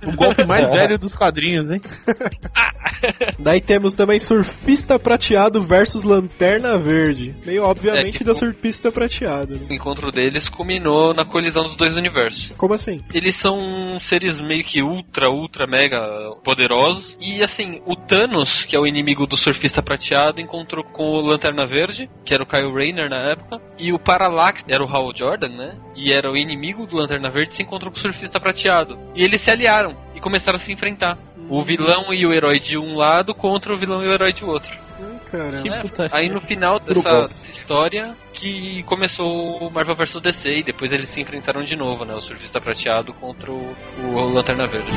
O 0.05 0.11
golpe 0.15 0.43
mais 0.45 0.69
velho 0.71 0.97
dos 0.97 1.13
quadrinhos, 1.15 1.69
hein? 1.71 1.81
Daí 3.39 3.59
temos 3.61 3.93
também 3.95 4.19
Surfista 4.19 4.99
Prateado 4.99 5.61
versus 5.61 6.03
Lanterna 6.03 6.77
Verde. 6.77 7.35
Meio 7.45 7.63
obviamente 7.63 8.15
É, 8.15 8.17
que 8.19 8.23
da. 8.23 8.35
Surfista 8.35 8.91
Prateado. 8.91 9.55
né? 9.55 9.67
O 9.69 9.73
encontro 9.73 10.11
deles 10.11 10.47
culminou 10.49 11.13
na 11.13 11.25
colisão 11.25 11.63
dos 11.63 11.75
dois 11.75 11.95
universos. 11.97 12.55
Como 12.57 12.73
assim? 12.73 13.01
Eles 13.13 13.35
são 13.35 13.99
seres 13.99 14.39
meio 14.39 14.63
que 14.63 14.81
ultra, 14.81 15.29
ultra, 15.29 15.65
mega 15.67 15.99
poderosos. 16.43 17.15
E 17.19 17.43
assim, 17.43 17.81
o 17.85 17.95
Thanos, 17.95 18.63
que 18.65 18.75
é 18.75 18.79
o 18.79 18.85
inimigo 18.87 19.25
do 19.25 19.37
surfista 19.41 19.82
prateado, 19.82 20.39
encontrou 20.39 20.84
com 20.84 21.12
o 21.12 21.21
Lanterna 21.21 21.65
Verde, 21.65 22.10
que 22.23 22.34
era 22.34 22.43
o 22.43 22.45
Kyle 22.45 22.71
Rayner 22.71 23.10
na 23.10 23.17
época. 23.17 23.62
E 23.77 23.91
o 23.91 23.99
Parallax, 23.99 24.63
era 24.67 24.84
o 24.84 24.88
Hal 24.88 25.12
Jordan, 25.15 25.49
né? 25.49 25.77
E 25.95 26.13
era 26.13 26.32
o 26.32 26.38
inimigo 26.38 26.86
do 26.86 26.95
Lanterna 26.95 27.30
Verde, 27.30 27.56
se 27.56 27.63
encontrou 27.63 27.91
com 27.91 27.97
o 27.97 28.01
surfista 28.01 28.39
prateado. 28.39 28.97
E 29.15 29.23
eles 29.23 29.41
se 29.41 29.51
aliaram 29.51 29.97
e 30.15 30.19
começaram 30.19 30.56
a 30.56 30.60
se 30.60 30.71
enfrentar. 30.71 31.17
O 31.49 31.63
vilão 31.63 32.13
e 32.13 32.25
o 32.25 32.32
herói 32.32 32.60
de 32.60 32.77
um 32.77 32.95
lado 32.95 33.36
contra 33.36 33.73
o 33.73 33.77
vilão 33.77 34.04
e 34.04 34.08
o 34.08 34.13
herói 34.13 34.32
de 34.32 34.45
outro. 34.45 34.77
Hum, 34.99 35.17
caramba. 35.30 35.67
É, 35.67 36.10
aí 36.12 36.30
no 36.30 36.39
final 36.39 36.80
dessa, 36.80 37.27
dessa 37.27 37.51
história 37.51 38.15
que 38.32 38.84
começou 38.84 39.58
o 39.58 39.69
Marvel 39.69 39.95
vs 39.95 40.21
DC 40.21 40.58
e 40.58 40.63
depois 40.63 40.93
eles 40.93 41.10
se 41.10 41.19
enfrentaram 41.19 41.63
de 41.63 41.75
novo, 41.75 42.06
né? 42.06 42.13
O 42.13 42.21
Surfista 42.21 42.62
Prateado 42.62 43.13
contra 43.13 43.51
o, 43.51 43.75
o 44.01 44.30
Lanterna 44.30 44.65
Verde. 44.67 44.91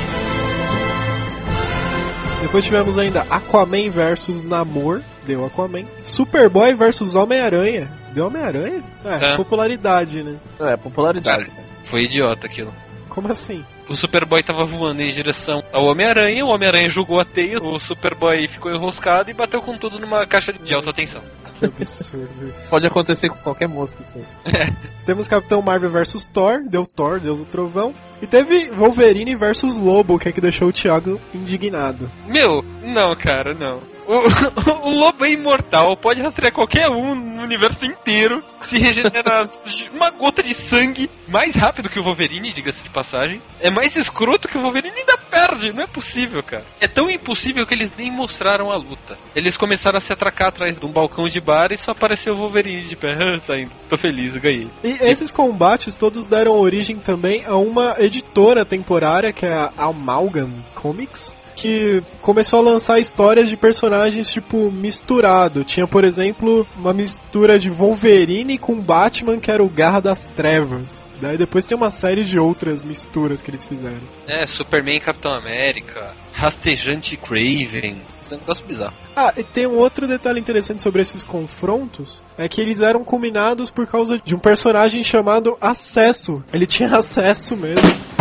Depois 2.44 2.62
tivemos 2.62 2.98
ainda 2.98 3.22
Aquaman 3.30 3.88
versus 3.88 4.44
Namor. 4.44 5.00
Deu 5.26 5.46
Aquaman. 5.46 5.86
Superboy 6.04 6.74
versus 6.74 7.14
Homem-Aranha. 7.14 7.90
Deu 8.12 8.26
Homem-Aranha? 8.26 8.82
É, 9.02 9.32
É. 9.32 9.36
popularidade, 9.38 10.22
né? 10.22 10.36
É, 10.60 10.76
popularidade. 10.76 11.50
Foi 11.84 12.02
idiota 12.02 12.44
aquilo. 12.46 12.70
Como 13.08 13.32
assim? 13.32 13.64
O 13.88 13.94
Superboy 13.94 14.42
tava 14.42 14.64
voando 14.64 15.02
em 15.02 15.08
direção 15.08 15.62
ao 15.72 15.84
Homem-Aranha, 15.86 16.44
o 16.44 16.48
Homem-Aranha 16.48 16.88
jogou 16.88 17.20
a 17.20 17.24
teia, 17.24 17.62
o 17.62 17.78
Superboy 17.78 18.48
ficou 18.48 18.72
enroscado 18.72 19.30
e 19.30 19.34
bateu 19.34 19.60
com 19.60 19.76
tudo 19.76 19.98
numa 19.98 20.26
caixa 20.26 20.52
de 20.52 20.74
alta 20.74 20.92
tensão. 20.92 21.22
Que 21.58 21.66
absurdo 21.66 22.48
isso. 22.48 22.68
Pode 22.68 22.86
acontecer 22.86 23.28
com 23.28 23.36
qualquer 23.36 23.68
mosca 23.68 24.02
isso 24.02 24.18
aí. 24.18 24.72
Temos 25.06 25.28
Capitão 25.28 25.62
Marvel 25.62 25.90
versus 25.90 26.26
Thor. 26.26 26.64
Deu 26.66 26.86
Thor, 26.86 27.20
Deus 27.20 27.38
do 27.40 27.46
Trovão. 27.46 27.94
E 28.20 28.26
teve 28.26 28.70
Wolverine 28.70 29.36
versus 29.36 29.76
Lobo, 29.76 30.18
que 30.18 30.28
é 30.28 30.32
que 30.32 30.40
deixou 30.40 30.68
o 30.68 30.72
Thiago 30.72 31.20
indignado. 31.34 32.10
Meu, 32.26 32.64
não, 32.82 33.14
cara, 33.14 33.54
não. 33.54 33.80
O, 34.06 34.88
o 34.88 34.90
lobo 34.90 35.24
é 35.24 35.30
imortal, 35.30 35.96
pode 35.96 36.22
rastrear 36.22 36.52
qualquer 36.52 36.88
um 36.88 37.14
no 37.14 37.42
universo 37.42 37.86
inteiro, 37.86 38.42
se 38.62 38.78
regenerar 38.78 39.48
de 39.64 39.88
uma 39.92 40.10
gota 40.10 40.42
de 40.42 40.54
sangue 40.54 41.10
mais 41.28 41.54
rápido 41.54 41.88
que 41.88 41.98
o 41.98 42.02
Wolverine, 42.02 42.52
diga-se 42.52 42.82
de 42.82 42.90
passagem. 42.90 43.40
É 43.60 43.70
mais 43.70 43.96
escroto 43.96 44.48
que 44.48 44.58
o 44.58 44.60
Wolverine 44.60 44.96
ainda 44.96 45.16
perde, 45.16 45.72
não 45.72 45.82
é 45.82 45.86
possível, 45.86 46.42
cara. 46.42 46.64
É 46.80 46.86
tão 46.86 47.10
impossível 47.10 47.66
que 47.66 47.74
eles 47.74 47.92
nem 47.96 48.10
mostraram 48.10 48.70
a 48.70 48.76
luta. 48.76 49.18
Eles 49.34 49.56
começaram 49.56 49.98
a 49.98 50.00
se 50.00 50.12
atracar 50.12 50.48
atrás 50.48 50.78
de 50.78 50.84
um 50.84 50.92
balcão 50.92 51.28
de 51.28 51.40
bar 51.40 51.72
e 51.72 51.78
só 51.78 51.92
apareceu 51.92 52.34
o 52.34 52.38
Wolverine 52.38 52.82
de 52.82 52.96
pé, 52.96 53.14
ah, 53.14 53.38
saindo. 53.38 53.72
Tô 53.88 53.96
feliz, 53.96 54.36
ganhei. 54.36 54.68
E 54.82 54.98
esses 55.02 55.32
combates 55.32 55.96
todos 55.96 56.26
deram 56.26 56.52
origem 56.52 56.96
também 56.96 57.44
a 57.46 57.56
uma 57.56 57.96
editora 57.98 58.64
temporária 58.64 59.32
que 59.32 59.46
é 59.46 59.52
a 59.52 59.72
Amalgam 59.76 60.52
Comics. 60.74 61.36
Que 61.54 62.02
começou 62.20 62.58
a 62.58 62.62
lançar 62.62 62.98
histórias 62.98 63.48
de 63.48 63.56
personagens, 63.56 64.30
tipo, 64.30 64.70
misturado. 64.70 65.64
Tinha, 65.64 65.86
por 65.86 66.04
exemplo, 66.04 66.66
uma 66.76 66.92
mistura 66.92 67.58
de 67.58 67.70
Wolverine 67.70 68.58
com 68.58 68.80
Batman, 68.80 69.38
que 69.38 69.50
era 69.50 69.62
o 69.62 69.68
Garra 69.68 70.00
das 70.00 70.28
Trevas. 70.28 71.10
Daí 71.20 71.38
depois 71.38 71.64
tem 71.64 71.76
uma 71.76 71.90
série 71.90 72.24
de 72.24 72.38
outras 72.38 72.84
misturas 72.84 73.40
que 73.40 73.50
eles 73.50 73.64
fizeram. 73.64 74.00
É, 74.26 74.46
Superman 74.46 74.96
e 74.96 75.00
Capitão 75.00 75.32
América, 75.32 76.12
Rastejante 76.32 77.14
e 77.14 77.16
Craven. 77.16 77.96
Isso 78.22 78.32
é 78.32 78.36
um 78.36 78.40
negócio 78.40 78.64
bizarro. 78.66 78.94
Ah, 79.14 79.32
e 79.36 79.42
tem 79.42 79.66
um 79.66 79.76
outro 79.76 80.06
detalhe 80.06 80.40
interessante 80.40 80.82
sobre 80.82 81.02
esses 81.02 81.24
confrontos, 81.24 82.22
é 82.36 82.48
que 82.48 82.60
eles 82.60 82.80
eram 82.80 83.04
combinados 83.04 83.70
por 83.70 83.86
causa 83.86 84.18
de 84.18 84.34
um 84.34 84.38
personagem 84.38 85.02
chamado 85.04 85.56
Acesso. 85.60 86.42
Ele 86.52 86.66
tinha 86.66 86.88
acesso 86.96 87.56
mesmo 87.56 88.13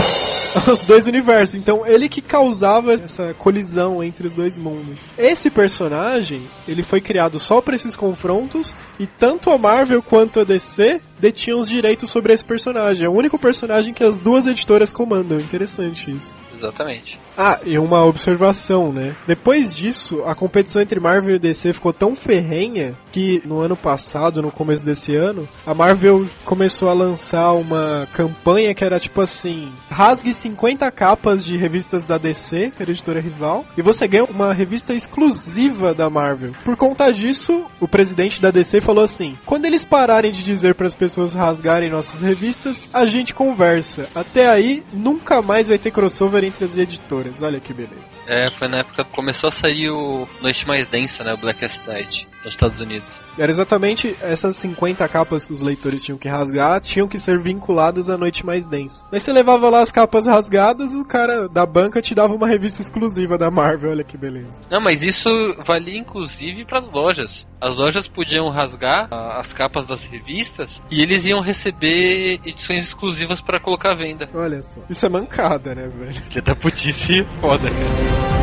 aos 0.68 0.84
dois 0.84 1.08
universos. 1.08 1.56
Então, 1.56 1.86
ele 1.86 2.08
que 2.08 2.22
causava 2.22 2.94
essa 2.94 3.34
colisão 3.34 4.04
entre 4.04 4.28
os 4.28 4.34
dois 4.34 4.58
mundos. 4.58 5.00
Esse 5.18 5.50
personagem, 5.50 6.48
ele 6.68 6.84
foi 6.84 7.02
criado 7.02 7.40
só 7.40 7.62
para 7.62 7.76
esses 7.76 7.96
confrontos 7.96 8.74
e 9.00 9.08
tanto 9.08 9.50
a 9.50 9.58
Marvel 9.58 10.02
quanto 10.02 10.40
a 10.40 10.44
DC 10.44 11.02
detinham 11.20 11.60
os 11.60 11.70
direitos 11.70 12.10
sobre 12.10 12.34
esse 12.34 12.46
personagem. 12.46 13.06
É 13.06 13.10
o 13.10 13.14
único 13.14 13.40
personagem 13.40 13.94
que 13.94 14.04
as 14.04 14.20
duas 14.20 14.46
editoras 14.46 14.92
comandam. 14.92 15.40
Interessante 15.40 16.12
isso. 16.12 16.43
Exatamente. 16.64 17.20
Ah, 17.38 17.60
e 17.66 17.78
uma 17.78 18.06
observação, 18.06 18.94
né? 18.94 19.16
Depois 19.26 19.74
disso, 19.76 20.24
a 20.26 20.36
competição 20.36 20.82
entre 20.82 21.00
Marvel 21.00 21.36
e 21.36 21.40
DC 21.40 21.74
ficou 21.74 21.92
tão 21.92 22.16
ferrenha 22.16 22.94
que 23.12 23.42
no 23.44 23.60
ano 23.60 23.76
passado, 23.76 24.42
no 24.42 24.52
começo 24.52 24.86
desse 24.86 25.16
ano, 25.16 25.48
a 25.66 25.74
Marvel 25.74 26.28
começou 26.46 26.90
a 26.90 26.94
lançar 26.94 27.54
uma 27.54 28.08
campanha 28.14 28.74
que 28.74 28.84
era 28.84 29.00
tipo 29.00 29.20
assim: 29.20 29.72
rasgue 29.90 30.34
50 30.34 30.90
capas 30.92 31.44
de 31.44 31.58
revistas 31.58 32.06
da 32.06 32.18
DC, 32.18 32.72
editora 32.80 33.20
rival, 33.20 33.66
e 33.76 33.82
você 33.82 34.08
ganha 34.08 34.26
uma 34.26 34.54
revista 34.54 34.94
exclusiva 34.94 35.94
da 35.94 36.10
Marvel. 36.10 36.54
Por 36.64 36.78
conta 36.78 37.12
disso, 37.12 37.66
o 37.82 37.88
presidente 37.88 38.40
da 38.42 38.52
DC 38.52 38.80
falou 38.80 39.04
assim: 39.04 39.36
quando 39.46 39.66
eles 39.66 39.86
pararem 39.86 40.32
de 40.32 40.44
dizer 40.44 40.76
para 40.76 40.88
as 40.88 40.96
pessoas 40.96 41.34
rasgarem 41.34 41.90
nossas 41.90 42.22
revistas, 42.22 42.84
a 42.94 43.06
gente 43.06 43.34
conversa. 43.34 44.08
Até 44.14 44.48
aí, 44.48 44.84
nunca 44.94 45.42
mais 45.42 45.68
vai 45.68 45.80
ter 45.80 45.90
crossover 45.90 46.44
entre 46.44 46.53
as 46.62 46.78
editoras. 46.78 47.42
Olha 47.42 47.60
que 47.60 47.74
beleza. 47.74 48.14
É, 48.28 48.52
foi 48.52 48.68
na 48.68 48.80
época 48.80 49.06
que 49.06 49.12
começou 49.12 49.48
a 49.48 49.52
sair 49.52 49.90
o 49.90 50.28
Noite 50.42 50.68
Mais 50.68 50.86
Densa, 50.88 51.24
né? 51.24 51.34
O 51.34 51.38
Blackest 51.38 51.88
Night, 51.88 52.28
nos 52.44 52.54
Estados 52.54 52.80
Unidos. 52.80 53.08
Era 53.38 53.52
exatamente 53.52 54.16
essas 54.22 54.56
50 54.58 55.08
capas 55.08 55.46
que 55.46 55.54
os 55.54 55.62
leitores 55.62 56.04
tinham 56.04 56.18
que 56.18 56.28
rasgar, 56.28 56.80
tinham 56.82 57.08
que 57.08 57.18
ser 57.18 57.40
vinculadas 57.40 58.10
à 58.10 58.18
noite 58.18 58.46
mais 58.46 58.68
densa. 58.68 59.06
Aí 59.12 59.20
você 59.20 59.32
levava 59.32 59.70
lá 59.70 59.82
as 59.82 59.92
capas 59.92 60.28
rasgadas, 60.28 60.94
o 60.94 61.06
cara 61.06 61.48
da 61.48 61.66
banca 61.66 62.02
te 62.02 62.14
dava 62.14 62.34
uma 62.34 62.48
revista 62.48 62.82
exclusiva 62.82 63.38
da 63.38 63.50
Marvel, 63.50 63.92
olha 63.92 64.04
que 64.04 64.18
beleza. 64.18 64.60
Não, 64.70 64.82
mas 64.82 65.04
isso 65.04 65.30
valia 65.66 65.98
inclusive 65.98 66.66
para 66.66 66.80
as 66.80 66.90
lojas. 66.90 67.46
As 67.60 67.78
lojas 67.78 68.08
podiam 68.08 68.50
rasgar 68.50 69.08
as 69.12 69.54
capas 69.54 69.86
das 69.86 70.04
revistas 70.04 70.82
e 70.92 71.02
eles 71.02 71.26
iam 71.26 71.40
receber 71.40 72.42
edições 72.46 72.86
exclusivas 72.86 73.40
para 73.40 73.60
colocar 73.60 73.92
à 73.92 73.96
venda. 73.96 74.30
Olha 74.34 74.62
só. 74.62 74.82
Isso 74.90 75.06
é 75.06 75.10
mancada, 75.10 75.74
né, 75.74 75.88
velho? 75.88 76.22
Que 76.30 76.42
da 76.42 76.56
putice 76.56 77.26
foda, 77.40 77.70
cara. 77.70 78.43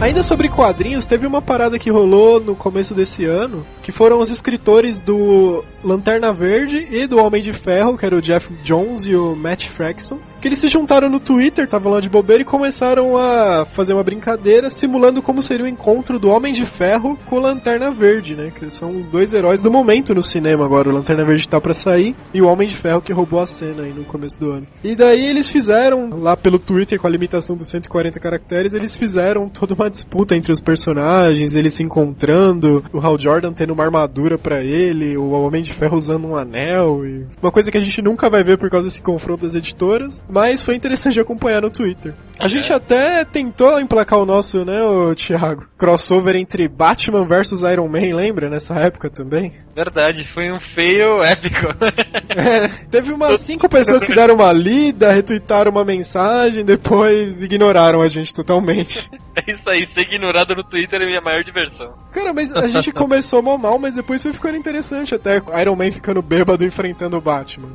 Ainda 0.00 0.22
sobre 0.22 0.48
quadrinhos, 0.48 1.04
teve 1.04 1.26
uma 1.26 1.42
parada 1.42 1.78
que 1.78 1.90
rolou 1.90 2.40
no 2.40 2.56
começo 2.56 2.94
desse 2.94 3.26
ano, 3.26 3.66
que 3.82 3.92
foram 3.92 4.18
os 4.18 4.30
escritores 4.30 4.98
do 4.98 5.62
Lanterna 5.84 6.32
Verde 6.32 6.88
e 6.90 7.06
do 7.06 7.18
Homem 7.18 7.42
de 7.42 7.52
Ferro, 7.52 7.98
que 7.98 8.06
era 8.06 8.16
o 8.16 8.22
Jeff 8.22 8.50
Jones 8.64 9.04
e 9.04 9.14
o 9.14 9.36
Matt 9.36 9.66
Fraction, 9.66 10.16
que 10.40 10.48
eles 10.48 10.58
se 10.58 10.68
juntaram 10.68 11.08
no 11.08 11.20
Twitter, 11.20 11.64
estavam 11.64 11.92
lá 11.92 12.00
de 12.00 12.08
bobeira 12.08 12.42
e 12.42 12.46
começaram 12.46 13.16
a 13.16 13.64
fazer 13.64 13.92
uma 13.92 14.02
brincadeira 14.02 14.70
simulando 14.70 15.20
como 15.20 15.42
seria 15.42 15.64
o 15.64 15.68
encontro 15.68 16.18
do 16.18 16.30
Homem 16.30 16.52
de 16.52 16.64
Ferro 16.64 17.18
com 17.26 17.36
o 17.36 17.40
Lanterna 17.40 17.90
Verde, 17.90 18.34
né? 18.34 18.52
Que 18.58 18.70
são 18.70 18.98
os 18.98 19.08
dois 19.08 19.32
heróis 19.32 19.62
do 19.62 19.70
momento 19.70 20.14
no 20.14 20.22
cinema 20.22 20.64
agora. 20.64 20.88
O 20.88 20.92
Lanterna 20.92 21.24
Verde 21.24 21.46
tá 21.46 21.60
pra 21.60 21.74
sair 21.74 22.16
e 22.32 22.40
o 22.40 22.46
Homem 22.46 22.66
de 22.66 22.76
Ferro 22.76 23.02
que 23.02 23.12
roubou 23.12 23.40
a 23.40 23.46
cena 23.46 23.82
aí 23.82 23.92
no 23.92 24.04
começo 24.04 24.38
do 24.40 24.50
ano. 24.50 24.66
E 24.82 24.96
daí 24.96 25.24
eles 25.24 25.50
fizeram, 25.50 26.10
lá 26.18 26.36
pelo 26.36 26.58
Twitter, 26.58 26.98
com 26.98 27.06
a 27.06 27.10
limitação 27.10 27.56
dos 27.56 27.68
140 27.68 28.18
caracteres, 28.18 28.72
eles 28.72 28.96
fizeram 28.96 29.48
toda 29.48 29.74
uma 29.74 29.90
disputa 29.90 30.34
entre 30.34 30.52
os 30.52 30.60
personagens, 30.60 31.54
eles 31.54 31.74
se 31.74 31.82
encontrando, 31.82 32.82
o 32.92 32.98
Hal 32.98 33.18
Jordan 33.18 33.52
tendo 33.52 33.72
uma 33.72 33.84
armadura 33.84 34.38
pra 34.38 34.62
ele, 34.62 35.16
o 35.16 35.30
Homem 35.30 35.62
de 35.62 35.72
Ferro 35.72 35.98
usando 35.98 36.26
um 36.26 36.36
anel, 36.36 37.04
e 37.06 37.26
uma 37.42 37.50
coisa 37.50 37.70
que 37.70 37.78
a 37.78 37.80
gente 37.80 38.00
nunca 38.00 38.30
vai 38.30 38.42
ver 38.42 38.56
por 38.56 38.70
causa 38.70 38.88
desse 38.88 39.02
confronto 39.02 39.42
das 39.42 39.54
editoras, 39.54 40.24
mas 40.30 40.62
foi 40.62 40.74
interessante 40.74 41.20
acompanhar 41.20 41.62
no 41.62 41.70
Twitter. 41.70 42.14
A 42.38 42.48
gente 42.48 42.72
até 42.72 43.22
tentou 43.22 43.78
emplacar 43.78 44.18
o 44.18 44.24
nosso, 44.24 44.64
né, 44.64 44.82
o 44.82 45.14
Thiago? 45.14 45.66
Crossover 45.76 46.36
entre 46.36 46.66
Batman 46.68 47.26
versus 47.26 47.62
Iron 47.62 47.86
Man, 47.86 48.16
lembra? 48.16 48.48
Nessa 48.48 48.74
época 48.74 49.10
também. 49.10 49.52
Verdade, 49.74 50.24
foi 50.24 50.50
um 50.50 50.60
feio 50.60 51.22
épico. 51.22 51.66
É, 52.30 52.68
teve 52.88 53.12
umas 53.12 53.40
cinco 53.40 53.68
pessoas 53.68 54.04
que 54.04 54.14
deram 54.14 54.36
uma 54.36 54.52
lida, 54.52 55.10
retuitaram 55.10 55.72
uma 55.72 55.84
mensagem, 55.84 56.64
depois 56.64 57.42
ignoraram 57.42 58.00
a 58.00 58.06
gente 58.06 58.32
totalmente. 58.32 59.10
É 59.46 59.52
isso 59.52 59.70
aí, 59.70 59.86
ser 59.86 60.02
ignorado 60.02 60.56
no 60.56 60.64
Twitter 60.64 61.00
é 61.00 61.06
minha 61.06 61.20
maior 61.20 61.42
diversão. 61.44 61.94
Cara, 62.10 62.34
mas 62.34 62.52
a 62.52 62.66
gente 62.66 62.90
começou 62.92 63.40
mal 63.40 63.56
mal, 63.56 63.78
mas 63.78 63.94
depois 63.94 64.20
foi 64.20 64.32
ficando 64.32 64.56
interessante 64.56 65.14
até. 65.14 65.36
Iron 65.60 65.76
Man 65.76 65.92
ficando 65.92 66.20
bêbado 66.20 66.64
enfrentando 66.64 67.16
o 67.16 67.20
Batman. 67.20 67.70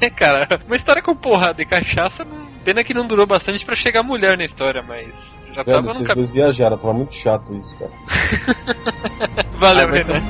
É, 0.00 0.08
cara, 0.08 0.48
uma 0.64 0.76
história 0.76 1.02
com 1.02 1.14
porrada 1.14 1.60
e 1.60 1.66
cachaça, 1.94 2.26
pena 2.64 2.82
que 2.82 2.94
não 2.94 3.06
durou 3.06 3.26
bastante 3.26 3.64
pra 3.64 3.76
chegar 3.76 4.02
mulher 4.02 4.36
na 4.38 4.44
história, 4.44 4.82
mas 4.86 5.06
já 5.54 5.62
Velho, 5.62 5.76
tava 5.76 5.80
no 5.88 5.94
vocês 5.94 6.06
caminho. 6.08 6.26
dois 6.26 6.30
viajaram, 6.30 6.78
tava 6.78 6.94
muito 6.94 7.14
chato 7.14 7.54
isso, 7.54 7.74
cara. 7.78 7.92
Valeu, 9.58 9.88
Ah, 9.88 9.90
Renan. 9.90 10.22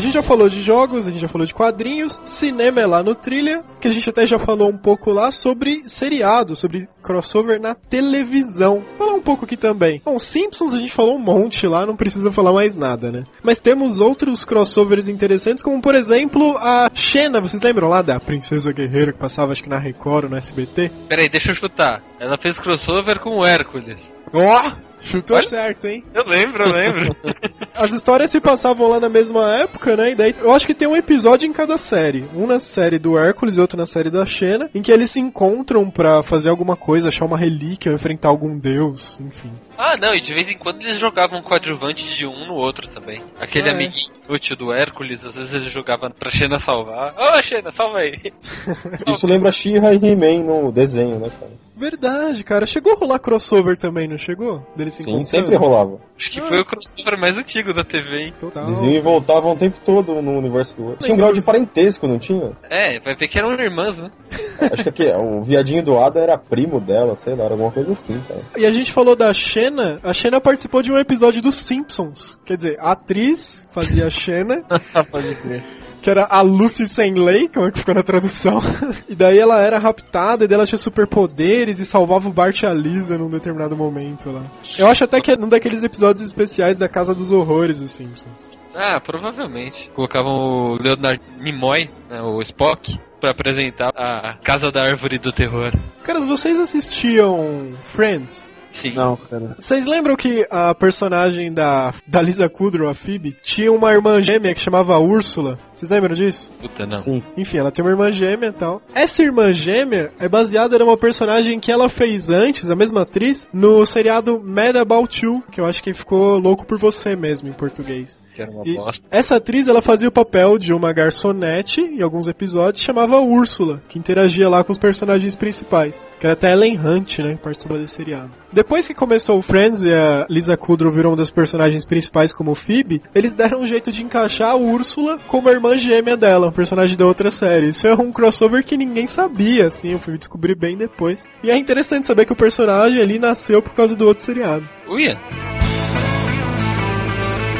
A 0.00 0.02
gente 0.02 0.14
já 0.14 0.22
falou 0.22 0.48
de 0.48 0.62
jogos, 0.62 1.06
a 1.06 1.10
gente 1.10 1.20
já 1.20 1.28
falou 1.28 1.46
de 1.46 1.52
quadrinhos, 1.52 2.18
cinema 2.24 2.80
é 2.80 2.86
lá 2.86 3.02
no 3.02 3.14
Trilha, 3.14 3.62
que 3.78 3.86
a 3.86 3.90
gente 3.90 4.08
até 4.08 4.24
já 4.24 4.38
falou 4.38 4.70
um 4.70 4.76
pouco 4.78 5.10
lá 5.10 5.30
sobre 5.30 5.82
seriado, 5.86 6.56
sobre 6.56 6.88
crossover 7.02 7.60
na 7.60 7.74
televisão. 7.74 8.82
Falar 8.96 9.12
um 9.12 9.20
pouco 9.20 9.44
aqui 9.44 9.58
também. 9.58 10.00
Bom, 10.02 10.18
Simpsons 10.18 10.72
a 10.72 10.78
gente 10.78 10.90
falou 10.90 11.16
um 11.16 11.18
monte 11.18 11.66
lá, 11.66 11.84
não 11.84 11.96
precisa 11.96 12.32
falar 12.32 12.50
mais 12.50 12.78
nada, 12.78 13.12
né? 13.12 13.24
Mas 13.42 13.60
temos 13.60 14.00
outros 14.00 14.42
crossovers 14.42 15.06
interessantes, 15.06 15.62
como 15.62 15.82
por 15.82 15.94
exemplo 15.94 16.56
a 16.56 16.90
Xena, 16.94 17.38
vocês 17.38 17.62
lembram 17.62 17.90
lá 17.90 18.00
da 18.00 18.18
Princesa 18.18 18.72
Guerreira 18.72 19.12
que 19.12 19.18
passava 19.18 19.52
acho 19.52 19.62
que 19.62 19.68
na 19.68 19.78
Record 19.78 20.24
ou 20.24 20.30
no 20.30 20.36
SBT? 20.38 20.90
Peraí, 21.10 21.28
deixa 21.28 21.50
eu 21.50 21.54
chutar. 21.54 22.02
Ela 22.18 22.38
fez 22.38 22.58
crossover 22.58 23.20
com 23.20 23.40
o 23.40 23.44
Hércules. 23.44 24.00
Ó! 24.32 24.72
Chutou 25.02 25.36
Olha. 25.36 25.48
certo, 25.48 25.86
hein? 25.86 26.04
Eu 26.14 26.26
lembro, 26.26 26.64
eu 26.64 26.72
lembro. 26.72 27.16
As 27.74 27.92
histórias 27.92 28.30
se 28.30 28.40
passavam 28.40 28.88
lá 28.88 29.00
na 29.00 29.08
mesma 29.08 29.48
época, 29.56 29.96
né? 29.96 30.10
E 30.10 30.14
daí 30.14 30.34
eu 30.40 30.52
acho 30.52 30.66
que 30.66 30.74
tem 30.74 30.86
um 30.88 30.96
episódio 30.96 31.48
em 31.48 31.52
cada 31.52 31.76
série. 31.78 32.24
Um 32.34 32.46
na 32.46 32.60
série 32.60 32.98
do 32.98 33.18
Hércules 33.18 33.56
e 33.56 33.60
outro 33.60 33.78
na 33.78 33.86
série 33.86 34.10
da 34.10 34.26
Xena, 34.26 34.68
em 34.74 34.82
que 34.82 34.92
eles 34.92 35.10
se 35.10 35.20
encontram 35.20 35.88
pra 35.90 36.22
fazer 36.22 36.48
alguma 36.50 36.76
coisa, 36.76 37.08
achar 37.08 37.24
uma 37.24 37.38
relíquia 37.38 37.90
ou 37.90 37.96
enfrentar 37.96 38.28
algum 38.28 38.58
deus, 38.58 39.18
enfim. 39.20 39.50
ah, 39.78 39.96
não, 39.96 40.14
e 40.14 40.20
de 40.20 40.34
vez 40.34 40.50
em 40.50 40.56
quando 40.58 40.82
eles 40.82 40.98
jogavam 40.98 41.40
coadjuvante 41.42 42.14
de 42.14 42.26
um 42.26 42.46
no 42.46 42.54
outro 42.54 42.86
também. 42.88 43.22
Aquele 43.40 43.68
Ah, 43.68 43.72
é. 43.72 43.74
amiguinho 43.74 44.10
inútil 44.28 44.56
do 44.56 44.72
Hércules, 44.72 45.24
às 45.24 45.36
vezes 45.36 45.54
ele 45.54 45.70
jogava 45.70 46.10
pra 46.10 46.30
Xena 46.30 46.58
salvar. 46.60 47.14
Ô, 47.16 47.42
Xena, 47.42 47.70
salva 47.70 47.98
aí. 47.98 48.20
Isso 49.08 49.26
lembra 49.26 49.50
She-Ra 49.50 49.94
e 49.94 49.96
He-Man 49.96 50.44
no 50.44 50.70
desenho, 50.70 51.18
né, 51.18 51.30
cara? 51.40 51.52
Verdade, 51.80 52.44
cara. 52.44 52.66
Chegou 52.66 52.92
a 52.92 52.96
rolar 52.96 53.18
crossover 53.18 53.78
também, 53.78 54.06
não 54.06 54.18
chegou? 54.18 54.62
Deles 54.76 54.92
se 54.92 55.02
Sim, 55.02 55.24
sempre 55.24 55.56
rolava. 55.56 55.98
Acho 56.18 56.30
que 56.30 56.40
foi 56.42 56.60
o 56.60 56.64
crossover 56.66 57.18
mais 57.18 57.38
antigo 57.38 57.72
da 57.72 57.82
TV, 57.82 58.24
hein? 58.24 58.34
Total. 58.38 58.68
Eles 58.68 58.82
iam 58.82 58.90
e 58.90 59.00
voltavam 59.00 59.52
o 59.52 59.56
tempo 59.56 59.78
todo 59.82 60.20
no 60.20 60.36
universo 60.36 60.76
do 60.76 60.84
outro. 60.84 61.06
Tinha 61.06 61.14
um 61.14 61.18
grau 61.18 61.32
de 61.32 61.40
parentesco, 61.42 62.06
não 62.06 62.18
tinha? 62.18 62.52
É, 62.68 63.00
vai 63.00 63.16
ver 63.16 63.28
que 63.28 63.38
eram 63.38 63.52
irmãs, 63.54 63.96
né? 63.96 64.10
Acho 64.70 64.84
que 64.84 64.88
aqui, 64.90 65.06
o 65.06 65.42
viadinho 65.42 65.82
do 65.82 65.98
Ada 65.98 66.20
era 66.20 66.36
primo 66.36 66.78
dela, 66.78 67.16
sei 67.16 67.34
lá, 67.34 67.44
era 67.44 67.54
alguma 67.54 67.72
coisa 67.72 67.92
assim, 67.92 68.20
cara. 68.28 68.42
E 68.58 68.66
a 68.66 68.70
gente 68.70 68.92
falou 68.92 69.16
da 69.16 69.32
Xena. 69.32 69.98
A 70.02 70.12
Xena 70.12 70.38
participou 70.38 70.82
de 70.82 70.92
um 70.92 70.98
episódio 70.98 71.40
dos 71.40 71.54
Simpsons. 71.54 72.38
Quer 72.44 72.58
dizer, 72.58 72.76
a 72.78 72.92
atriz 72.92 73.66
fazia 73.72 74.06
a 74.06 74.10
Xena. 74.10 74.62
Pode 75.10 75.34
crer. 75.36 75.62
Que 76.00 76.10
era 76.10 76.24
a 76.24 76.40
Lucy 76.40 76.86
sem 76.86 77.14
lei, 77.14 77.48
como 77.48 77.66
é 77.66 77.70
que 77.70 77.78
ficou 77.78 77.94
na 77.94 78.02
tradução. 78.02 78.60
e 79.08 79.14
daí 79.14 79.38
ela 79.38 79.60
era 79.60 79.78
raptada 79.78 80.44
e 80.44 80.48
daí 80.48 80.54
ela 80.54 80.66
tinha 80.66 80.78
superpoderes 80.78 81.78
e 81.78 81.86
salvava 81.86 82.28
o 82.28 82.32
Bart 82.32 82.62
e 82.62 82.66
a 82.66 82.72
Lisa 82.72 83.18
num 83.18 83.28
determinado 83.28 83.76
momento 83.76 84.30
lá. 84.30 84.42
Eu 84.78 84.86
acho 84.86 85.04
até 85.04 85.20
que 85.20 85.30
é 85.30 85.36
num 85.36 85.48
daqueles 85.48 85.82
episódios 85.84 86.24
especiais 86.24 86.76
da 86.76 86.88
Casa 86.88 87.14
dos 87.14 87.30
Horrores 87.32 87.80
dos 87.80 87.90
Simpsons. 87.90 88.48
Ah, 88.74 89.00
provavelmente. 89.00 89.90
Colocavam 89.94 90.72
o 90.72 90.82
Leonard 90.82 91.20
Nimoy, 91.38 91.90
né, 92.08 92.22
o 92.22 92.40
Spock, 92.42 92.98
pra 93.20 93.32
apresentar 93.32 93.92
a 93.96 94.34
Casa 94.42 94.70
da 94.70 94.84
Árvore 94.84 95.18
do 95.18 95.32
Terror. 95.32 95.72
Caras, 96.02 96.24
vocês 96.24 96.58
assistiam 96.58 97.72
Friends? 97.82 98.52
Sim. 98.72 98.94
Não, 98.94 99.16
cara. 99.16 99.56
Vocês 99.58 99.84
lembram 99.86 100.14
que 100.16 100.46
a 100.50 100.74
personagem 100.74 101.52
da, 101.52 101.92
da 102.06 102.22
Lisa 102.22 102.48
Kudrow, 102.48 102.88
a 102.88 102.94
Phoebe, 102.94 103.36
tinha 103.42 103.72
uma 103.72 103.90
irmã 103.92 104.20
gêmea 104.22 104.54
que 104.54 104.60
chamava 104.60 104.98
Úrsula? 104.98 105.58
Vocês 105.74 105.90
lembram 105.90 106.14
disso? 106.14 106.52
Puta, 106.60 106.86
não. 106.86 107.00
Sim. 107.00 107.22
Enfim, 107.36 107.58
ela 107.58 107.70
tem 107.70 107.84
uma 107.84 107.90
irmã 107.90 108.10
gêmea 108.12 108.48
e 108.48 108.52
tal. 108.52 108.80
Essa 108.94 109.22
irmã 109.22 109.52
gêmea 109.52 110.12
é 110.18 110.28
baseada 110.28 110.78
numa 110.78 110.96
personagem 110.96 111.58
que 111.58 111.72
ela 111.72 111.88
fez 111.88 112.30
antes, 112.30 112.70
a 112.70 112.76
mesma 112.76 113.02
atriz, 113.02 113.48
no 113.52 113.84
seriado 113.84 114.40
Mad 114.44 114.76
About 114.76 115.24
You, 115.24 115.42
que 115.50 115.60
eu 115.60 115.66
acho 115.66 115.82
que 115.82 115.92
ficou 115.92 116.38
louco 116.38 116.64
por 116.66 116.78
você 116.78 117.16
mesmo 117.16 117.48
em 117.48 117.52
português. 117.52 118.20
Que 118.34 118.42
era 118.42 118.50
uma 118.50 118.62
E 118.66 118.74
bosta. 118.76 119.04
essa 119.10 119.36
atriz, 119.36 119.66
ela 119.68 119.82
fazia 119.82 120.08
o 120.08 120.12
papel 120.12 120.56
de 120.58 120.72
uma 120.72 120.92
garçonete 120.92 121.80
em 121.80 122.02
alguns 122.02 122.28
episódios, 122.28 122.82
chamava 122.82 123.18
Úrsula, 123.20 123.82
que 123.88 123.98
interagia 123.98 124.48
lá 124.48 124.62
com 124.62 124.72
os 124.72 124.78
personagens 124.78 125.34
principais. 125.34 126.06
Que 126.18 126.26
era 126.26 126.34
até 126.34 126.52
Ellen 126.52 126.78
Hunt, 126.78 127.18
né, 127.18 127.34
que 127.34 127.42
participava 127.42 127.80
desse 127.80 127.94
seriado. 127.94 128.30
Depois 128.60 128.86
que 128.86 128.92
começou 128.92 129.38
o 129.38 129.42
Friends 129.42 129.86
e 129.86 129.90
a 129.90 130.26
Lisa 130.28 130.54
Kudrow 130.54 130.92
virou 130.92 131.12
uma 131.12 131.16
das 131.16 131.30
personagens 131.30 131.82
principais 131.86 132.34
como 132.34 132.54
Phoebe, 132.54 133.00
eles 133.14 133.32
deram 133.32 133.62
um 133.62 133.66
jeito 133.66 133.90
de 133.90 134.04
encaixar 134.04 134.50
a 134.50 134.54
Úrsula 134.54 135.18
como 135.28 135.48
a 135.48 135.52
irmã 135.52 135.78
gêmea 135.78 136.14
dela, 136.14 136.48
um 136.48 136.52
personagem 136.52 136.94
da 136.94 137.06
outra 137.06 137.30
série. 137.30 137.70
Isso 137.70 137.86
é 137.86 137.94
um 137.94 138.12
crossover 138.12 138.62
que 138.62 138.76
ninguém 138.76 139.06
sabia, 139.06 139.68
assim, 139.68 139.92
eu 139.92 139.98
fui 139.98 140.18
descobrir 140.18 140.54
bem 140.54 140.76
depois. 140.76 141.26
E 141.42 141.50
é 141.50 141.56
interessante 141.56 142.06
saber 142.06 142.26
que 142.26 142.34
o 142.34 142.36
personagem 142.36 143.00
ali 143.00 143.18
nasceu 143.18 143.62
por 143.62 143.72
causa 143.72 143.96
do 143.96 144.06
outro 144.06 144.22
seriado. 144.22 144.68
Uia, 144.86 145.18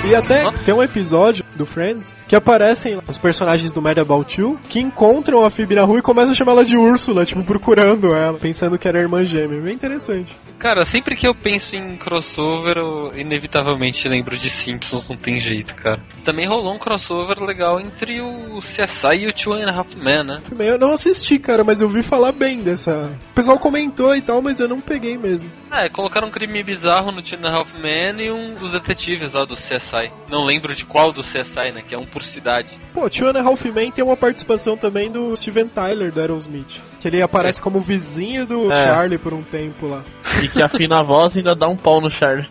E 0.09 0.15
até 0.15 0.43
Nossa. 0.45 0.65
tem 0.65 0.75
um 0.75 0.83
episódio 0.83 1.45
do 1.55 1.67
Friends 1.67 2.17
que 2.27 2.35
aparecem 2.35 2.99
os 3.07 3.19
personagens 3.19 3.71
do 3.71 3.83
Mad 3.83 3.99
About 3.99 4.41
You 4.41 4.59
que 4.69 4.81
encontram 4.81 5.45
a 5.45 5.51
Phoebe 5.51 5.75
na 5.75 5.83
rua 5.83 5.99
e 5.99 6.03
começam 6.03 6.33
a 6.33 6.35
chamar 6.35 6.53
ela 6.53 6.65
de 6.65 6.77
Úrsula, 6.77 7.25
tipo, 7.25 7.45
procurando 7.45 8.15
ela, 8.15 8.39
pensando 8.39 8.79
que 8.79 8.89
era 8.89 8.99
a 8.99 9.03
irmã 9.03 9.25
gêmea. 9.25 9.61
Bem 9.61 9.75
interessante. 9.75 10.35
cara, 10.59 10.85
sempre 10.85 11.15
que 11.15 11.29
eu 11.29 11.35
penso 11.35 11.77
em 11.77 11.97
crossover, 11.97 12.79
eu 12.79 13.13
inevitavelmente 13.15 14.09
lembro 14.09 14.37
de 14.37 14.49
Simpsons, 14.51 15.09
não 15.09 15.17
tem 15.17 15.39
jeito, 15.39 15.75
cara. 15.75 16.01
Também 16.25 16.47
rolou 16.47 16.75
um 16.75 16.79
crossover 16.79 17.41
legal 17.43 17.79
entre 17.79 18.21
o 18.21 18.59
CSI 18.61 19.19
e 19.21 19.27
o 19.27 19.33
Two 19.33 19.53
and 19.53 19.69
a 19.69 19.73
Half 19.73 19.95
Men, 19.97 20.25
né? 20.25 20.43
Eu 20.59 20.79
não 20.79 20.93
assisti, 20.93 21.39
cara, 21.39 21.63
mas 21.63 21.81
eu 21.83 21.89
vi 21.89 22.03
falar 22.03 22.33
bem 22.33 22.63
dessa. 22.63 23.11
O 23.31 23.35
pessoal 23.35 23.59
comentou 23.59 24.17
e 24.17 24.23
tal, 24.23 24.41
mas 24.43 24.61
eu 24.61 24.69
não 24.69 24.81
peguei 24.81 25.17
mesmo. 25.17 25.51
É, 25.71 25.89
colocaram 25.89 26.29
um 26.29 26.31
crime 26.33 26.63
bizarro 26.63 27.13
no 27.13 27.23
Two 27.23 27.39
and 27.39 27.49
a 27.49 27.53
Half 27.55 27.75
Men 27.79 28.21
e 28.21 28.31
um 28.31 28.55
dos 28.55 28.73
detetives 28.73 29.35
lá 29.35 29.45
do 29.45 29.55
CSI. 29.55 29.90
Não 30.29 30.45
lembro 30.45 30.75
de 30.75 30.85
qual 30.85 31.13
do 31.13 31.23
CSI, 31.23 31.73
né? 31.75 31.83
Que 31.87 31.95
é 31.95 31.99
um 31.99 32.07
por 32.07 32.23
cidade. 32.23 32.69
Pô, 32.95 33.09
Two 33.09 33.29
and 33.29 33.39
a 33.39 33.43
Half 33.43 33.65
Men 33.67 33.91
tem 33.91 34.05
uma 34.05 34.17
participação 34.17 34.77
também 34.77 35.11
do 35.11 35.35
Steven 35.35 35.69
Tyler, 35.69 36.13
do 36.13 36.21
Aerosmith. 36.21 36.81
Que 37.01 37.09
ele 37.09 37.23
aparece 37.23 37.63
como 37.63 37.81
vizinho 37.81 38.45
do 38.47 38.71
É. 38.71 38.77
Charlie 38.77 39.19
por 39.19 39.33
um 39.33 39.43
tempo 39.43 39.87
lá. 39.89 40.03
E 40.43 40.49
que 40.49 40.63
afina 40.63 40.99
a 40.99 41.03
voz 41.03 41.35
e 41.35 41.39
ainda 41.39 41.55
dá 41.55 41.67
um 41.67 41.77
pau 41.77 42.01
no 42.01 42.11
Charlie. 42.11 42.47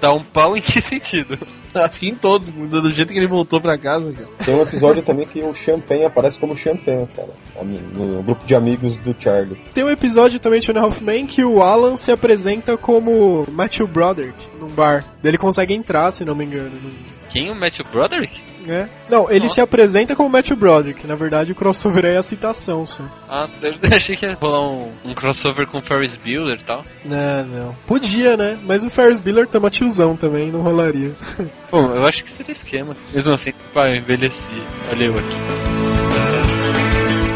Dá 0.00 0.12
um 0.12 0.22
pau 0.22 0.56
em 0.56 0.60
que 0.60 0.80
sentido? 0.80 1.38
Acho 1.74 1.98
que 1.98 2.08
em 2.08 2.14
todos, 2.14 2.50
do 2.52 2.90
jeito 2.90 3.12
que 3.12 3.18
ele 3.18 3.26
voltou 3.26 3.60
pra 3.60 3.76
casa, 3.78 4.12
cara. 4.12 4.28
Tem 4.44 4.54
um 4.54 4.62
episódio 4.62 5.02
também 5.02 5.26
que 5.26 5.40
o 5.42 5.52
Champagne 5.54 6.04
aparece 6.04 6.38
como 6.38 6.56
Champagne, 6.56 7.08
cara. 7.16 7.28
No 7.64 8.22
grupo 8.22 8.46
de 8.46 8.54
amigos 8.54 8.96
do 8.98 9.14
Charlie. 9.18 9.56
Tem 9.72 9.82
um 9.84 9.90
episódio 9.90 10.38
também 10.38 10.60
de 10.60 10.70
Half 10.76 11.00
Men 11.00 11.26
que 11.26 11.44
o 11.44 11.62
Alan 11.62 11.96
se 11.96 12.12
apresenta 12.12 12.76
como 12.76 13.44
Matthew 13.50 13.86
Broderick 13.88 14.46
num 14.60 14.68
bar. 14.68 15.04
Ele 15.22 15.38
consegue 15.38 15.74
entrar, 15.74 16.10
se 16.12 16.24
não 16.24 16.34
me 16.34 16.44
engano. 16.44 16.70
num- 16.80 16.92
Quem? 17.30 17.50
O 17.50 17.54
Matthew 17.56 17.86
Broderick? 17.92 18.40
É? 18.68 18.88
Não, 19.08 19.30
ele 19.30 19.40
Nossa. 19.40 19.54
se 19.54 19.60
apresenta 19.60 20.16
como 20.16 20.28
Matthew 20.28 20.56
Broderick. 20.56 21.06
Na 21.06 21.14
verdade, 21.14 21.52
o 21.52 21.54
crossover 21.54 22.04
é 22.04 22.16
a 22.16 22.22
citação 22.22 22.86
só. 22.86 23.02
Ah, 23.28 23.48
eu 23.62 23.74
achei 23.94 24.16
que 24.16 24.24
ia 24.24 24.34
rolar 24.40 24.62
um, 24.62 24.90
um 25.04 25.14
crossover 25.14 25.66
com 25.66 25.78
o 25.78 25.82
Ferris 25.82 26.16
Bueller 26.16 26.58
e 26.60 26.64
tal. 26.64 26.84
Não, 27.04 27.44
não. 27.44 27.76
Podia, 27.86 28.36
né? 28.36 28.58
Mas 28.64 28.84
o 28.84 28.90
Ferris 28.90 29.20
Bueller 29.20 29.46
tá 29.46 29.58
uma 29.58 29.70
tiozão 29.70 30.16
também, 30.16 30.50
não 30.50 30.60
rolaria. 30.62 31.12
Bom, 31.70 31.94
eu 31.94 32.06
acho 32.06 32.24
que 32.24 32.30
seria 32.30 32.52
esquema. 32.52 32.96
Mesmo 33.12 33.32
assim, 33.32 33.52
pá, 33.72 33.88
eu 33.88 33.96
envelheci. 33.96 34.48
Olha 34.90 35.04
eu 35.04 35.18
aqui. 35.18 35.34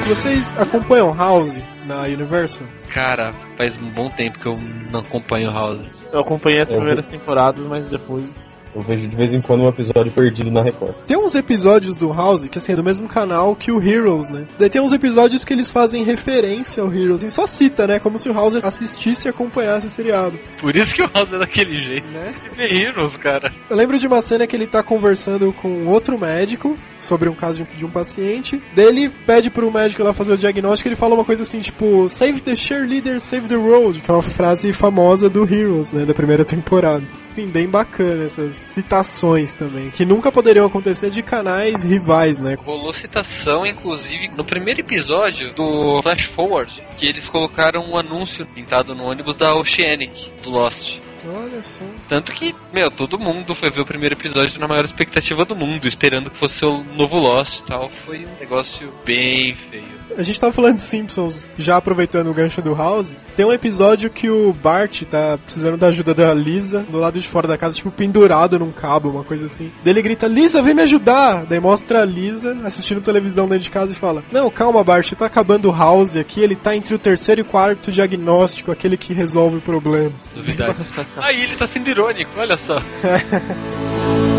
Vocês 0.08 0.56
acompanham 0.56 1.14
House 1.14 1.58
na 1.84 2.02
Universal? 2.04 2.66
Cara, 2.88 3.34
faz 3.58 3.76
um 3.76 3.90
bom 3.90 4.08
tempo 4.08 4.38
que 4.38 4.46
eu 4.46 4.58
não 4.90 5.00
acompanho 5.00 5.50
House. 5.50 5.86
Eu 6.10 6.20
acompanhei 6.20 6.62
as 6.62 6.70
vi. 6.70 6.76
primeiras 6.76 7.08
temporadas, 7.08 7.62
mas 7.66 7.84
depois. 7.90 8.32
Eu 8.74 8.82
vejo 8.82 9.08
de 9.08 9.16
vez 9.16 9.34
em 9.34 9.40
quando 9.40 9.62
um 9.62 9.68
episódio 9.68 10.12
perdido 10.12 10.50
na 10.50 10.62
Record. 10.62 10.94
Tem 11.06 11.16
uns 11.16 11.34
episódios 11.34 11.96
do 11.96 12.12
House 12.12 12.46
que 12.48 12.58
assim, 12.58 12.72
é 12.72 12.76
do 12.76 12.84
mesmo 12.84 13.08
canal 13.08 13.54
que 13.56 13.70
o 13.70 13.82
Heroes, 13.82 14.30
né? 14.30 14.46
Daí 14.58 14.68
tem 14.68 14.80
uns 14.80 14.92
episódios 14.92 15.44
que 15.44 15.52
eles 15.52 15.70
fazem 15.70 16.04
referência 16.04 16.82
ao 16.82 16.92
Heroes 16.92 17.24
e 17.24 17.30
só 17.30 17.46
cita, 17.46 17.86
né? 17.86 17.98
Como 17.98 18.18
se 18.18 18.28
o 18.28 18.32
House 18.32 18.56
assistisse 18.56 19.28
e 19.28 19.30
acompanhasse 19.30 19.86
o 19.86 19.90
seriado. 19.90 20.38
Por 20.60 20.76
isso 20.76 20.94
que 20.94 21.02
o 21.02 21.10
House 21.12 21.32
é 21.32 21.38
daquele 21.38 21.82
jeito. 21.82 22.06
Né? 22.08 22.34
The 22.56 22.74
Heroes, 22.74 23.16
cara. 23.16 23.52
Eu 23.68 23.76
lembro 23.76 23.98
de 23.98 24.06
uma 24.06 24.22
cena 24.22 24.46
que 24.46 24.54
ele 24.54 24.66
tá 24.66 24.82
conversando 24.82 25.52
com 25.52 25.86
outro 25.86 26.18
médico 26.18 26.76
sobre 26.98 27.28
um 27.28 27.34
caso 27.34 27.64
de, 27.64 27.76
de 27.76 27.84
um 27.84 27.90
paciente. 27.90 28.60
Daí 28.74 28.86
ele 28.86 29.08
pede 29.08 29.50
pro 29.50 29.70
médico 29.70 30.02
lá 30.02 30.12
fazer 30.12 30.32
o 30.32 30.38
diagnóstico 30.38 30.88
e 30.88 30.90
ele 30.90 30.96
fala 30.96 31.14
uma 31.14 31.24
coisa 31.24 31.42
assim, 31.42 31.60
tipo, 31.60 32.08
Save 32.08 32.40
the 32.40 32.56
cheerleader, 32.56 33.20
save 33.20 33.48
the 33.48 33.54
road, 33.54 34.00
que 34.00 34.10
é 34.10 34.14
uma 34.14 34.22
frase 34.22 34.72
famosa 34.72 35.28
do 35.28 35.42
Heroes, 35.42 35.92
né, 35.92 36.04
da 36.04 36.14
primeira 36.14 36.44
temporada. 36.44 37.04
Enfim, 37.30 37.46
bem 37.46 37.68
bacana 37.68 38.24
essas 38.24 38.57
citações 38.58 39.54
também, 39.54 39.90
que 39.90 40.04
nunca 40.04 40.30
poderiam 40.30 40.66
acontecer 40.66 41.10
de 41.10 41.22
canais 41.22 41.84
rivais, 41.84 42.38
né? 42.38 42.56
Rolou 42.64 42.92
citação, 42.92 43.66
inclusive, 43.66 44.28
no 44.28 44.44
primeiro 44.44 44.80
episódio 44.80 45.52
do 45.54 46.02
Flash 46.02 46.24
Forward, 46.24 46.82
que 46.96 47.06
eles 47.06 47.28
colocaram 47.28 47.84
um 47.84 47.96
anúncio 47.96 48.46
pintado 48.46 48.94
no 48.94 49.04
ônibus 49.04 49.36
da 49.36 49.54
Oceanic, 49.54 50.30
do 50.42 50.50
Lost. 50.50 50.98
Olha 51.26 51.62
só. 51.62 51.84
Tanto 52.08 52.32
que, 52.32 52.54
meu, 52.72 52.90
todo 52.90 53.18
mundo 53.18 53.54
foi 53.54 53.70
ver 53.70 53.80
o 53.80 53.86
primeiro 53.86 54.14
episódio 54.14 54.58
na 54.58 54.68
maior 54.68 54.84
expectativa 54.84 55.44
do 55.44 55.56
mundo, 55.56 55.86
esperando 55.86 56.30
que 56.30 56.36
fosse 56.36 56.64
o 56.64 56.82
novo 56.94 57.18
Lost 57.18 57.60
e 57.60 57.64
tal. 57.64 57.90
Foi 58.06 58.24
um 58.24 58.40
negócio 58.40 58.92
bem 59.04 59.54
feio. 59.54 59.97
A 60.18 60.22
gente 60.24 60.40
tava 60.40 60.52
falando 60.52 60.74
de 60.74 60.82
Simpsons, 60.82 61.46
já 61.56 61.76
aproveitando 61.76 62.28
o 62.28 62.34
gancho 62.34 62.60
do 62.60 62.74
House. 62.74 63.14
Tem 63.36 63.46
um 63.46 63.52
episódio 63.52 64.10
que 64.10 64.28
o 64.28 64.52
Bart 64.52 65.04
tá 65.04 65.38
precisando 65.38 65.76
da 65.76 65.86
ajuda 65.86 66.12
da 66.12 66.34
Lisa 66.34 66.84
do 66.90 66.98
lado 66.98 67.20
de 67.20 67.28
fora 67.28 67.46
da 67.46 67.56
casa, 67.56 67.76
tipo, 67.76 67.92
pendurado 67.92 68.58
num 68.58 68.72
cabo, 68.72 69.10
uma 69.10 69.22
coisa 69.22 69.46
assim. 69.46 69.70
Daí 69.84 69.92
ele 69.92 70.02
grita, 70.02 70.26
Lisa, 70.26 70.60
vem 70.60 70.74
me 70.74 70.82
ajudar! 70.82 71.46
Daí 71.46 71.60
mostra 71.60 72.02
a 72.02 72.04
Lisa 72.04 72.56
assistindo 72.64 73.00
televisão 73.00 73.46
dentro 73.46 73.62
de 73.62 73.70
casa 73.70 73.92
e 73.92 73.94
fala: 73.94 74.24
Não, 74.32 74.50
calma, 74.50 74.82
Bart, 74.82 75.12
tá 75.12 75.26
acabando 75.26 75.68
o 75.68 75.72
House 75.72 76.16
aqui, 76.16 76.40
ele 76.40 76.56
tá 76.56 76.74
entre 76.74 76.96
o 76.96 76.98
terceiro 76.98 77.42
e 77.42 77.44
quarto 77.44 77.92
diagnóstico, 77.92 78.72
aquele 78.72 78.96
que 78.96 79.14
resolve 79.14 79.58
o 79.58 79.60
problema. 79.60 80.10
Novidade. 80.34 80.84
Aí 81.16 81.44
ele 81.44 81.54
tá 81.54 81.66
sendo 81.68 81.88
irônico, 81.90 82.32
olha 82.36 82.58
só. 82.58 82.82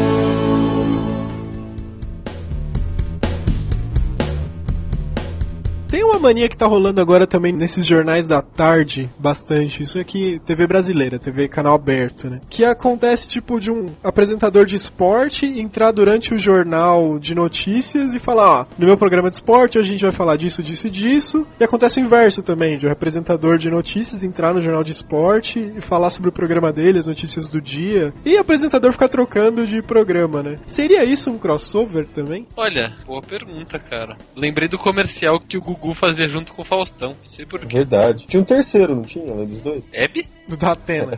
Tem 5.89 6.03
uma 6.03 6.19
mania 6.19 6.47
que 6.47 6.55
tá 6.55 6.67
rolando 6.67 7.01
agora 7.01 7.25
também 7.25 7.51
nesses 7.51 7.83
jornais 7.83 8.27
da 8.27 8.43
tarde, 8.43 9.09
bastante. 9.17 9.81
Isso 9.81 9.97
aqui, 9.97 10.39
TV 10.45 10.67
brasileira, 10.67 11.17
TV 11.17 11.47
canal 11.47 11.73
aberto, 11.73 12.29
né? 12.29 12.39
Que 12.47 12.63
acontece 12.63 13.27
tipo 13.27 13.59
de 13.59 13.71
um 13.71 13.87
apresentador 14.03 14.67
de 14.67 14.75
esporte 14.75 15.47
entrar 15.47 15.91
durante 15.91 16.31
o 16.31 16.37
jornal 16.37 17.17
de 17.17 17.33
notícias 17.33 18.13
e 18.13 18.19
falar: 18.19 18.61
Ó, 18.61 18.65
no 18.77 18.85
meu 18.85 18.95
programa 18.95 19.31
de 19.31 19.37
esporte 19.37 19.79
a 19.79 19.81
gente 19.81 20.03
vai 20.03 20.11
falar 20.11 20.35
disso, 20.35 20.61
disso 20.61 20.85
e 20.85 20.89
disso. 20.91 21.47
E 21.59 21.63
acontece 21.63 21.99
o 21.99 22.03
inverso 22.03 22.43
também, 22.43 22.77
de 22.77 22.85
um 22.85 22.91
apresentador 22.91 23.57
de 23.57 23.71
notícias 23.71 24.23
entrar 24.23 24.53
no 24.53 24.61
jornal 24.61 24.83
de 24.83 24.91
esporte 24.91 25.73
e 25.75 25.81
falar 25.81 26.11
sobre 26.11 26.29
o 26.29 26.33
programa 26.33 26.71
dele, 26.71 26.99
as 26.99 27.07
notícias 27.07 27.49
do 27.49 27.59
dia. 27.59 28.13
E 28.23 28.35
o 28.35 28.41
apresentador 28.41 28.91
ficar 28.91 29.07
trocando 29.07 29.65
de 29.65 29.81
programa, 29.81 30.43
né? 30.43 30.59
Seria 30.67 31.03
isso 31.03 31.31
um 31.31 31.39
crossover 31.39 32.05
também? 32.05 32.45
Olha, 32.55 32.93
boa 33.07 33.23
pergunta, 33.23 33.79
cara. 33.79 34.15
Lembrei 34.35 34.67
do 34.67 34.77
comercial 34.77 35.39
que 35.39 35.57
o 35.57 35.61
Gugu 35.79 35.93
fazia 35.93 36.27
junto 36.27 36.53
com 36.53 36.61
o 36.61 36.65
Faustão. 36.65 37.09
Não 37.09 37.29
sei 37.29 37.45
porquê. 37.45 37.77
Verdade. 37.77 38.25
Tinha 38.27 38.41
um 38.41 38.45
terceiro, 38.45 38.95
não 38.95 39.03
tinha? 39.03 39.31
Além 39.31 39.45
dos 39.45 39.61
dois? 39.61 39.83
Hebe? 39.91 40.27
Do 40.47 40.57
Datena. 40.57 41.17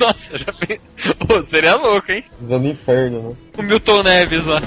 Nossa, 0.00 0.38
já 0.38 0.52
pensei. 0.52 0.80
Pô, 1.26 1.42
seria 1.42 1.76
louco, 1.76 2.10
hein? 2.10 2.24
Do 2.40 2.66
inferno, 2.66 3.30
né? 3.30 3.36
O 3.58 3.62
Milton 3.62 4.02
Neves 4.02 4.44
lá. 4.46 4.60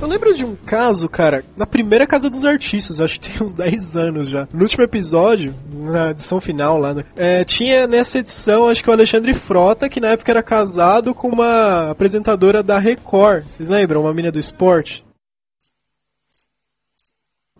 Eu 0.00 0.08
lembro 0.08 0.34
de 0.34 0.44
um 0.46 0.56
caso, 0.56 1.10
cara, 1.10 1.44
na 1.54 1.66
primeira 1.66 2.06
Casa 2.06 2.30
dos 2.30 2.46
Artistas, 2.46 3.00
acho 3.00 3.20
que 3.20 3.28
tem 3.28 3.46
uns 3.46 3.52
10 3.52 3.96
anos 3.96 4.30
já. 4.30 4.48
No 4.50 4.62
último 4.62 4.82
episódio, 4.82 5.54
na 5.70 6.10
edição 6.10 6.40
final 6.40 6.78
lá, 6.78 6.94
né? 6.94 7.04
é, 7.14 7.44
tinha 7.44 7.86
nessa 7.86 8.18
edição, 8.18 8.68
acho 8.68 8.82
que 8.82 8.88
o 8.88 8.92
Alexandre 8.94 9.34
Frota, 9.34 9.90
que 9.90 10.00
na 10.00 10.08
época 10.08 10.32
era 10.32 10.42
casado 10.42 11.14
com 11.14 11.28
uma 11.28 11.90
apresentadora 11.90 12.62
da 12.62 12.78
Record. 12.78 13.44
Vocês 13.44 13.68
lembram? 13.68 14.00
Uma 14.00 14.14
mina 14.14 14.32
do 14.32 14.38
esporte. 14.38 15.04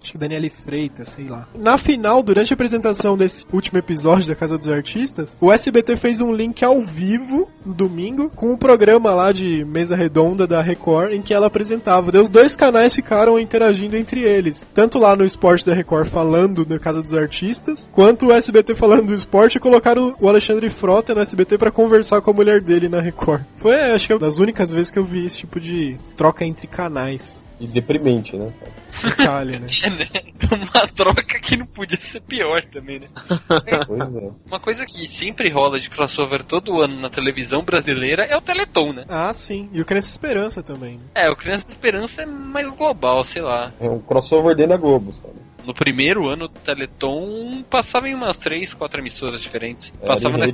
Acho 0.03 0.13
que 0.13 0.19
Daniele 0.19 0.49
Freitas, 0.49 1.11
sei 1.11 1.29
lá. 1.29 1.47
Na 1.55 1.77
final, 1.77 2.23
durante 2.23 2.53
a 2.53 2.55
apresentação 2.55 3.17
desse 3.17 3.45
último 3.53 3.79
episódio 3.79 4.29
da 4.29 4.35
Casa 4.35 4.57
dos 4.57 4.69
Artistas, 4.69 5.37
o 5.41 5.53
SBT 5.53 5.97
fez 5.97 6.21
um 6.21 6.33
link 6.33 6.65
ao 6.65 6.81
vivo, 6.81 7.49
no 7.65 7.75
domingo, 7.75 8.31
com 8.35 8.53
o 8.53 8.59
programa 8.59 9.15
lá 9.15 9.31
de 9.31 9.65
mesa 9.65 9.95
redonda 9.95 10.47
da 10.47 10.63
Record, 10.63 11.13
em 11.13 11.21
que 11.21 11.35
ela 11.35 11.47
apresentava. 11.47 12.19
Os 12.19 12.31
dois 12.31 12.57
canais 12.57 12.95
ficaram 12.95 13.39
interagindo 13.39 13.97
entre 13.97 14.23
eles. 14.23 14.67
Tanto 14.73 14.99
lá 14.99 15.15
no 15.15 15.25
esporte 15.25 15.67
da 15.67 15.75
Record 15.75 16.09
falando 16.09 16.65
da 16.65 16.79
Casa 16.79 17.03
dos 17.03 17.15
Artistas, 17.15 17.89
quanto 17.93 18.27
o 18.27 18.33
SBT 18.33 18.75
falando 18.75 19.09
do 19.09 19.15
esporte 19.15 19.57
e 19.57 19.61
colocaram 19.61 20.15
o 20.19 20.29
Alexandre 20.29 20.71
Frota 20.71 21.15
no 21.15 21.21
SBT 21.21 21.59
pra 21.59 21.71
conversar 21.71 22.21
com 22.23 22.31
a 22.31 22.35
mulher 22.35 22.61
dele 22.61 22.89
na 22.89 23.01
Record. 23.01 23.43
Foi, 23.57 23.75
acho 23.75 24.07
que, 24.07 24.19
das 24.19 24.39
únicas 24.39 24.71
vezes 24.73 24.91
que 24.91 24.99
eu 24.99 25.05
vi 25.05 25.27
esse 25.27 25.39
tipo 25.39 25.61
de 25.61 25.97
troca 26.17 26.45
entre 26.45 26.67
canais. 26.67 27.50
E 27.61 27.67
deprimente, 27.67 28.37
né? 28.37 28.51
Itália, 29.05 29.59
né? 29.61 29.67
Uma 30.51 30.89
troca 30.89 31.39
que 31.39 31.57
não 31.59 31.67
podia 31.67 32.01
ser 32.01 32.21
pior 32.23 32.65
também, 32.65 33.01
né? 33.01 33.07
Pois 33.87 34.17
é. 34.17 34.31
Uma 34.47 34.59
coisa 34.59 34.87
que 34.87 35.07
sempre 35.07 35.51
rola 35.51 35.79
de 35.79 35.91
crossover 35.91 36.43
todo 36.43 36.81
ano 36.81 36.99
na 36.99 37.11
televisão 37.11 37.63
brasileira 37.63 38.25
é 38.25 38.37
o 38.37 38.41
Teleton, 38.41 38.93
né? 38.95 39.05
Ah, 39.09 39.33
sim. 39.35 39.69
E 39.73 39.81
o 39.81 39.85
Criança 39.85 40.11
Esperança 40.11 40.63
também. 40.63 40.95
né? 40.95 41.03
É, 41.15 41.31
o 41.31 41.37
Criança 41.37 41.69
Esperança 41.69 42.23
é 42.23 42.27
mais 42.27 42.69
global, 42.71 43.23
sei 43.25 43.43
lá. 43.43 43.71
É 43.79 43.89
um 43.89 43.99
crossover 44.01 44.57
dentro 44.57 44.73
da 44.73 44.77
Globo, 44.79 45.13
sabe? 45.13 45.35
No 45.65 45.75
primeiro 45.75 46.29
ano 46.29 46.49
do 46.49 46.61
Teleton 46.61 47.63
passava 47.69 48.09
em 48.09 48.15
umas 48.15 48.37
três, 48.37 48.73
quatro 48.75 49.01
emissoras 49.01 49.41
diferentes. 49.41 49.93
Era 50.01 50.15
Passava 50.15 50.39
na, 50.39 50.47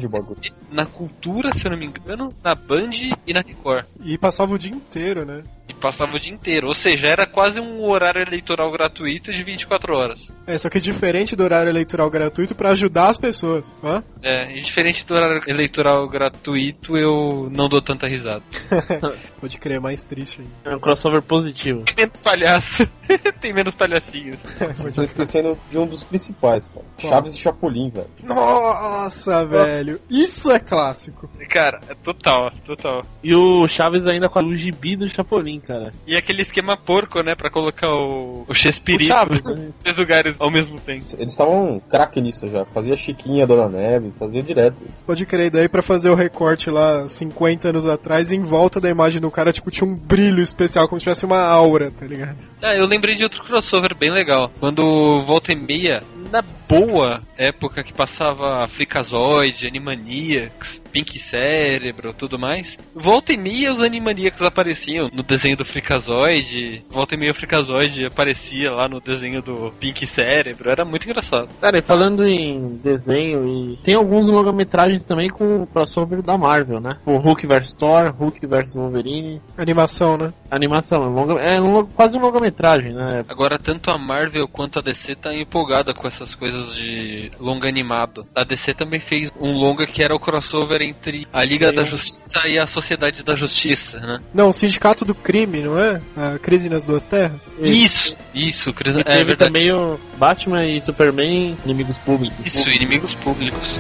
na 0.71 0.87
Cultura, 0.87 1.53
se 1.53 1.67
eu 1.67 1.71
não 1.71 1.79
me 1.79 1.87
engano, 1.87 2.35
na 2.43 2.55
Band 2.55 2.91
e 3.27 3.33
na 3.33 3.41
Record. 3.41 3.85
E 4.05 4.19
passava 4.19 4.55
o 4.55 4.59
dia 4.59 4.73
inteiro, 4.73 5.25
né? 5.25 5.43
E 5.69 5.75
passava 5.75 6.17
o 6.17 6.21
dia 6.21 6.33
inteiro. 6.33 6.69
Ou 6.69 6.75
seja, 6.75 7.09
era 7.09 7.27
quase 7.27 7.61
um 7.61 7.83
horário 7.85 8.23
eleitoral 8.23 8.71
gratuito 8.71 9.33
de 9.33 9.43
24 9.43 9.95
horas. 9.95 10.33
É, 10.47 10.57
só 10.57 10.71
que 10.71 10.79
diferente 10.79 11.35
do 11.35 11.43
horário 11.43 11.69
eleitoral 11.71 12.09
gratuito 12.09 12.55
pra 12.55 12.71
ajudar 12.71 13.09
as 13.09 13.19
pessoas. 13.19 13.75
Hã? 13.83 14.03
É, 14.23 14.57
e 14.57 14.61
diferente 14.61 15.05
do 15.05 15.15
horário 15.15 15.43
eleitoral 15.47 16.09
gratuito, 16.09 16.97
eu 16.97 17.49
não 17.51 17.69
dou 17.69 17.83
tanta 17.83 18.07
risada. 18.07 18.43
Pode 19.41 19.59
crer, 19.59 19.77
é 19.77 19.81
mais 19.81 20.05
triste 20.05 20.41
ainda. 20.41 20.53
É 20.65 20.77
um 20.77 20.81
crossover 20.81 21.23
positivo. 21.23 21.83
Tem 21.83 21.95
menos 21.97 22.21
palhaço. 22.21 22.89
Tem 23.41 23.53
menos 23.53 23.75
palhacinhos. 23.75 24.39
Tô 24.97 25.03
esquecendo 25.03 25.59
de 25.71 25.79
um 25.79 25.87
dos 25.87 26.03
principais, 26.03 26.69
cara. 26.69 26.87
Qual? 26.99 27.13
Chaves 27.13 27.35
e 27.35 27.39
Chapolin, 27.39 27.91
velho. 27.91 28.07
Nossa, 28.23 29.45
velho. 29.45 30.01
Isso 30.09 30.51
é 30.51 30.59
clássico. 30.59 31.29
Cara, 31.51 31.81
é 31.89 31.95
total, 31.95 32.51
total. 32.65 33.05
E 33.23 33.35
o 33.35 33.69
Chaves 33.69 34.07
ainda 34.07 34.29
com 34.29 34.41
o 34.41 34.57
gibi 34.57 34.97
do 34.97 35.09
Chapolin, 35.09 35.61
cara. 35.61 35.93
E 36.07 36.17
aquele 36.17 36.41
esquema 36.41 36.77
porco, 36.77 37.21
né? 37.21 37.35
Pra 37.35 37.51
colocar 37.51 37.91
o, 37.91 38.47
o 38.49 38.55
Chespirito 38.55 39.13
em 39.13 39.55
né? 39.57 39.73
três 39.83 39.99
lugares 39.99 40.35
ao 40.39 40.51
mesmo 40.51 40.81
tempo. 40.81 41.05
Eles 41.19 41.33
estavam 41.33 41.79
craque 41.91 42.21
nisso 42.21 42.49
já. 42.49 42.65
Fazia 42.65 42.97
Chiquinha, 42.97 43.47
Dona 43.47 43.69
Neves, 43.69 44.15
fazia 44.15 44.43
direto. 44.43 44.77
Pode 45.07 45.27
crer, 45.27 45.51
daí 45.51 45.69
pra 45.69 45.83
fazer 45.83 46.09
o 46.09 46.15
recorte 46.15 46.71
lá 46.71 47.07
50 47.07 47.69
anos 47.69 47.87
atrás, 47.87 48.33
em 48.33 48.41
volta 48.41 48.81
da 48.81 48.89
imagem 48.89 49.21
do 49.21 49.31
cara, 49.31 49.53
tipo, 49.53 49.71
tinha 49.71 49.89
um 49.89 49.95
brilho 49.95 50.43
especial, 50.43 50.89
como 50.89 50.99
se 50.99 51.05
tivesse 51.05 51.27
uma 51.27 51.43
aura, 51.43 51.91
tá 51.91 52.07
ligado? 52.07 52.37
Ah, 52.63 52.75
eu 52.75 52.87
lembrei 52.87 53.15
de 53.15 53.23
outro 53.23 53.45
crossover 53.45 53.95
bem 53.95 54.11
legal. 54.11 54.51
Quando 54.59 54.86
volta 55.27 55.53
e 55.53 55.57
meia, 55.57 56.03
na 56.31 56.43
boa 56.69 57.23
época 57.37 57.83
que 57.83 57.93
passava 57.93 58.67
Freakazoid, 58.69 59.67
Animaniacs, 59.67 60.83
Pink 60.97 61.19
Cérebro, 61.19 62.15
tudo 62.15 62.39
mais, 62.39 62.79
volta 62.95 63.31
e 63.31 63.37
meia 63.37 63.71
os 63.71 63.83
Animaniacs 63.83 64.41
apareciam 64.41 65.11
no 65.13 65.23
desenho 65.23 65.55
do 65.55 65.63
Freakazoid, 65.63 66.83
volta 66.89 67.15
e 67.15 67.19
meia 67.19 67.33
o 67.33 67.35
Freakazoid 67.35 68.07
aparecia 68.07 68.73
lá 68.73 68.89
no 68.89 68.99
desenho 68.99 69.43
do 69.43 69.71
Pink 69.79 70.07
Cérebro, 70.07 70.71
era 70.71 70.87
muito 70.87 71.05
engraçado. 71.05 71.51
Cara, 71.61 71.77
e 71.77 71.83
falando 71.83 72.27
em 72.27 72.81
desenho, 72.83 73.47
e 73.47 73.77
tem 73.85 73.95
alguns 73.95 74.27
longa-metragens 74.27 75.05
também 75.05 75.29
com 75.29 75.65
o 75.65 75.67
crossover 75.67 76.23
da 76.23 76.39
Marvel, 76.39 76.81
né? 76.81 76.97
O 77.05 77.19
Hulk 77.19 77.47
vs 77.47 77.75
Thor, 77.75 78.15
Hulk 78.19 78.47
vs 78.47 78.75
Wolverine. 78.75 79.43
Animação, 79.59 80.17
né? 80.17 80.33
Animação, 80.51 81.05
é, 81.05 81.07
longa, 81.09 81.41
é 81.43 81.61
longa- 81.61 81.89
quase 81.95 82.17
um 82.17 82.21
longa-metragem, 82.21 82.95
né? 82.95 83.23
Agora, 83.29 83.59
tanto 83.59 83.91
a 83.91 83.99
Marvel 83.99 84.49
quanto 84.49 84.79
a 84.79 84.83
DC 84.83 85.15
tá 85.17 85.35
empolgada 85.35 85.93
com 85.93 86.09
essas 86.09 86.35
coisas 86.35 86.75
de 86.75 87.31
longa 87.39 87.69
animado. 87.69 88.27
A 88.35 88.45
DC 88.45 88.73
também 88.73 88.99
fez 88.99 89.31
um 89.39 89.53
longa 89.53 89.87
que 89.87 90.03
era 90.03 90.15
o 90.15 90.19
crossover 90.21 90.86
entre 90.87 91.27
a 91.33 91.45
Liga 91.45 91.73
da 91.73 91.85
Justiça 91.85 92.47
e 92.49 92.59
a 92.59 92.67
Sociedade 92.67 93.23
da 93.23 93.35
Justiça, 93.35 93.99
né? 94.01 94.21
Não, 94.33 94.51
o 94.51 94.53
Sindicato 94.53 95.05
do 95.05 95.15
Crime, 95.15 95.61
não 95.63 95.79
é? 95.79 96.01
A 96.17 96.39
Crise 96.39 96.69
nas 96.69 96.85
Duas 96.85 97.05
Terras? 97.05 97.55
Isso, 97.61 98.17
isso, 98.35 98.73
Cris- 98.73 98.97
E 98.97 99.01
é 99.01 99.25
verdade. 99.25 99.37
também 99.37 99.71
o 99.73 99.99
Batman 100.17 100.65
e 100.65 100.81
Superman, 100.83 101.57
inimigos 101.65 101.97
públicos. 101.99 102.37
Isso, 102.47 102.69
inimigos 102.71 103.15
públicos. 103.15 103.77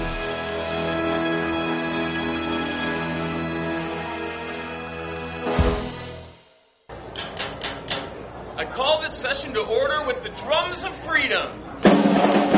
I 8.59 8.65
call 8.65 9.01
this 9.03 9.13
session 9.13 9.53
to 9.53 9.61
order 9.61 10.07
with 10.07 10.23
the 10.23 10.31
drums 10.31 10.85
of 10.85 10.95
freedom. 11.05 12.56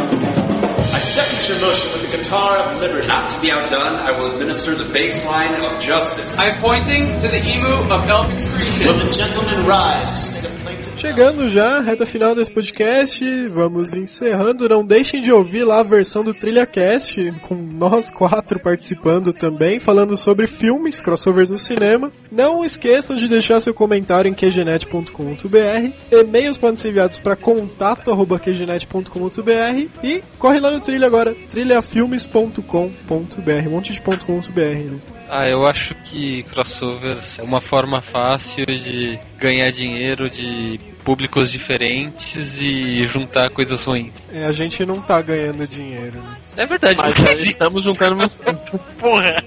I 0.99 1.01
second 1.01 1.49
your 1.49 1.61
motion 1.61 1.93
with 1.93 2.11
the 2.11 2.17
guitar 2.17 2.59
of 2.59 2.81
liberty. 2.81 3.07
Not 3.07 3.31
to 3.31 3.41
be 3.41 3.53
outdone, 3.53 3.95
I 3.95 4.11
will 4.19 4.35
administer 4.35 4.75
the 4.75 4.93
bass 4.93 5.25
line 5.25 5.55
of 5.65 5.79
justice. 5.79 6.37
I 6.41 6.51
am 6.51 6.61
pointing 6.61 7.17
to 7.21 7.29
the 7.29 7.39
emu 7.39 7.95
of 7.95 8.11
elf 8.11 8.33
excretion. 8.33 8.89
Will 8.89 8.99
the 9.07 9.13
gentleman 9.13 9.65
rise 9.65 10.11
to 10.11 10.17
sing 10.17 10.51
a 10.51 10.55
plaintive 10.65 10.99
Chegando 10.99 11.49
já, 11.49 11.81
reta 11.81 12.05
final 12.05 12.35
desse 12.35 12.51
podcast, 12.51 13.25
vamos 13.49 13.95
encerrando. 13.95 14.69
Não 14.69 14.85
deixem 14.85 15.21
de 15.21 15.33
ouvir 15.33 15.63
lá 15.63 15.79
a 15.79 15.85
versão 15.85 16.25
do 16.25 16.35
TrilhaCast, 16.35 17.35
com 17.43 17.55
nós 17.55 18.11
quatro 18.11 18.59
participando 18.59 19.33
também, 19.33 19.79
falando 19.79 20.17
sobre 20.17 20.49
filmes, 20.49 21.01
crossovers 21.01 21.53
no 21.53 21.59
cinema. 21.59 22.11
Não 22.33 22.65
esqueçam 22.65 23.15
de 23.15 23.29
deixar 23.29 23.61
seu 23.61 23.73
comentário 23.73 24.29
em 24.29 24.35
qgenet.com.br. 24.35 25.93
E-mails 26.11 26.59
podem 26.59 26.77
ser 26.77 26.89
enviados 26.89 27.21
para 27.21 27.37
contato.qgenet.com.br 27.37 29.89
e 30.03 30.25
corre 30.37 30.59
lá 30.59 30.73
no 30.73 30.81
Trilha 30.89 31.07
agora, 31.07 31.35
trilhafilmes.com.br. 31.51 33.67
Um 33.67 33.71
monte 33.71 33.93
de 33.93 34.01
.com.br, 34.01 34.61
né? 34.61 34.99
Ah, 35.29 35.47
eu 35.47 35.67
acho 35.67 35.95
que 35.97 36.45
crossovers 36.45 37.39
é 37.39 37.43
uma 37.43 37.61
forma 37.61 38.01
fácil 38.01 38.65
de 38.65 39.19
ganhar 39.39 39.71
dinheiro 39.71 40.31
de 40.31 40.81
públicos 41.05 41.53
diferentes 41.53 42.59
e 42.59 43.05
juntar 43.05 43.51
coisas 43.51 43.85
ruins. 43.85 44.15
É, 44.33 44.47
a 44.47 44.53
gente 44.53 44.87
não 44.87 44.99
tá 44.99 45.21
ganhando 45.21 45.69
dinheiro, 45.69 46.23
né? 46.23 46.37
É 46.57 46.65
verdade, 46.65 46.99
Mas 46.99 47.19
já 47.19 47.35
estamos 47.35 47.85
juntando 47.85 48.15
umas... 48.17 48.41
porra. 48.99 49.45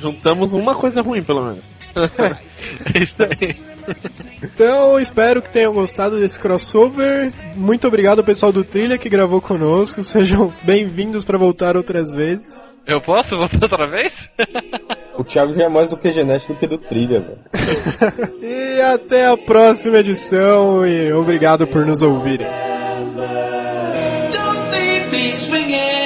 Juntamos 0.00 0.54
uma 0.54 0.74
coisa 0.74 1.02
ruim, 1.02 1.22
pelo 1.22 1.44
menos. 1.44 1.73
É 2.94 2.98
isso 3.02 3.22
aí. 3.22 3.54
Então, 4.42 4.98
espero 4.98 5.42
que 5.42 5.50
tenham 5.50 5.74
gostado 5.74 6.18
desse 6.18 6.40
crossover. 6.40 7.32
Muito 7.54 7.86
obrigado 7.86 8.20
ao 8.20 8.24
pessoal 8.24 8.50
do 8.52 8.64
Trilha 8.64 8.98
que 8.98 9.08
gravou 9.08 9.40
conosco. 9.40 10.02
Sejam 10.04 10.52
bem-vindos 10.62 11.24
para 11.24 11.38
voltar 11.38 11.76
outras 11.76 12.12
vezes. 12.12 12.72
Eu 12.86 13.00
posso 13.00 13.36
voltar 13.36 13.62
outra 13.62 13.86
vez? 13.86 14.30
O 15.16 15.24
Thiago 15.24 15.54
já 15.54 15.64
é 15.64 15.68
mais 15.68 15.88
do 15.88 15.96
que 15.96 16.12
Genete 16.12 16.48
do 16.48 16.54
que 16.54 16.66
do 16.66 16.78
Trilha, 16.78 17.20
velho. 17.20 17.38
E 18.42 18.80
até 18.80 19.26
a 19.28 19.36
próxima 19.36 19.98
edição 19.98 20.86
e 20.86 21.12
obrigado 21.12 21.66
por 21.66 21.86
nos 21.86 22.02
ouvirem. 22.02 22.46
Don't 24.30 24.70
leave 24.70 25.10
me 25.10 25.32
swinging 25.32 26.03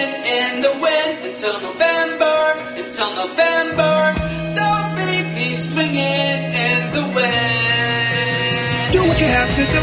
the 6.98 7.06
wind. 7.14 8.92
Do 8.92 9.00
what 9.06 9.20
you 9.20 9.26
have 9.28 9.50
to 9.54 9.64
do, 9.66 9.82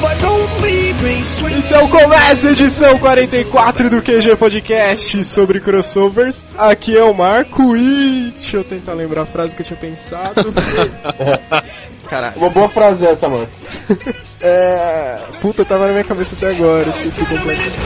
but 0.00 0.20
don't 0.20 0.62
leave 0.62 1.02
me 1.02 1.24
swinging. 1.24 1.58
Então 1.58 1.88
começa 1.88 2.48
a 2.48 2.50
edição 2.52 2.98
44 2.98 3.90
do 3.90 4.02
QG 4.02 4.36
Podcast 4.36 5.24
sobre 5.24 5.60
crossovers. 5.60 6.44
Aqui 6.56 6.96
é 6.96 7.02
o 7.02 7.12
Marco 7.14 7.76
e. 7.76 8.30
Deixa 8.34 8.58
eu 8.58 8.64
tentar 8.64 8.92
lembrar 8.94 9.22
a 9.22 9.26
frase 9.26 9.56
que 9.56 9.62
eu 9.62 9.66
tinha 9.66 9.78
pensado. 9.78 10.52
Caralho. 12.08 12.36
Uma 12.36 12.50
boa 12.50 12.68
frase 12.68 13.06
essa, 13.06 13.28
mano. 13.28 13.48
É. 14.42 15.20
Puta, 15.42 15.66
tava 15.66 15.84
na 15.84 15.92
minha 15.92 16.04
cabeça 16.04 16.34
até 16.34 16.48
agora, 16.48 16.88
esqueci 16.88 17.26
completamente. 17.26 17.76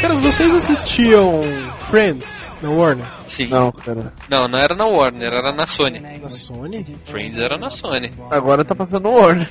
Caras, 0.00 0.20
vocês 0.20 0.54
assistiam 0.54 1.42
Friends 1.90 2.46
na 2.62 2.70
Warner? 2.70 3.21
Sim. 3.32 3.48
Não, 3.48 3.72
cara. 3.72 4.12
Não, 4.28 4.46
não 4.46 4.58
era 4.58 4.74
na 4.74 4.84
Warner, 4.84 5.32
era 5.32 5.52
na 5.52 5.66
Sony. 5.66 6.00
Na 6.00 6.28
Sony? 6.28 6.84
Friends 7.06 7.38
era 7.38 7.56
na 7.56 7.70
Sony. 7.70 8.12
Agora 8.30 8.62
tá 8.62 8.74
passando 8.74 9.08
o 9.08 9.12
Warner. 9.14 9.48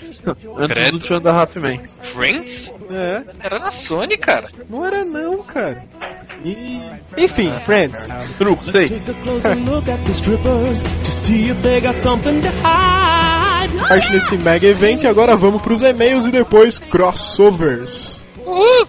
Antes 0.56 0.76
Credo. 0.76 1.00
do 1.00 1.06
Two 1.08 1.18
and 1.18 1.28
a 1.28 1.42
Half 1.42 1.56
Men. 1.58 1.82
Friends? 2.04 2.72
É, 2.92 3.24
Era 3.40 3.58
na 3.58 3.72
Sony, 3.72 4.18
cara. 4.18 4.48
não 4.70 4.86
era 4.86 5.04
não, 5.04 5.42
cara. 5.42 5.84
Enfim, 7.18 7.52
Friends. 7.66 8.08
Truco, 8.38 8.64
sei. 8.64 8.88
Parte 13.88 14.12
nesse 14.12 14.38
mega 14.38 14.68
evento 14.68 15.04
e 15.04 15.08
agora 15.08 15.36
vamos 15.36 15.62
pros 15.62 15.82
e-mails 15.82 16.26
e 16.26 16.32
depois 16.32 16.78
crossovers. 16.80 18.24
Uh! 18.46 18.86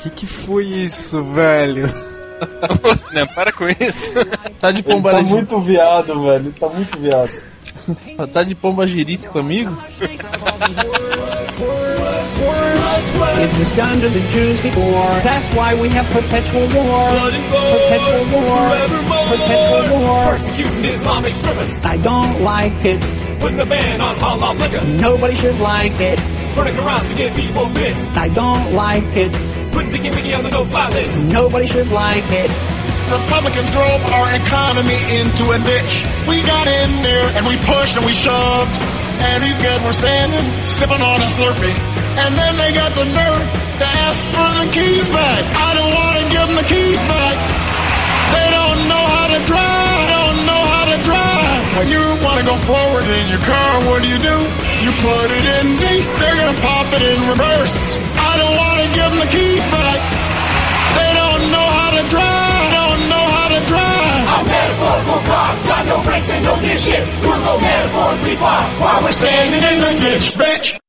Que 0.00 0.08
que 0.10 0.26
foi 0.26 0.64
isso, 0.64 1.22
velho? 1.22 2.09
Não, 3.12 3.26
para 3.28 3.52
com 3.52 3.68
isso. 3.68 4.12
Tá 4.60 4.70
de 4.70 4.78
Ele 4.80 4.94
pomba 4.94 5.10
tá 5.12 5.22
muito 5.22 5.60
viado, 5.60 6.22
velho. 6.22 6.46
Ele 6.46 6.52
tá 6.52 6.68
muito 6.68 6.98
viado. 6.98 7.30
Tá 8.32 8.42
de 8.44 8.54
pomba 8.54 8.86
girice 8.86 9.28
comigo? 9.28 9.76
It 13.42 13.58
was 13.58 13.70
done 13.72 14.00
to 14.00 14.08
the 14.08 14.20
Jews 14.32 14.60
before. 14.60 15.20
That's 15.22 15.48
why 15.54 15.74
we 15.74 15.88
have 15.90 16.06
perpetual 16.12 16.66
war. 16.74 17.10
Perpetual 17.10 18.24
war. 18.32 18.76
Perpetual 19.28 20.00
war. 20.00 20.24
Persecuting 20.32 20.84
Islamic 20.84 21.34
strippers. 21.34 21.80
I 21.84 21.96
don't 21.98 22.42
like 22.42 22.84
it. 22.84 23.00
Putting 23.40 23.60
a 23.60 23.66
ban 23.66 24.00
on 24.00 24.16
halal 24.16 24.58
liquor. 24.58 24.84
Nobody 24.86 25.34
should 25.34 25.58
like 25.60 25.98
it. 26.00 26.20
Burning 26.54 26.78
around 26.78 27.04
to 27.08 27.16
get 27.16 27.34
people 27.34 27.68
pissed. 27.70 28.10
I 28.16 28.28
don't 28.28 28.74
like 28.74 29.16
it. 29.16 29.59
Putting 29.72 29.90
Dickie 29.90 30.10
Mickey 30.10 30.34
on 30.34 30.42
the 30.42 30.50
no-fly 30.50 30.90
list. 30.90 31.24
Nobody 31.24 31.66
should 31.66 31.88
like 31.94 32.26
it. 32.26 32.50
Republicans 33.10 33.70
drove 33.70 34.02
our 34.10 34.28
economy 34.34 34.98
into 35.18 35.50
a 35.50 35.58
ditch. 35.62 35.92
We 36.26 36.42
got 36.42 36.66
in 36.66 37.02
there 37.02 37.26
and 37.38 37.46
we 37.46 37.54
pushed 37.66 37.94
and 37.94 38.06
we 38.06 38.14
shoved. 38.14 38.74
And 39.20 39.42
these 39.42 39.58
guys 39.58 39.78
were 39.86 39.94
standing, 39.94 40.42
sipping 40.64 41.02
on 41.02 41.22
a 41.22 41.28
Slurpee. 41.30 41.74
And 42.18 42.34
then 42.34 42.56
they 42.58 42.72
got 42.74 42.94
the 42.98 43.06
nerve 43.06 43.44
to 43.78 43.86
ask 43.86 44.22
for 44.34 44.50
the 44.58 44.66
keys 44.74 45.06
back. 45.08 45.42
I 45.54 45.70
don't 45.78 45.92
want 45.94 46.14
to 46.18 46.24
give 46.30 46.44
them 46.50 46.56
the 46.58 46.66
keys 46.66 46.98
back. 47.06 47.36
They 48.34 48.48
don't 48.50 48.86
know 48.90 49.04
how 49.06 49.26
to 49.34 49.38
drive. 49.46 50.06
Don't 50.10 50.40
know 50.46 50.62
how 50.70 50.84
to 50.90 50.98
drive. 51.02 51.62
When 51.78 51.88
you 51.90 52.02
want 52.22 52.38
to 52.42 52.46
go 52.46 52.56
forward 52.66 53.06
in 53.06 53.24
your 53.30 53.42
car, 53.42 53.70
what 53.86 54.02
do 54.02 54.08
you 54.10 54.18
do? 54.18 54.36
You 54.82 54.90
put 55.02 55.28
it 55.30 55.44
in 55.62 55.78
deep. 55.78 56.06
They're 56.18 56.38
gonna 56.38 56.60
pop 56.62 56.86
it 56.94 57.02
in 57.02 57.18
reverse. 57.26 57.98
Don't 58.40 58.56
want 58.56 58.80
to 58.80 58.88
give 58.96 59.08
them 59.12 59.20
the 59.20 59.30
keys 59.30 59.64
back. 59.68 60.00
They 60.96 61.10
don't 61.12 61.44
know 61.52 61.66
how 61.76 61.90
to 61.92 62.02
drive. 62.08 62.72
Don't 62.72 63.02
know 63.12 63.24
how 63.36 63.48
to 63.52 63.60
drive. 63.68 64.24
I'm 64.32 64.46
metaphorical 64.48 65.20
car. 65.28 65.48
Got 65.68 65.82
no 65.92 66.02
brakes 66.02 66.30
and 66.30 66.44
no 66.44 66.54
gear 66.60 66.78
shit. 66.78 67.04
We'll 67.20 67.44
go 67.44 67.60
metaphorically 67.60 68.36
far 68.36 68.62
while 68.80 69.02
we're 69.02 69.12
Standing 69.12 69.62
in 69.62 69.78
the 69.84 69.92
ditch, 70.00 70.26
bitch. 70.40 70.79